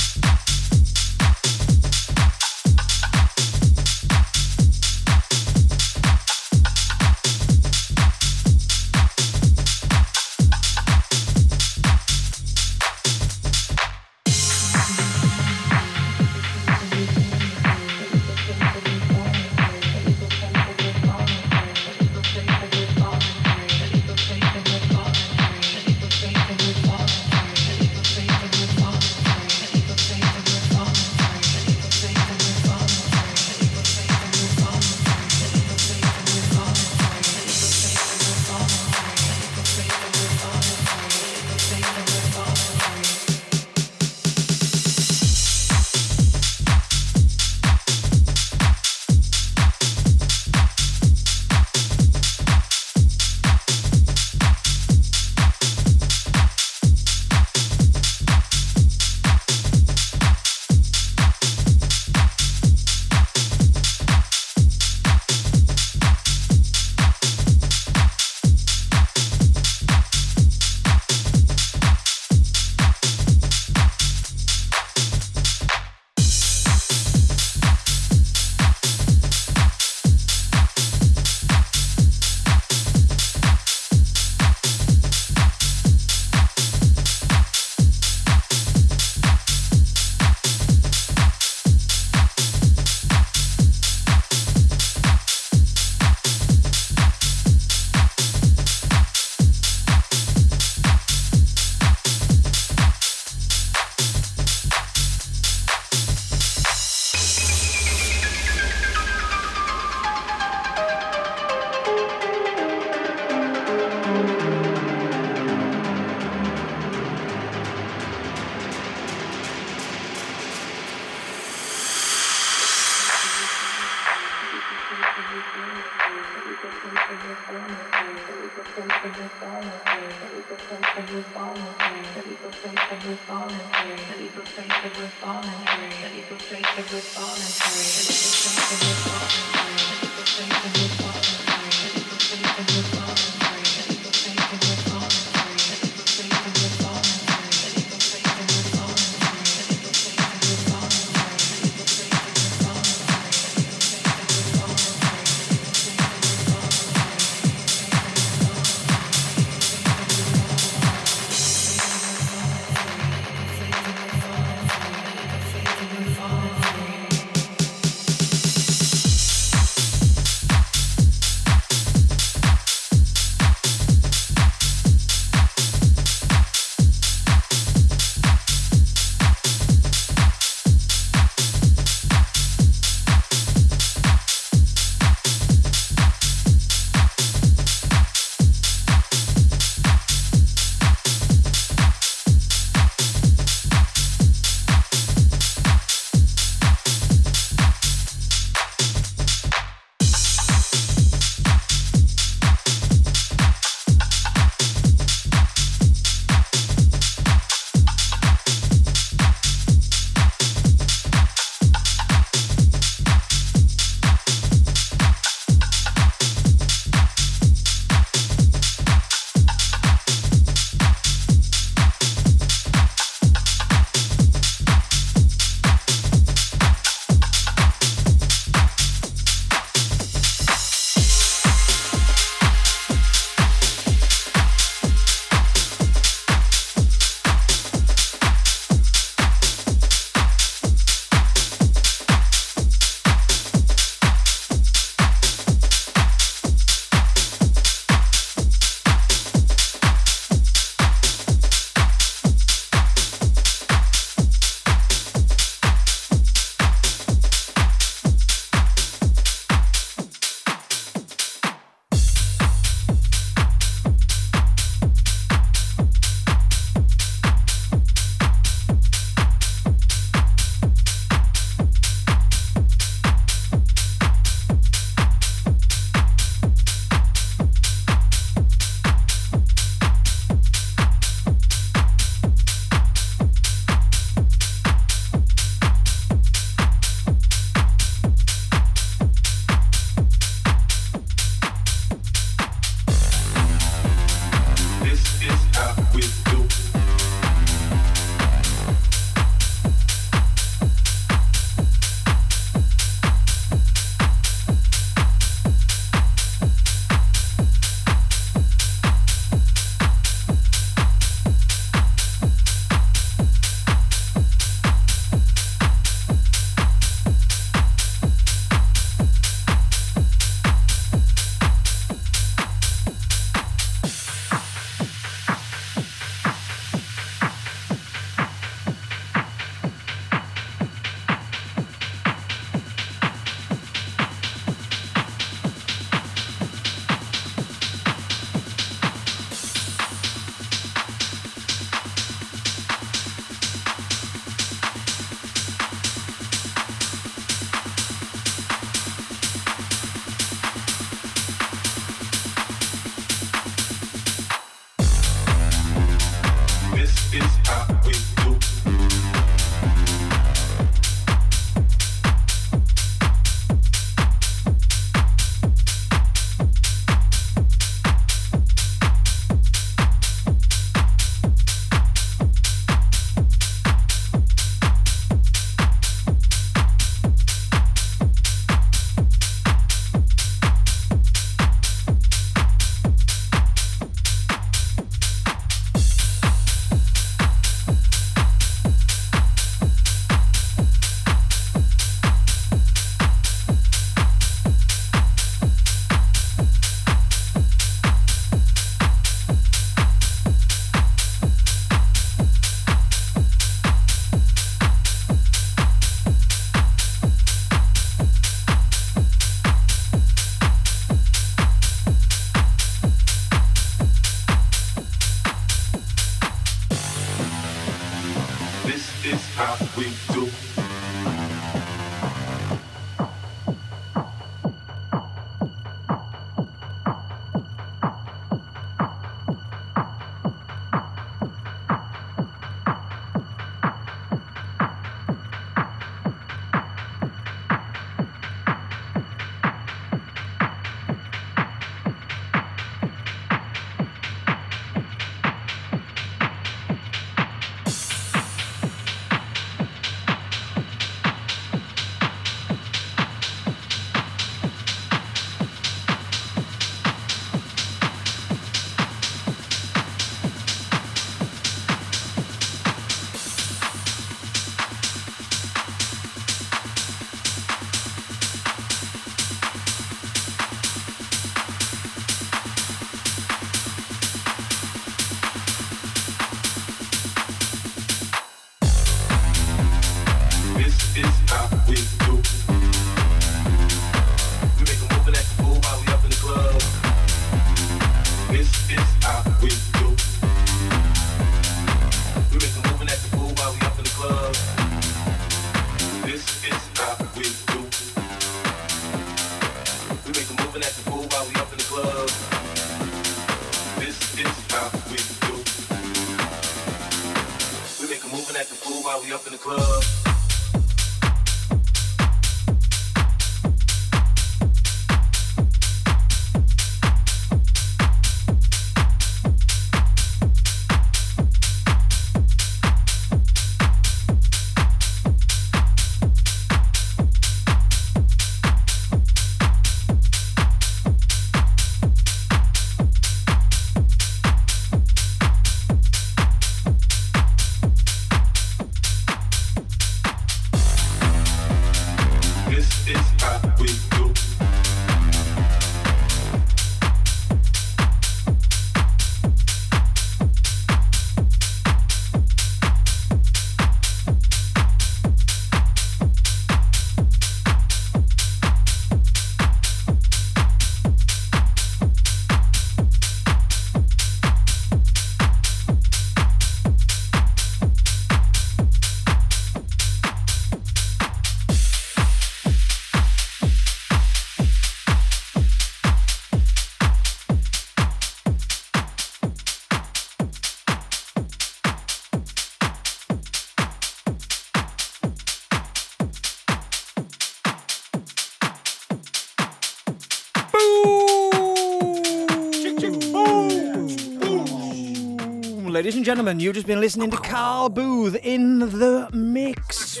Ladies 595.82 595.96
and 595.96 596.04
gentlemen, 596.04 596.38
you've 596.38 596.54
just 596.54 596.68
been 596.68 596.78
listening 596.80 597.10
to 597.10 597.16
Carl 597.16 597.68
Booth 597.68 598.14
in 598.22 598.60
the 598.60 599.10
mix. 599.12 600.00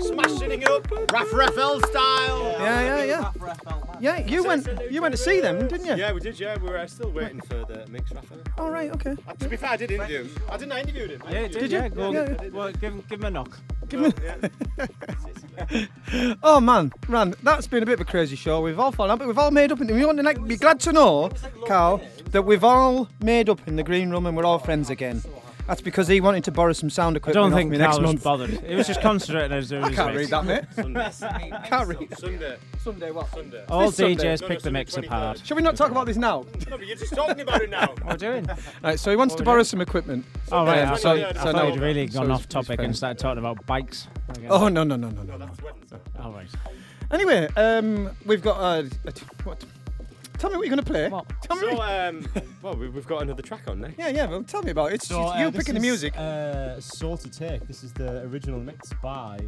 Smashing 0.00 0.50
it 0.50 0.66
up, 0.66 0.90
Raf 1.12 1.30
Rafael 1.30 1.78
style. 1.82 2.56
Yeah, 2.58 3.04
yeah, 3.04 3.04
yeah. 3.04 3.32
Yeah, 4.00 4.26
you 4.26 4.42
went 4.42 4.66
you 4.90 5.02
went 5.02 5.12
to 5.12 5.18
see 5.18 5.40
them, 5.40 5.68
didn't 5.68 5.84
you? 5.84 5.96
Yeah, 5.96 6.12
we 6.12 6.20
did. 6.20 6.40
Yeah, 6.40 6.56
we 6.56 6.70
were 6.70 6.78
uh, 6.78 6.86
still 6.86 7.10
waiting 7.10 7.42
for 7.42 7.66
the 7.66 7.84
mix, 7.90 8.12
Rafa. 8.12 8.36
All 8.56 8.70
right, 8.70 8.90
okay. 8.94 9.14
Uh, 9.28 9.34
to 9.34 9.46
be 9.46 9.56
fair, 9.56 9.68
I 9.68 9.76
did 9.76 9.90
interview. 9.90 10.26
I 10.50 10.56
didn't. 10.56 10.72
I 10.72 10.80
interviewed 10.80 11.10
him. 11.10 11.22
Yeah, 11.28 11.40
did, 11.42 11.52
Did 11.52 11.70
yeah, 11.70 11.84
you? 11.84 11.90
Go, 11.90 12.10
Yeah. 12.10 12.48
Well, 12.50 12.72
give, 12.72 12.94
him- 12.94 13.04
give 13.10 13.20
him 13.20 13.26
a 13.26 13.30
knock. 13.30 13.58
Give 13.90 14.00
me. 14.00 14.12
oh 16.42 16.60
man, 16.60 16.92
Ran, 17.08 17.34
that's 17.42 17.66
been 17.66 17.82
a 17.82 17.86
bit 17.86 18.00
of 18.00 18.00
a 18.00 18.04
crazy 18.06 18.36
show. 18.36 18.62
We've 18.62 18.80
all 18.80 18.90
fallen 18.90 19.10
out, 19.10 19.18
but 19.18 19.28
we've 19.28 19.38
all 19.38 19.50
made 19.50 19.70
up. 19.70 19.80
And 19.80 19.90
we 19.90 20.04
want 20.04 20.16
to 20.16 20.24
like, 20.24 20.42
be 20.46 20.56
glad 20.56 20.80
to 20.80 20.92
know, 20.92 21.30
Carl, 21.66 22.00
that 22.34 22.42
we've 22.42 22.64
all 22.64 23.08
made 23.22 23.48
up 23.48 23.66
in 23.66 23.76
the 23.76 23.82
green 23.82 24.10
room 24.10 24.26
and 24.26 24.36
we're 24.36 24.44
all 24.44 24.58
friends 24.58 24.90
again. 24.90 25.22
That's 25.68 25.80
because 25.80 26.08
he 26.08 26.20
wanted 26.20 26.44
to 26.44 26.50
borrow 26.52 26.74
some 26.74 26.90
sound 26.90 27.16
I 27.16 27.18
equipment 27.18 27.42
don't 27.44 27.52
off 27.52 27.58
think 27.58 27.70
me 27.70 27.78
Carl 27.78 27.88
next 27.88 27.98
was 28.00 28.06
month. 28.10 28.22
bothered. 28.24 28.50
He 28.68 28.74
was 28.74 28.86
just 28.86 29.00
concentrating 29.00 29.52
on 29.52 29.56
his 29.58 29.72
I 29.72 29.90
can't 29.94 30.14
read 30.14 30.28
that, 30.28 30.44
mate. 30.44 30.64
can't 31.64 31.88
read. 31.88 32.18
Sunday. 32.18 32.56
Sunday 32.82 33.10
what? 33.12 33.30
Sunday. 33.32 33.64
All 33.70 33.86
This 33.86 33.96
Sunday. 33.96 34.16
DJs 34.36 34.46
pick 34.46 34.60
the 34.60 34.70
mix 34.70 34.96
apart. 34.98 35.40
Shall 35.42 35.56
we 35.56 35.62
not 35.62 35.74
talk 35.76 35.90
about 35.90 36.04
this 36.06 36.18
now? 36.18 36.44
No, 36.68 36.76
but 36.76 36.86
you're 36.86 36.96
just 36.96 37.14
talking 37.14 37.40
about 37.40 37.62
it 37.62 37.70
now. 37.70 37.86
What 37.86 38.02
are 38.02 38.10
we 38.12 38.16
doing? 38.18 38.46
Right, 38.82 38.98
so 39.00 39.10
he 39.10 39.16
wants 39.16 39.34
to 39.36 39.42
borrow 39.42 39.62
some 39.62 39.80
equipment. 39.80 40.26
Oh, 40.52 40.66
right. 40.66 40.80
Um, 40.80 40.92
I 40.92 40.96
so- 40.96 41.02
thought, 41.02 41.18
yeah, 41.18 41.28
I 41.28 41.32
so 41.32 41.40
thought 41.44 41.54
no. 41.54 41.68
you'd 41.68 41.80
really 41.80 42.08
So 42.08 42.18
gone 42.18 42.26
he's- 42.26 42.34
off 42.34 42.42
he's 42.42 42.48
topic 42.48 42.80
and 42.80 42.94
started 42.94 43.18
talking 43.18 43.38
about 43.38 43.64
bikes. 43.64 44.08
again. 44.36 44.48
Oh 44.50 44.68
no 44.68 44.84
no 44.84 44.96
no 44.96 45.08
no 45.08 45.22
no. 45.22 45.36
no. 45.38 45.48
All 46.22 46.32
right. 46.32 46.48
Anyway, 47.10 47.48
um, 47.56 48.10
we've 48.26 48.42
got 48.42 48.56
uh, 48.58 48.82
a 49.06 49.12
t- 49.12 49.24
what? 49.44 49.64
Tell 50.38 50.50
me 50.50 50.56
what 50.56 50.66
you're 50.66 50.70
gonna 50.76 50.82
play. 50.82 51.08
What? 51.08 51.26
Tell 51.42 51.56
me. 51.56 51.74
So, 51.76 51.80
um, 51.82 52.26
well, 52.62 52.74
we- 52.76 52.88
we've 52.88 53.06
got 53.06 53.22
another 53.22 53.42
track 53.42 53.62
on 53.68 53.80
next. 53.80 53.98
yeah, 53.98 54.08
yeah. 54.08 54.26
Well, 54.26 54.42
tell 54.42 54.62
me 54.62 54.70
about 54.72 54.90
it. 54.92 54.96
It's 54.96 55.08
So, 55.08 55.22
it's 55.22 55.32
uh, 55.32 55.38
you 55.38 55.50
this 55.50 55.58
picking 55.64 55.74
the 55.74 55.80
is, 55.80 55.82
music. 55.86 56.16
Uh, 56.18 56.80
Soul 56.80 57.16
to 57.18 57.30
Take. 57.30 57.66
This 57.66 57.82
is 57.84 57.92
the 57.92 58.22
original 58.22 58.60
mix 58.60 58.92
by 59.02 59.38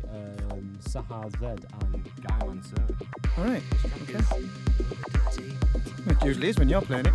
um, 0.52 0.78
Sahar 0.88 1.30
Z 1.38 1.44
and 1.46 2.04
Guy 2.22 2.38
Mantzur. 2.46 2.96
All 3.38 3.44
right. 3.44 3.62
Okay. 4.02 4.48
It 6.08 6.24
usually 6.24 6.48
is 6.48 6.58
when 6.58 6.68
you're 6.68 6.80
playing 6.82 7.06
it. 7.06 7.12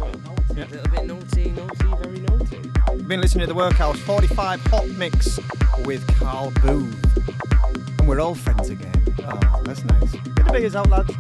Yeah. 0.56 0.66
A 0.66 0.68
little 0.68 0.92
bit 0.92 1.06
naughty, 1.06 1.50
naughty, 1.52 2.04
very 2.04 2.20
naughty. 2.20 2.70
You've 2.98 3.08
been 3.08 3.22
listening 3.22 3.48
to 3.48 3.54
the 3.54 3.56
Workhouse 3.58 3.98
45 4.02 4.62
Hot 4.68 4.88
Mix 4.90 5.40
with 5.86 6.06
Carl 6.20 6.52
Booth. 6.62 8.00
And 8.00 8.08
we're 8.08 8.20
all 8.20 8.36
friends 8.36 8.70
again. 8.70 8.92
Oh, 9.26 9.62
that's 9.64 9.84
nice. 9.86 10.12
Get 10.12 10.46
the 10.46 10.52
beers 10.52 10.76
out, 10.76 10.90
lads. 10.90 11.12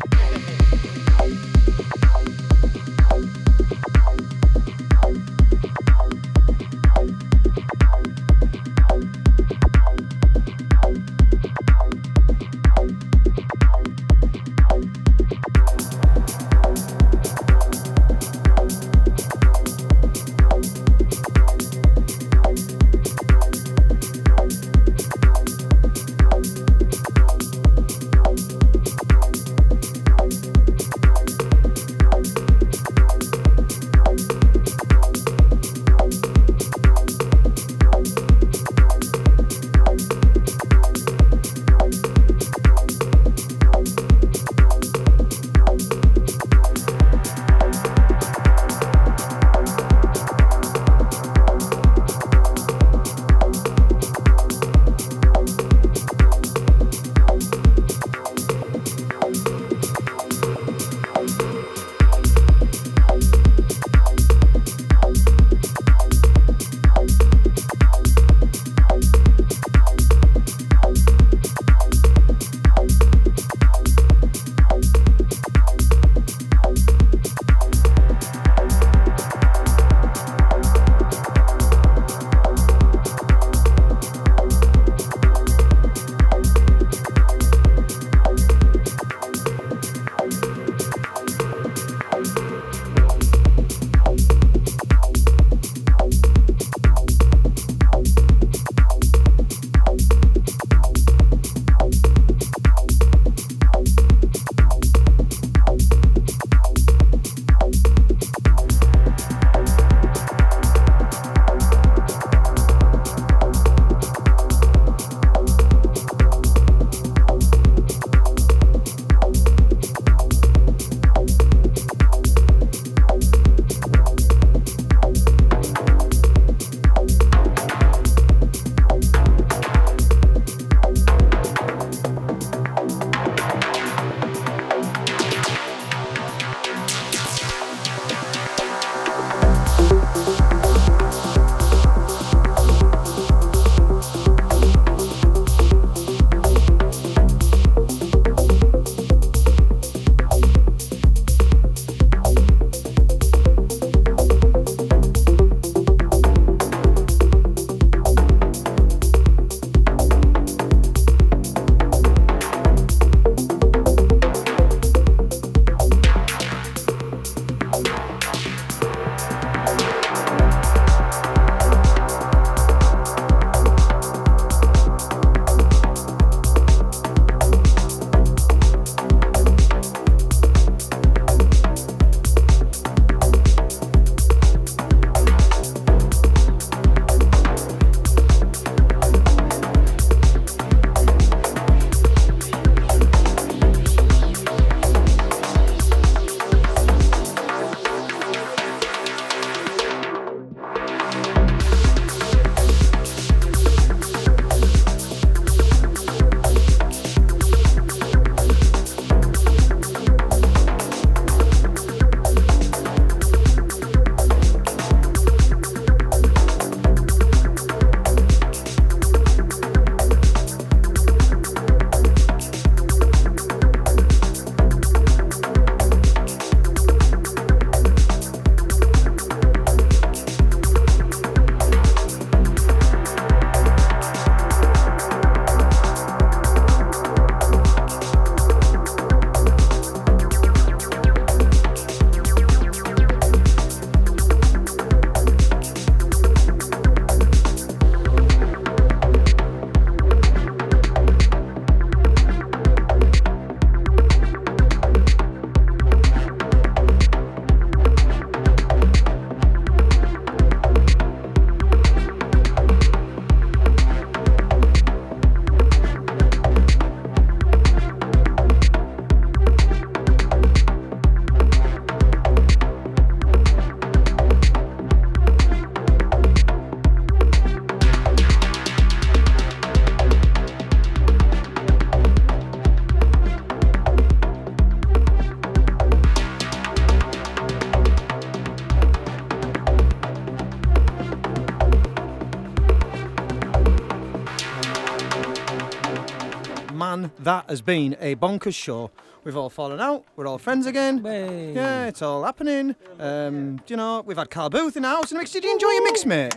That 297.23 297.49
has 297.49 297.61
been 297.61 297.95
a 297.99 298.15
bonkers 298.15 298.55
show. 298.55 298.91
We've 299.23 299.37
all 299.37 299.51
fallen 299.51 299.79
out. 299.79 300.03
We're 300.15 300.25
all 300.25 300.39
friends 300.39 300.65
again. 300.65 301.03
Yeah, 301.05 301.85
it's 301.85 302.01
all 302.01 302.23
happening. 302.23 302.75
Um, 302.99 303.57
do 303.57 303.63
you 303.67 303.77
know, 303.77 304.01
we've 304.03 304.17
had 304.17 304.31
Carl 304.31 304.49
Booth 304.49 304.75
in 304.75 304.81
the 304.81 304.89
house. 304.89 305.11
And 305.11 305.19
mix. 305.19 305.31
Did 305.31 305.43
you 305.43 305.51
enjoy 305.51 305.69
your 305.69 305.83
mix, 305.83 306.07
mate? 306.07 306.35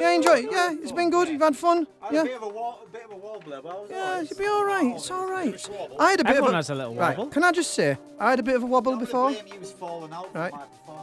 Yeah, 0.00 0.12
enjoy 0.12 0.38
it. 0.38 0.48
Yeah, 0.50 0.72
it's 0.72 0.92
been 0.92 1.10
good. 1.10 1.28
You've 1.28 1.42
had 1.42 1.54
fun. 1.54 1.86
Yeah. 2.10 2.22
bit 2.22 2.36
of 2.36 2.42
a, 2.44 2.48
wa- 2.48 2.78
a 2.82 2.88
bit 2.90 3.04
of 3.04 3.10
a 3.12 3.16
wobbler, 3.16 3.60
but 3.62 3.68
I 3.68 3.74
was 3.80 3.90
Yeah, 3.90 4.22
it'll 4.22 4.38
be 4.38 4.46
all 4.46 4.64
right. 4.64 4.94
It's 4.94 5.10
all 5.10 5.28
right. 5.30 5.70
I 6.00 6.10
had 6.12 6.20
a 6.20 6.24
bit 6.24 6.30
Everyone 6.30 6.48
of 6.50 6.54
a, 6.54 6.56
has 6.56 6.70
a 6.70 6.74
little 6.74 6.94
right, 6.94 7.18
wobble. 7.18 7.30
Can 7.30 7.44
I 7.44 7.52
just 7.52 7.74
say, 7.74 7.98
I 8.18 8.30
had 8.30 8.40
a 8.40 8.42
bit 8.42 8.56
of 8.56 8.62
a 8.62 8.66
wobble 8.66 8.96
before. 8.96 9.34
Right. 10.34 10.52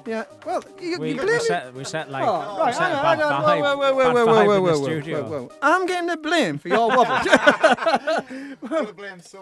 Yeah. 0.07 0.23
Well, 0.45 0.63
you, 0.81 0.97
We, 0.99 1.09
you 1.11 1.15
we 1.17 1.21
blame 1.21 1.39
set, 1.41 1.73
we 1.73 1.83
set 1.83 2.09
like 2.09 2.23
Oh, 2.25 2.55
we 2.55 2.61
right, 2.61 2.73
set 2.73 2.83
hang 2.83 2.91
a 2.91 3.01
bad 3.03 3.19
hang 3.19 3.21
on. 3.27 3.43
vibe, 3.43 3.61
Whoa, 3.61 3.77
whoa, 3.77 3.93
whoa, 3.93 4.13
bad 4.13 4.13
whoa, 4.13 4.25
whoa, 4.25 4.45
whoa, 4.45 4.61
whoa, 4.61 4.79
whoa, 4.79 5.21
whoa, 5.23 5.23
whoa. 5.43 5.51
I'm 5.61 5.85
getting 5.85 6.07
the 6.07 6.17
blame 6.17 6.57
for 6.57 6.69
your 6.69 6.87
wobble. 6.87 7.03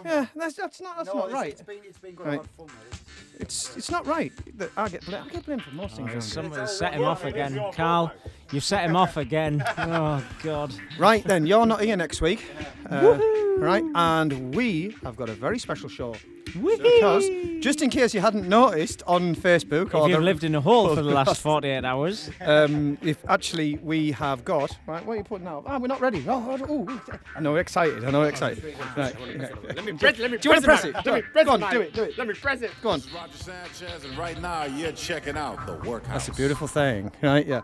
yeah, 0.04 0.26
that's 0.34 0.54
that's 0.54 0.80
not 0.80 0.96
that's 0.96 1.14
not 1.14 1.30
right. 1.32 1.52
It's 1.52 1.62
been, 1.62 1.78
it's 1.84 1.98
been 1.98 2.14
good. 2.14 2.26
Right. 2.26 2.40
I've 2.40 2.46
had 2.46 2.50
fun 2.50 2.66
with 2.66 2.92
it. 2.92 3.42
It's 3.42 3.70
uh, 3.70 3.74
it's 3.78 3.90
not 3.90 4.06
right. 4.06 4.32
I 4.76 4.88
get 4.88 5.04
blamed. 5.04 5.26
I 5.28 5.32
get 5.32 5.46
blamed 5.46 5.62
for 5.62 5.74
most 5.74 5.94
oh, 5.94 6.06
things. 6.06 6.36
Oh, 6.36 6.42
around 6.42 6.52
some- 6.54 6.66
set 6.66 6.94
him 6.94 7.04
off 7.04 7.24
again, 7.24 7.60
Carl. 7.72 8.12
You 8.50 8.60
set 8.60 8.84
him 8.84 8.96
off 8.96 9.16
again. 9.16 9.62
Oh 9.76 10.24
God. 10.42 10.72
Right 10.98 11.22
then, 11.24 11.46
you're 11.46 11.66
not 11.66 11.80
here 11.82 11.96
next 11.96 12.20
week, 12.22 12.44
uh, 12.90 13.18
right? 13.58 13.84
And 13.94 14.54
we 14.54 14.96
have 15.04 15.16
got 15.16 15.28
a 15.28 15.34
very 15.34 15.58
special 15.58 15.88
show. 15.88 16.14
Because 16.54 17.28
just 17.60 17.82
in 17.82 17.90
case 17.90 18.14
you 18.14 18.22
hadn't 18.22 18.48
noticed 18.48 19.02
on 19.06 19.34
Facebook, 19.34 19.92
or 19.92 20.04
If 20.04 20.08
you've 20.12 20.20
the- 20.20 20.24
lived 20.24 20.44
in 20.44 20.54
a 20.54 20.62
hole 20.62 20.88
for 20.94 21.02
the 21.02 21.10
last 21.10 21.42
48 21.42 21.84
hours, 21.84 22.30
um, 22.40 22.96
if 23.02 23.18
actually 23.28 23.76
we 23.82 24.12
have 24.12 24.46
got 24.46 24.74
right, 24.86 25.04
what 25.04 25.12
are 25.12 25.16
you 25.18 25.24
putting 25.24 25.46
out? 25.46 25.64
Ah, 25.66 25.76
we're 25.76 25.88
not 25.88 26.00
ready. 26.00 26.24
Oh, 26.26 26.56
oh, 26.58 26.86
oh, 26.88 27.18
I 27.36 27.40
know, 27.40 27.56
excited. 27.56 28.02
I 28.02 28.10
know, 28.10 28.22
excited. 28.22 28.64
Right. 28.96 29.14
okay. 29.14 29.50
Let 29.74 29.84
me 29.84 29.92
press, 29.92 30.18
let 30.18 30.30
me 30.30 30.38
Do 30.38 30.48
you 30.48 30.52
want 30.54 30.64
to 30.64 30.68
press 30.68 30.84
it? 30.86 30.94
Let 30.94 31.04
me 31.06 31.12
on, 31.12 31.22
press 31.32 31.44
go 31.44 31.50
on, 31.52 31.62
it, 31.62 31.70
do 31.70 31.80
it, 31.82 31.92
do 31.92 32.02
it. 32.04 32.16
Let 32.18 32.28
me 32.28 32.34
press 32.34 32.62
it. 32.62 32.70
Go 32.82 32.88
on. 32.90 33.00
This 33.00 33.08
is 33.08 33.14
Roger 33.14 33.36
Sanchez, 33.36 34.04
and 34.04 34.16
right 34.16 34.40
now 34.40 34.64
you're 34.64 34.92
checking 34.92 35.36
out 35.36 35.66
the 35.66 35.74
workhouse. 35.86 36.26
That's 36.26 36.28
a 36.28 36.32
beautiful 36.40 36.66
thing, 36.66 37.12
right? 37.22 37.46
Yeah. 37.46 37.60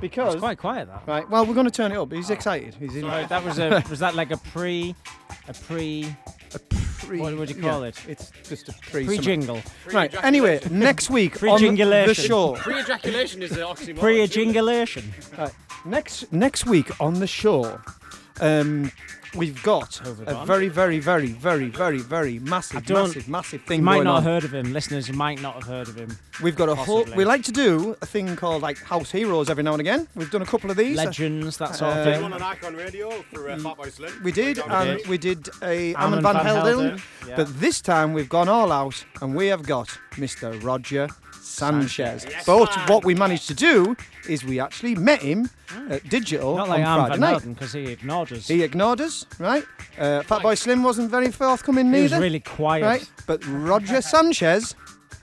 Because 0.00 0.34
it's 0.34 0.40
quite 0.40 0.58
quiet 0.58 0.88
that. 0.88 1.02
right, 1.06 1.28
well, 1.28 1.46
we're 1.46 1.54
going 1.54 1.66
to 1.66 1.72
turn 1.72 1.92
it 1.92 1.98
up. 1.98 2.12
He's 2.12 2.30
excited. 2.30 2.74
He's 2.74 2.96
in. 2.96 3.06
Right, 3.06 3.28
that 3.28 3.44
was 3.44 3.58
a 3.58 3.82
was 3.90 4.00
that 4.00 4.14
like 4.14 4.30
a 4.30 4.36
pre, 4.36 4.94
a 5.48 5.54
pre, 5.54 6.14
a 6.54 6.58
pre. 6.58 7.20
What 7.20 7.36
would 7.36 7.50
you 7.50 7.60
call 7.60 7.82
yeah, 7.82 7.88
it? 7.88 8.08
It's 8.08 8.32
just 8.48 8.68
a 8.68 8.72
pre. 8.90 9.04
Pre 9.06 9.18
jingle. 9.18 9.60
Right. 9.92 10.12
Anyway, 10.24 10.60
next 10.70 11.10
week 11.10 11.34
on 11.34 11.40
the 11.40 11.48
Pre-jingulation. 11.56 12.24
show. 12.24 12.54
Pre-ejaculation 12.54 13.42
is 13.42 13.50
the 13.50 13.60
oxymoron. 13.60 13.98
Pre 13.98 14.22
ejaculation. 14.22 15.12
Right. 15.36 15.52
Next 15.84 16.32
next 16.32 16.66
week 16.66 17.00
on 17.00 17.14
the 17.14 17.26
show, 17.26 17.80
um, 18.40 18.90
we've 19.34 19.62
got 19.62 20.00
a 20.06 20.44
very, 20.44 20.68
very, 20.68 20.98
very, 20.98 21.28
very, 21.28 21.68
very, 21.68 21.98
very 21.98 22.38
massive, 22.38 22.88
massive, 22.88 23.28
massive 23.28 23.62
thing 23.62 23.80
You 23.80 23.84
might 23.84 23.94
going 23.96 24.04
not 24.04 24.16
on. 24.16 24.22
have 24.22 24.32
heard 24.32 24.44
of 24.44 24.54
him. 24.54 24.72
Listeners 24.72 25.12
might 25.12 25.40
not 25.40 25.54
have 25.54 25.64
heard 25.64 25.88
of 25.88 25.94
him. 25.96 26.16
We've 26.42 26.56
got 26.56 26.68
a 26.68 26.74
whole. 26.74 27.04
We 27.16 27.24
like 27.24 27.42
to 27.44 27.52
do 27.52 27.96
a 28.02 28.06
thing 28.06 28.36
called 28.36 28.62
like 28.62 28.78
House 28.82 29.10
Heroes 29.10 29.48
every 29.50 29.62
now 29.62 29.72
and 29.72 29.80
again. 29.80 30.08
We've 30.14 30.30
done 30.30 30.42
a 30.42 30.46
couple 30.46 30.70
of 30.70 30.76
these. 30.76 30.96
Legends, 30.96 31.56
that 31.58 31.74
sort 31.76 31.92
of 31.92 31.98
Uh, 31.98 32.04
thing. 32.04 32.12
Did 32.14 32.22
one 32.22 32.32
on 32.34 32.42
Icon 32.42 32.74
Radio 32.76 33.10
for 33.32 33.50
uh, 33.50 33.56
Fatboy 33.56 33.90
Slim. 33.92 34.12
We 34.22 34.32
did, 34.32 34.56
Down 34.58 34.70
and 34.88 35.00
the 35.00 35.08
we 35.08 35.18
did 35.18 35.48
a 35.62 35.94
Armand 35.94 35.96
Armand 35.96 36.22
Van, 36.22 36.34
van 36.34 36.44
Helden. 36.46 36.88
Helden, 36.88 37.02
yeah. 37.28 37.36
But 37.36 37.60
this 37.60 37.80
time 37.80 38.12
we've 38.12 38.28
gone 38.28 38.48
all 38.48 38.70
out, 38.72 39.04
and 39.20 39.34
we 39.34 39.46
have 39.48 39.62
got 39.62 39.88
Mr. 40.12 40.62
Roger 40.62 41.08
Sanchez. 41.40 42.22
Sanchez. 42.22 42.44
but 42.46 42.74
what 42.88 43.04
we 43.04 43.14
managed 43.14 43.48
to 43.48 43.54
do 43.54 43.96
is 44.28 44.44
we 44.44 44.60
actually 44.60 44.94
met 44.94 45.20
him 45.20 45.50
at 45.90 46.08
Digital 46.08 46.56
Not 46.56 46.68
like 46.68 46.84
on 46.84 47.06
Friday 47.06 47.20
van 47.20 47.32
night. 47.32 47.54
Because 47.54 47.72
he 47.72 47.84
ignored 47.86 48.32
us. 48.32 48.48
He 48.48 48.62
ignored 48.62 49.00
us, 49.00 49.26
right? 49.38 49.64
Uh, 49.98 50.22
Fatboy 50.22 50.56
Slim 50.56 50.82
wasn't 50.82 51.10
very 51.10 51.30
forthcoming 51.30 51.90
neither. 51.90 51.96
He 51.96 52.02
was 52.04 52.12
neither. 52.12 52.22
really 52.22 52.40
quiet. 52.40 52.84
Right? 52.84 53.10
But 53.26 53.44
Roger 53.46 54.00
Sanchez 54.00 54.74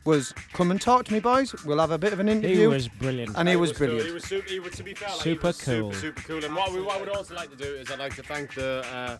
was 0.05 0.34
come 0.53 0.71
and 0.71 0.81
talk 0.81 1.05
to 1.05 1.13
me, 1.13 1.19
boys. 1.19 1.53
We'll 1.65 1.80
have 1.80 1.91
a 1.91 1.97
bit 1.97 2.13
of 2.13 2.19
an 2.19 2.30
interview. 2.30 2.55
He 2.61 2.67
was 2.67 2.88
brilliant. 2.88 3.35
And 3.38 3.47
he 3.49 3.55
was 3.55 3.71
cool. 3.71 3.88
brilliant. 3.88 4.07
He 4.07 4.13
was 4.13 4.23
super. 4.23 4.47
He 4.49 4.59
was, 4.59 4.73
to 4.73 4.84
be 4.84 4.93
fair, 4.93 5.09
like, 5.09 5.17
Super 5.21 5.41
he 5.41 5.47
was 5.47 5.61
cool. 5.61 5.93
Super, 5.93 6.21
super 6.21 6.21
cool. 6.27 6.45
And 6.45 6.55
what, 6.55 6.71
we, 6.71 6.81
what 6.81 6.97
I 6.97 6.99
would 6.99 7.09
also 7.09 7.35
like 7.35 7.49
to 7.51 7.55
do 7.55 7.65
is 7.76 7.91
I'd 7.91 7.99
like 7.99 8.15
to 8.15 8.23
thank 8.23 8.53
the 8.55 8.84
uh, 8.93 9.17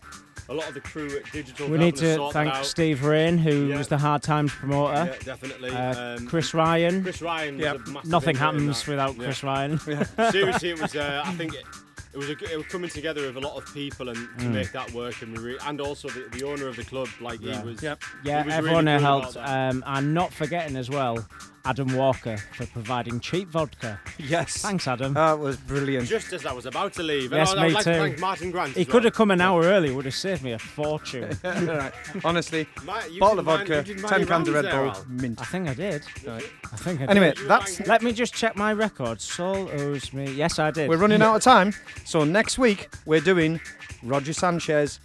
a 0.48 0.54
lot 0.54 0.66
of 0.68 0.74
the 0.74 0.80
crew 0.80 1.08
at 1.16 1.30
Digital. 1.30 1.68
We 1.68 1.78
need 1.78 1.96
to 1.96 2.30
thank. 2.32 2.52
Steve 2.64 3.04
Rain, 3.04 3.38
who 3.38 3.66
Yeah. 3.66 3.78
was 3.78 3.88
the 3.88 3.98
Hard 3.98 4.22
Times 4.22 4.52
promoter. 4.52 4.94
Yeah, 5.12 5.16
definitely. 5.24 5.70
Uh, 5.70 6.16
Um, 6.16 6.26
Chris 6.26 6.54
Ryan. 6.54 7.02
Chris 7.02 7.22
Ryan 7.22 7.56
was 7.56 7.64
Yeah. 7.64 7.74
a 7.74 7.78
massive 7.90 8.10
Nothing 8.10 8.36
happens 8.36 8.86
without 8.86 9.16
Yeah. 9.16 9.24
Chris 9.24 9.42
Ryan. 9.44 9.78
Seriously, 10.30 10.70
it 10.70 10.80
was. 10.80 10.96
Uh, 11.00 11.22
I 11.24 11.32
think 11.34 11.54
it, 11.54 11.64
it 12.12 12.18
was 12.18 12.28
a, 12.28 12.34
g- 12.34 12.46
it 12.52 12.56
was 12.56 12.66
coming 12.66 12.90
together 12.90 13.26
of 13.28 13.36
a 13.36 13.40
lot 13.40 13.56
of 13.56 13.72
people 13.72 14.08
and 14.08 14.16
to 14.38 14.44
Mm. 14.46 14.52
make 14.52 14.72
that 14.72 14.90
work, 14.92 15.22
and 15.22 15.36
we 15.36 15.44
re- 15.52 15.58
and 15.66 15.80
also 15.80 16.08
the, 16.08 16.28
the 16.36 16.44
owner 16.44 16.66
of 16.66 16.76
the 16.76 16.84
club, 16.84 17.08
like 17.20 17.40
Yeah. 17.40 17.60
he 17.60 17.68
was. 17.68 17.82
Yep. 17.82 18.02
Yeah, 18.24 18.40
he 18.42 18.46
was 18.46 18.54
everyone 18.54 18.86
really 18.86 18.98
who 18.98 19.06
cool 19.06 19.20
helped. 19.22 19.36
Um, 19.36 19.84
and 19.86 20.12
not 20.14 20.32
forgetting 20.32 20.76
as 20.76 20.90
well, 20.90 21.24
Adam 21.64 21.94
Walker 21.94 22.36
for 22.54 22.64
providing 22.66 23.20
cheap 23.20 23.48
vodka. 23.48 24.00
Yes. 24.18 24.56
Thanks, 24.58 24.88
Adam. 24.88 25.14
That 25.14 25.38
was 25.38 25.56
brilliant. 25.58 26.08
Just 26.08 26.32
as 26.32 26.46
I 26.46 26.52
was 26.52 26.64
about 26.66 26.94
to 26.94 27.02
leave, 27.02 27.32
Yes, 27.32 27.50
and 27.52 27.60
I, 27.60 27.68
me 27.68 27.74
like 27.74 27.84
too. 27.84 27.92
to 27.92 27.98
thank 27.98 28.18
Martin 28.18 28.50
Grant. 28.50 28.74
he 28.74 28.80
as 28.82 28.86
could 28.86 28.94
well. 28.94 29.02
have 29.04 29.12
come 29.14 29.30
an 29.30 29.40
hour 29.40 29.62
early, 29.62 29.92
would 29.92 30.04
have 30.06 30.14
saved 30.14 30.42
me 30.42 30.52
a 30.52 30.58
fortune. 30.58 31.38
right. 31.44 31.92
Honestly, 32.24 32.66
Ma- 32.84 33.04
you 33.10 33.20
bottle 33.20 33.40
of 33.40 33.44
vodka, 33.44 33.84
mind 33.86 34.08
ten 34.08 34.26
cans 34.26 34.48
of 34.48 34.54
Red 34.54 34.70
Bull, 34.70 35.04
mint. 35.08 35.40
I 35.40 35.44
think 35.44 35.68
I 35.68 35.74
did. 35.74 36.02
Right. 36.26 36.50
I 36.72 36.76
think 36.76 37.00
I 37.02 37.06
did. 37.06 37.10
Anyway, 37.10 37.34
that's 37.46 37.80
Let 37.86 38.02
me 38.02 38.12
just 38.12 38.32
check 38.34 38.56
my 38.56 38.72
record. 38.72 39.20
Soul 39.20 39.68
owes 39.72 40.12
me. 40.12 40.30
Yes, 40.32 40.58
I 40.58 40.70
did. 40.70 40.88
We're 40.88 40.96
running 40.96 41.20
out 41.22 41.36
of 41.36 41.42
time. 41.42 41.74
So 42.04 42.24
next 42.24 42.58
week 42.58 42.88
we're 43.04 43.20
doing 43.20 43.60
Roger 44.02 44.32
Sanchez. 44.32 44.98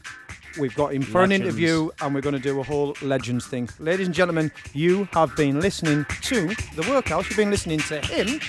We've 0.57 0.75
got 0.75 0.93
him 0.93 1.01
for 1.01 1.23
an 1.23 1.31
interview 1.31 1.89
and 2.01 2.15
we're 2.15 2.21
going 2.21 2.35
to 2.35 2.41
do 2.41 2.59
a 2.59 2.63
whole 2.63 2.95
Legends 3.01 3.45
thing. 3.45 3.69
Ladies 3.79 4.05
and 4.07 4.15
gentlemen, 4.15 4.51
you 4.73 5.07
have 5.11 5.35
been 5.35 5.59
listening 5.59 6.05
to 6.23 6.47
The 6.75 6.87
Workhouse. 6.89 7.29
You've 7.29 7.37
been 7.37 7.49
listening 7.51 7.79
to 7.79 7.99
him. 8.01 8.39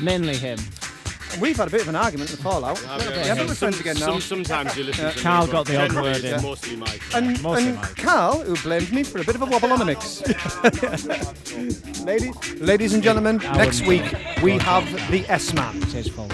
Mainly 0.00 0.36
him. 0.36 0.58
We've 1.40 1.56
had 1.56 1.66
a 1.68 1.70
bit 1.70 1.80
of 1.82 1.88
an 1.88 1.96
argument 1.96 2.30
and 2.30 2.38
fallout. 2.38 2.80
Yeah, 2.82 2.96
yeah, 2.98 3.08
yeah. 3.10 3.34
Yeah, 3.34 3.46
we're 3.46 3.54
friends 3.54 3.80
again 3.80 3.96
now. 3.98 4.18
Some, 4.18 4.20
sometimes 4.20 4.76
you 4.76 4.84
listen 4.84 5.04
Yeah. 5.06 5.10
to 5.10 5.16
me, 5.16 5.22
Carl 5.22 5.46
but 5.46 5.52
got 5.52 5.66
the 5.66 5.82
odd 5.82 5.92
word 5.92 6.22
in. 6.24 6.42
Mostly 6.42 6.76
Mike. 6.76 7.02
And, 7.14 7.42
Mostly 7.42 7.68
and 7.68 7.76
Mike. 7.76 7.96
Carl, 7.96 8.42
who 8.42 8.54
blamed 8.62 8.92
me 8.92 9.02
for 9.02 9.18
a 9.20 9.24
bit 9.24 9.34
of 9.34 9.42
a 9.42 9.46
wobble 9.46 9.72
on 9.72 9.78
the 9.80 9.84
mix. 9.84 10.20
ladies, 12.04 12.54
ladies 12.60 12.92
and 12.94 13.02
gentlemen, 13.02 13.40
I 13.44 13.56
next 13.56 13.84
week 13.86 14.04
we 14.42 14.58
have 14.58 14.84
the 15.10 15.24
S 15.28 15.52
Man. 15.54 15.76
It's 15.82 15.92
his 15.92 16.08
fault. 16.08 16.32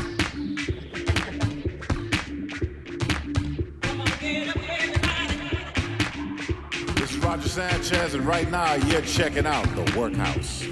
Roger 7.31 7.49
Sanchez, 7.49 8.15
and 8.15 8.27
right 8.27 8.51
now 8.51 8.75
you're 8.75 9.03
checking 9.03 9.47
out 9.47 9.65
the 9.77 9.97
workhouse. 9.97 10.67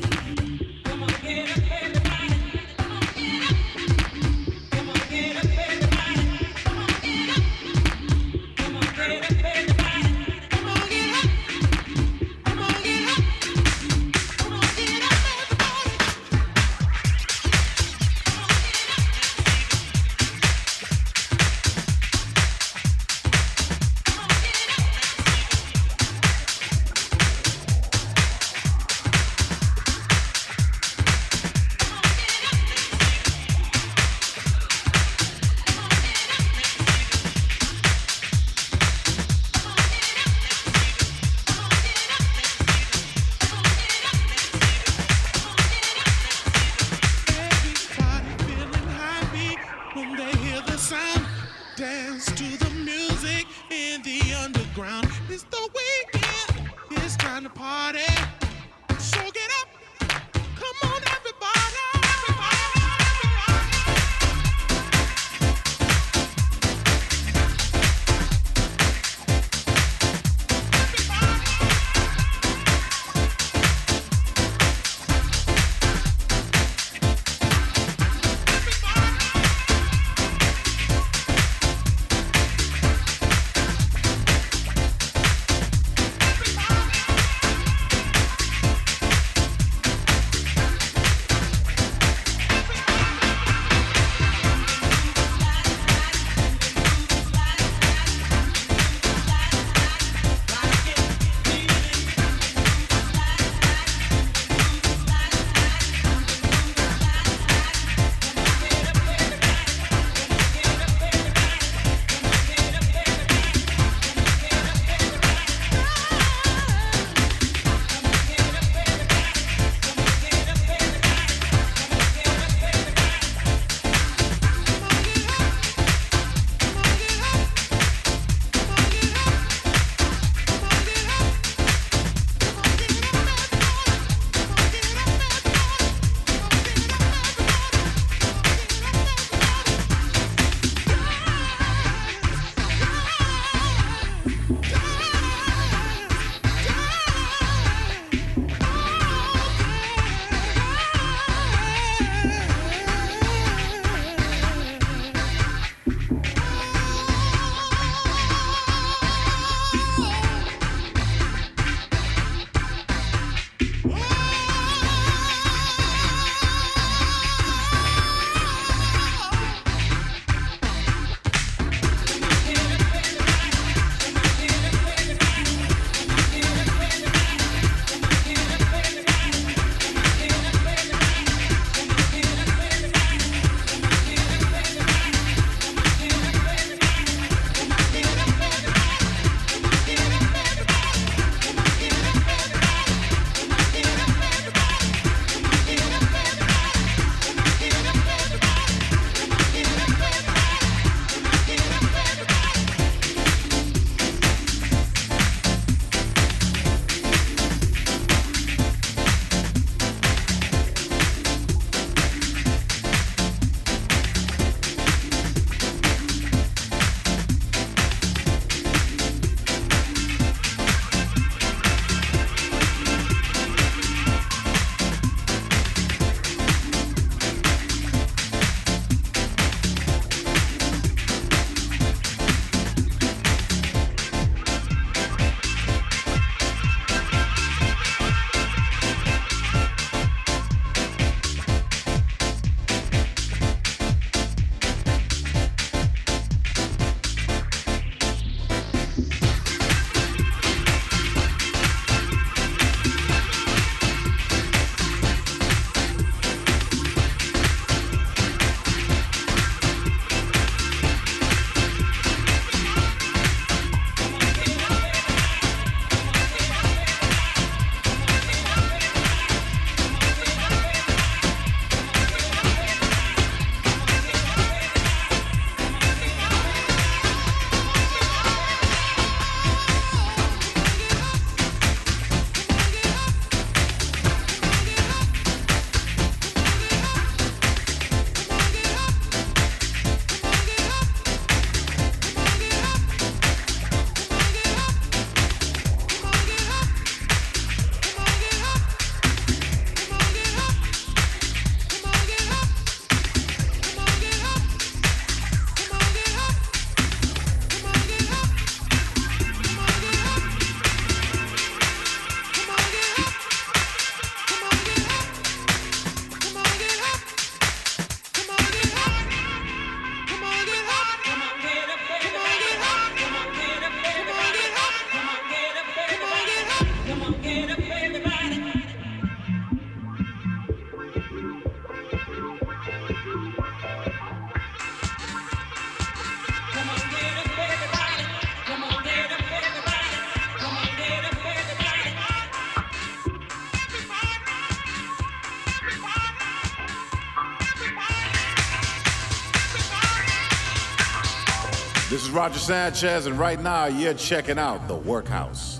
Is 352.08 352.14
Roger 352.14 352.38
Sanchez, 352.38 353.06
and 353.06 353.18
right 353.18 353.40
now 353.40 353.66
you're 353.66 353.92
checking 353.92 354.38
out 354.38 354.66
the 354.66 354.74
Workhouse. 354.74 355.57